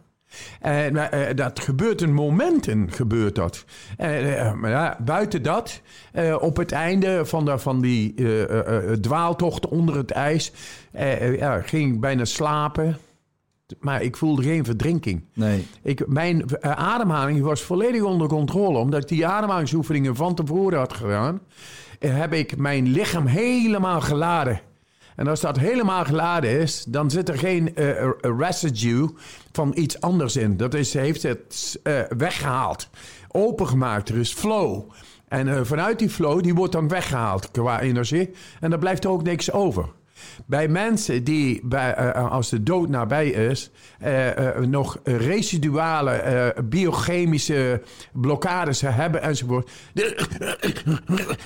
En 0.60 1.12
eh, 1.12 1.36
dat 1.36 1.60
gebeurt 1.60 2.02
in 2.02 2.14
momenten, 2.14 2.92
gebeurt 2.92 3.36
dat. 3.36 3.66
Maar 4.56 4.70
ja, 4.70 4.98
buiten 5.06 5.44
dat, 5.44 5.82
op 6.40 6.58
het 6.58 6.72
einde 6.72 7.26
van, 7.26 7.46
de, 7.46 7.60
van 7.60 7.82
die 7.82 8.14
dwaaltocht 9.00 9.68
onder 9.68 9.98
het 9.98 10.12
ijs, 10.12 10.52
ging 11.64 11.94
ik 11.94 12.00
bijna 12.00 12.26
slapen. 12.26 12.98
Maar 13.80 14.02
ik 14.02 14.18
voelde 14.18 14.44
geen 14.44 14.66
verdrinking. 14.66 15.24
Nee. 15.34 15.68
Ik, 15.82 16.08
mijn 16.08 16.44
ademhaling 16.62 17.42
was 17.42 17.62
volledig 17.62 18.02
onder 18.02 18.28
controle. 18.28 18.78
Omdat 18.78 19.02
ik 19.02 19.08
die 19.08 19.28
ademhalingsoefeningen 19.28 20.16
van 20.16 20.36
tevoren 20.36 20.80
had 20.80 20.94
gedaan, 20.94 21.42
heb 22.00 22.34
ik 22.34 22.58
mijn 22.58 22.88
lichaam 22.88 23.26
helemaal 23.26 24.02
geladen. 24.02 24.62
En 25.16 25.28
als 25.28 25.42
dat 25.42 25.60
helemaal 25.60 26.06
geladen 26.06 26.60
is, 26.60 26.84
dan 26.88 27.12
zit 27.12 27.30
er 27.30 27.38
geen 27.38 27.76
eh, 27.76 28.04
eh, 28.04 28.12
residue 28.22 29.10
van 29.52 29.72
iets 29.76 30.02
anders 30.02 30.36
in. 30.36 30.58
Dat 30.58 30.74
is, 30.74 30.94
heeft 30.94 31.24
het 31.24 31.80
eh, 31.84 32.00
weggehaald, 32.18 32.90
opengemaakt. 33.28 34.10
Er 34.10 34.18
is 34.18 34.34
flow. 34.34 34.92
En 35.28 35.66
vanuit 35.66 36.00
die 36.00 36.10
flow, 36.10 36.44
die 36.44 36.56
wordt 36.56 36.72
dan 36.72 36.88
weggehaald 36.88 37.52
qua 37.52 37.82
energie. 37.82 38.32
En 38.60 38.70
dan 38.70 38.80
blijft 38.80 39.04
er 39.04 39.10
ook 39.10 39.24
niks 39.24 39.52
over. 39.52 39.86
Bij 40.46 40.68
mensen 40.68 41.24
die, 41.24 41.62
bij, 41.64 41.94
eh, 41.94 42.32
als 42.32 42.50
de 42.50 42.64
dood 42.64 42.90
nabij 42.90 43.30
is, 43.30 43.72
eh, 44.00 44.58
eh, 44.58 44.58
nog 44.58 45.00
residuale 45.04 46.12
eh, 46.12 46.64
biochemische 46.64 47.82
blokkades 48.14 48.82
hebben 48.82 49.22
enzovoort. 49.22 49.70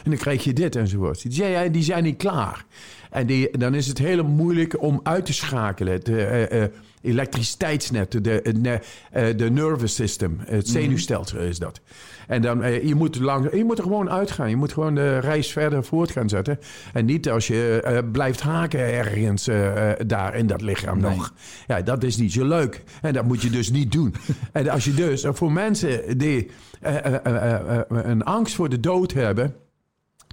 En 0.03 0.09
dan 0.09 0.17
krijg 0.17 0.43
je 0.43 0.53
dit 0.53 0.75
enzovoort. 0.75 1.21
Die 1.21 1.31
zijn, 1.31 1.71
die 1.71 1.83
zijn 1.83 2.03
niet 2.03 2.17
klaar. 2.17 2.65
En 3.09 3.25
die, 3.25 3.57
dan 3.57 3.73
is 3.73 3.87
het 3.87 3.97
heel 3.97 4.23
moeilijk 4.23 4.81
om 4.81 4.99
uit 5.03 5.25
te 5.25 5.33
schakelen. 5.33 5.93
Het 5.93 6.07
eh, 6.07 6.63
eh, 6.63 6.69
elektriciteitsnet, 7.01 8.11
de, 8.11 8.21
de, 8.21 8.79
eh, 9.11 9.37
de 9.37 9.51
nervous 9.51 9.95
system, 9.95 10.37
het 10.45 10.67
zenuwstelsel 10.67 11.39
is 11.39 11.59
dat. 11.59 11.81
En 12.27 12.41
dan, 12.41 12.71
je, 12.87 12.95
moet 12.95 13.19
lang, 13.19 13.53
je 13.53 13.63
moet 13.63 13.77
er 13.77 13.83
gewoon 13.83 14.09
uitgaan. 14.09 14.49
Je 14.49 14.55
moet 14.55 14.73
gewoon 14.73 14.95
de 14.95 15.17
reis 15.17 15.51
verder 15.51 15.83
voort 15.83 16.11
gaan 16.11 16.29
zetten. 16.29 16.59
En 16.93 17.05
niet 17.05 17.29
als 17.29 17.47
je 17.47 18.03
blijft 18.11 18.41
haken 18.41 18.79
ergens 18.79 19.49
daar 20.07 20.35
in 20.35 20.47
dat 20.47 20.61
lichaam 20.61 20.99
nog. 20.99 21.33
Ja, 21.67 21.81
dat 21.81 22.03
is 22.03 22.17
niet 22.17 22.33
zo 22.33 22.45
leuk. 22.45 22.83
En 23.01 23.13
dat 23.13 23.25
moet 23.25 23.41
je 23.41 23.49
dus 23.49 23.71
niet 23.71 23.91
doen. 23.91 24.15
en 24.51 24.69
als 24.69 24.85
je 24.85 24.93
dus, 24.93 25.25
voor 25.27 25.51
mensen 25.51 26.17
die 26.17 26.49
een 27.87 28.23
angst 28.23 28.55
voor 28.55 28.69
de 28.69 28.79
dood 28.79 29.13
hebben 29.13 29.55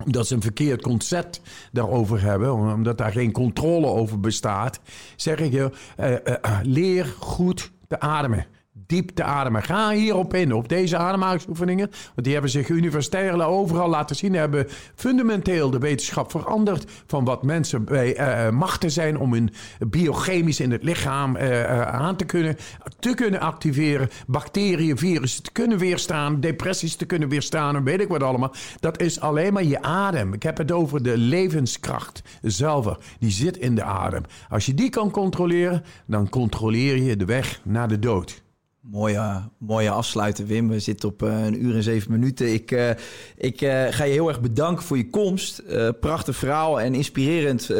omdat 0.04 0.26
ze 0.26 0.34
een 0.34 0.42
verkeerd 0.42 0.82
concept 0.82 1.40
daarover 1.72 2.22
hebben, 2.22 2.52
omdat 2.52 2.98
daar 2.98 3.12
geen 3.12 3.32
controle 3.32 3.86
over 3.86 4.20
bestaat, 4.20 4.80
zeg 5.16 5.38
ik 5.38 5.52
je, 5.52 5.70
eh, 5.96 6.14
eh, 6.14 6.20
eh, 6.42 6.58
leer 6.62 7.14
goed 7.18 7.72
te 7.88 8.00
ademen. 8.00 8.46
Diep 8.86 9.10
te 9.10 9.22
ademen. 9.22 9.62
Ga 9.62 9.90
hierop 9.90 10.34
in, 10.34 10.54
op 10.54 10.68
deze 10.68 10.96
ademhalingsoefeningen. 10.96 11.90
Want 11.90 12.22
die 12.22 12.32
hebben 12.32 12.50
zich 12.50 12.68
universitair 12.68 13.44
overal 13.44 13.88
laten 13.88 14.16
zien. 14.16 14.34
Hebben 14.34 14.66
fundamenteel 14.94 15.70
de 15.70 15.78
wetenschap 15.78 16.30
veranderd. 16.30 16.90
Van 17.06 17.24
wat 17.24 17.42
mensen 17.42 17.84
bij 17.84 18.16
eh, 18.16 18.50
machten 18.50 18.90
zijn 18.90 19.18
om 19.18 19.32
hun 19.32 19.50
biochemisch 19.78 20.60
in 20.60 20.70
het 20.70 20.82
lichaam 20.82 21.36
eh, 21.36 21.82
aan 21.82 22.16
te 22.16 22.24
kunnen, 22.24 22.56
te 22.98 23.14
kunnen 23.14 23.40
activeren. 23.40 24.08
Bacteriën, 24.26 24.98
virussen 24.98 25.42
te 25.42 25.52
kunnen 25.52 25.78
weerstaan. 25.78 26.40
Depressies 26.40 26.96
te 26.96 27.04
kunnen 27.04 27.28
weerstaan. 27.28 27.76
En 27.76 27.84
weet 27.84 28.00
ik 28.00 28.08
wat 28.08 28.22
allemaal. 28.22 28.54
Dat 28.80 29.00
is 29.00 29.20
alleen 29.20 29.52
maar 29.52 29.64
je 29.64 29.82
adem. 29.82 30.32
Ik 30.32 30.42
heb 30.42 30.58
het 30.58 30.72
over 30.72 31.02
de 31.02 31.18
levenskracht 31.18 32.22
zelf. 32.42 32.98
Die 33.18 33.30
zit 33.30 33.56
in 33.56 33.74
de 33.74 33.82
adem. 33.82 34.22
Als 34.48 34.66
je 34.66 34.74
die 34.74 34.90
kan 34.90 35.10
controleren, 35.10 35.84
dan 36.06 36.28
controleer 36.28 37.02
je 37.02 37.16
de 37.16 37.24
weg 37.24 37.60
naar 37.64 37.88
de 37.88 37.98
dood. 37.98 38.44
Mooie, 38.90 39.42
mooie 39.58 39.90
afsluiten, 39.90 40.46
Wim. 40.46 40.68
We 40.68 40.80
zitten 40.80 41.08
op 41.08 41.22
eh, 41.22 41.44
een 41.44 41.64
uur 41.64 41.74
en 41.74 41.82
zeven 41.82 42.12
minuten. 42.12 42.52
Ik, 42.52 42.70
eh, 42.70 42.90
ik 43.36 43.60
eh, 43.60 43.86
ga 43.90 44.04
je 44.04 44.12
heel 44.12 44.28
erg 44.28 44.40
bedanken 44.40 44.84
voor 44.84 44.96
je 44.96 45.10
komst. 45.10 45.62
Prachtig 46.00 46.36
verhaal 46.36 46.80
en 46.80 46.94
inspirerend 46.94 47.70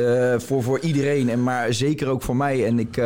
voor, 0.43 0.63
voor 0.63 0.81
iedereen. 0.81 1.29
En 1.29 1.43
maar 1.43 1.73
zeker 1.73 2.09
ook 2.09 2.23
voor 2.23 2.37
mij. 2.37 2.67
En 2.67 2.79
ik, 2.79 2.97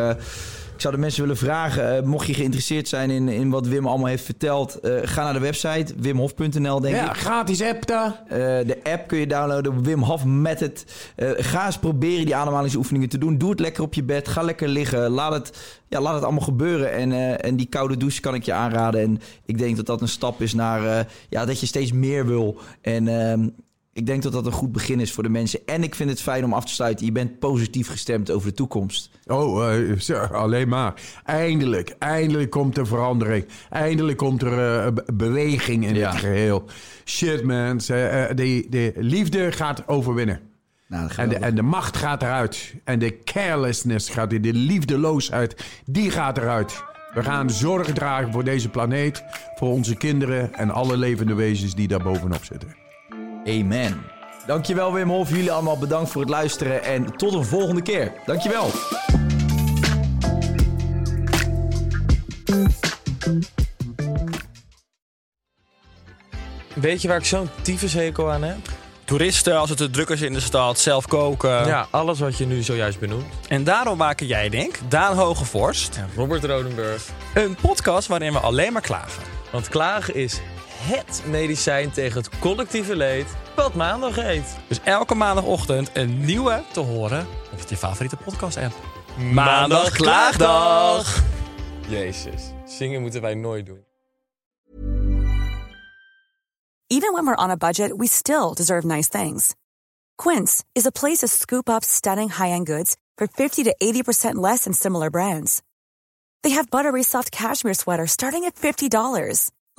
ik 0.81 0.87
zou 0.87 0.99
de 0.99 1.07
mensen 1.07 1.23
willen 1.23 1.37
vragen, 1.37 1.97
eh, 1.97 2.03
mocht 2.03 2.27
je 2.27 2.35
geïnteresseerd 2.35 2.89
zijn 2.89 3.11
in, 3.11 3.29
in 3.29 3.51
wat 3.51 3.67
Wim 3.67 3.87
allemaal 3.87 4.07
heeft 4.07 4.25
verteld, 4.25 4.81
eh, 4.81 4.93
ga 5.03 5.23
naar 5.23 5.33
de 5.33 5.39
website 5.39 5.95
wimhof.nl, 5.97 6.81
denk 6.81 6.97
Ja, 6.97 7.11
ik. 7.11 7.17
gratis 7.17 7.63
app 7.63 7.87
daar. 7.87 8.23
Eh, 8.29 8.39
de 8.39 8.79
app 8.83 9.09
kun 9.09 9.19
je 9.19 9.27
downloaden, 9.27 9.83
Wim 9.83 10.03
Hof 10.03 10.25
Method. 10.25 10.85
Eh 11.17 11.29
ga 11.37 11.67
eens 11.67 11.79
proberen 11.79 12.25
die 12.25 12.37
ademhalingsoefeningen 12.37 13.09
te 13.09 13.19
doen. 13.19 13.39
Doe 13.39 13.51
het 13.51 13.61
lekker 13.61 13.83
op 13.83 13.95
je 13.95 14.03
bed, 14.03 14.29
ga 14.29 14.43
lekker 14.43 14.69
liggen. 14.69 15.11
Laat 15.11 15.33
het, 15.33 15.79
ja, 15.89 16.01
laat 16.01 16.15
het 16.15 16.23
allemaal 16.23 16.43
gebeuren. 16.43 16.93
En, 16.93 17.41
en 17.41 17.57
die 17.57 17.67
koude 17.67 17.97
douche 17.97 18.21
kan 18.21 18.35
ik 18.35 18.43
je 18.45 18.53
aanraden. 18.53 19.01
En 19.01 19.21
ik 19.45 19.59
denk 19.59 19.77
dat 19.77 19.87
dat 19.87 20.01
een 20.01 20.09
stap 20.09 20.41
is 20.41 20.55
naar 20.55 21.07
ja, 21.29 21.45
dat 21.45 21.61
je 21.61 21.67
steeds 21.67 21.93
meer 21.93 22.27
wil. 22.27 22.59
En 22.81 23.09
ehm, 23.09 23.49
ik 23.93 24.07
denk 24.07 24.23
dat 24.23 24.33
dat 24.33 24.47
een 24.47 24.53
goed 24.53 24.73
begin 24.73 25.01
is 25.01 25.13
voor 25.13 25.23
de 25.23 25.29
mensen. 25.29 25.61
En 25.67 25.83
ik 25.83 25.95
vind 25.95 26.11
het 26.11 26.21
fijn 26.23 26.45
om 26.45 26.53
af 26.53 26.65
te 26.65 26.73
sluiten. 26.73 27.07
Je 27.07 27.13
bent 27.13 27.39
positief 27.39 27.89
gestemd 27.89 28.31
over 28.31 28.49
de 28.49 28.55
toekomst. 28.55 29.11
Oh, 29.27 29.75
eh, 29.75 29.99
zo, 29.99 30.15
alleen 30.19 30.69
maar. 30.69 30.95
Eindelijk, 31.25 31.95
eindelijk 31.99 32.51
komt 32.51 32.77
er 32.79 32.87
verandering. 32.87 33.45
Eindelijk 33.71 34.19
komt 34.19 34.43
er 34.43 34.85
eh, 34.87 34.93
be- 34.93 35.05
beweging 35.15 35.87
in 35.87 35.95
Ja. 35.95 36.11
het 36.11 36.19
geheel. 36.21 36.65
Shit, 37.05 37.43
man. 37.45 37.79
Eh, 37.79 38.27
de, 38.35 38.67
de 38.69 38.93
liefde 38.97 39.53
gaat 39.53 39.89
overwinnen. 39.89 40.41
Nou, 40.89 41.11
En 41.17 41.29
de, 41.29 41.37
en 41.37 41.55
de 41.55 41.63
macht 41.63 41.97
gaat 41.97 42.23
eruit. 42.23 42.75
En 42.85 42.99
de 42.99 43.19
carelessness 43.25 44.09
gaat 44.09 44.33
in 44.33 44.43
de 44.43 44.53
liefdeloosheid, 44.53 45.65
die 45.85 46.11
gaat 46.11 46.39
eruit. 46.39 46.83
We 47.15 47.23
gaan 47.23 47.51
zorg 47.51 47.93
dragen 47.93 48.33
voor 48.33 48.45
deze 48.45 48.69
planeet, 48.69 49.23
voor 49.55 49.69
onze 49.69 49.97
kinderen 49.97 50.55
en 50.55 50.71
alle 50.71 50.97
levende 50.97 51.35
wezens 51.35 51.75
die 51.75 51.89
daar 51.89 52.03
bovenop 52.03 52.45
zitten. 52.45 52.77
Amen. 53.47 54.03
Dankjewel 54.47 54.93
Wim 54.93 55.09
Hof. 55.09 55.31
Jullie 55.31 55.53
allemaal 55.53 55.79
bedankt 55.79 56.11
voor 56.11 56.21
het 56.21 56.31
luisteren. 56.31 56.83
En 56.85 57.17
tot 57.17 57.35
een 57.35 57.45
volgende 57.45 57.83
keer. 57.83 58.13
Dankjewel. 58.27 58.71
Weet 66.75 67.03
je 67.03 67.09
waar 67.09 67.17
ik 67.17 67.25
zo'n 67.25 67.49
tyfushekel 67.63 68.31
aan 68.31 68.43
heb? 68.43 68.57
Toeristen, 69.05 69.59
als 69.59 69.69
het 69.69 69.79
te 69.79 69.91
druk 69.91 70.09
is 70.09 70.21
in 70.21 70.33
de 70.33 70.41
stad, 70.41 70.79
zelf 70.79 71.07
koken. 71.07 71.67
Ja, 71.67 71.87
alles 71.91 72.19
wat 72.19 72.39
je 72.39 72.47
nu 72.47 72.63
zojuist 72.63 72.99
benoemt. 73.01 73.25
En 73.49 73.65
daarom 73.65 73.99
maken 73.99 74.27
jij, 74.27 74.49
denk 74.49 74.79
Daan 74.89 75.17
Hogevorst, 75.17 75.97
En 75.97 76.09
Robert 76.17 76.45
Rodenburg. 76.45 77.03
een 77.35 77.57
podcast 77.61 78.09
waarin 78.09 78.33
we 78.33 78.39
alleen 78.39 78.73
maar 78.73 78.83
klagen. 78.83 79.23
Want 79.53 79.69
klagen 79.69 80.15
is 80.15 80.41
HET 80.81 81.23
medicijn 81.27 81.91
tegen 81.91 82.19
het 82.21 82.39
collectieve 82.39 82.97
leed 82.97 83.27
wat 83.57 83.75
maandag 83.75 84.15
heet. 84.15 84.57
Dus 84.69 84.81
elke 84.85 85.15
maandagochtend 85.15 85.91
een 85.93 86.25
nieuwe 86.25 86.63
te 86.73 86.81
horen 86.81 87.27
op 87.53 87.69
je 87.69 87.77
favoriete 87.77 88.17
podcast-app. 88.17 88.75
Maandag 89.33 89.91
Klaagdag! 89.91 91.23
Jezus, 91.89 92.43
zingen 92.67 93.01
moeten 93.01 93.21
wij 93.21 93.35
nooit 93.35 93.67
doen. 93.67 93.85
Even 96.87 97.13
when 97.13 97.25
we're 97.25 97.43
on 97.43 97.51
a 97.51 97.57
budget, 97.57 97.97
we 97.97 98.07
still 98.09 98.53
deserve 98.55 98.87
nice 98.87 99.09
things. 99.09 99.55
Quince 100.17 100.65
is 100.73 100.87
a 100.87 100.91
place 100.91 101.19
to 101.19 101.27
scoop 101.27 101.69
up 101.69 101.83
stunning 101.85 102.31
high-end 102.31 102.67
goods 102.67 102.97
for 103.15 103.29
50 103.29 103.63
to 103.63 103.75
80% 103.77 104.41
less 104.41 104.63
than 104.63 104.73
similar 104.73 105.11
brands. 105.11 105.63
They 106.43 106.51
have 106.51 106.71
buttery 106.71 107.03
soft 107.03 107.31
cashmere 107.31 107.75
sweaters 107.75 108.11
starting 108.11 108.45
at 108.45 108.55
$50, 108.55 109.51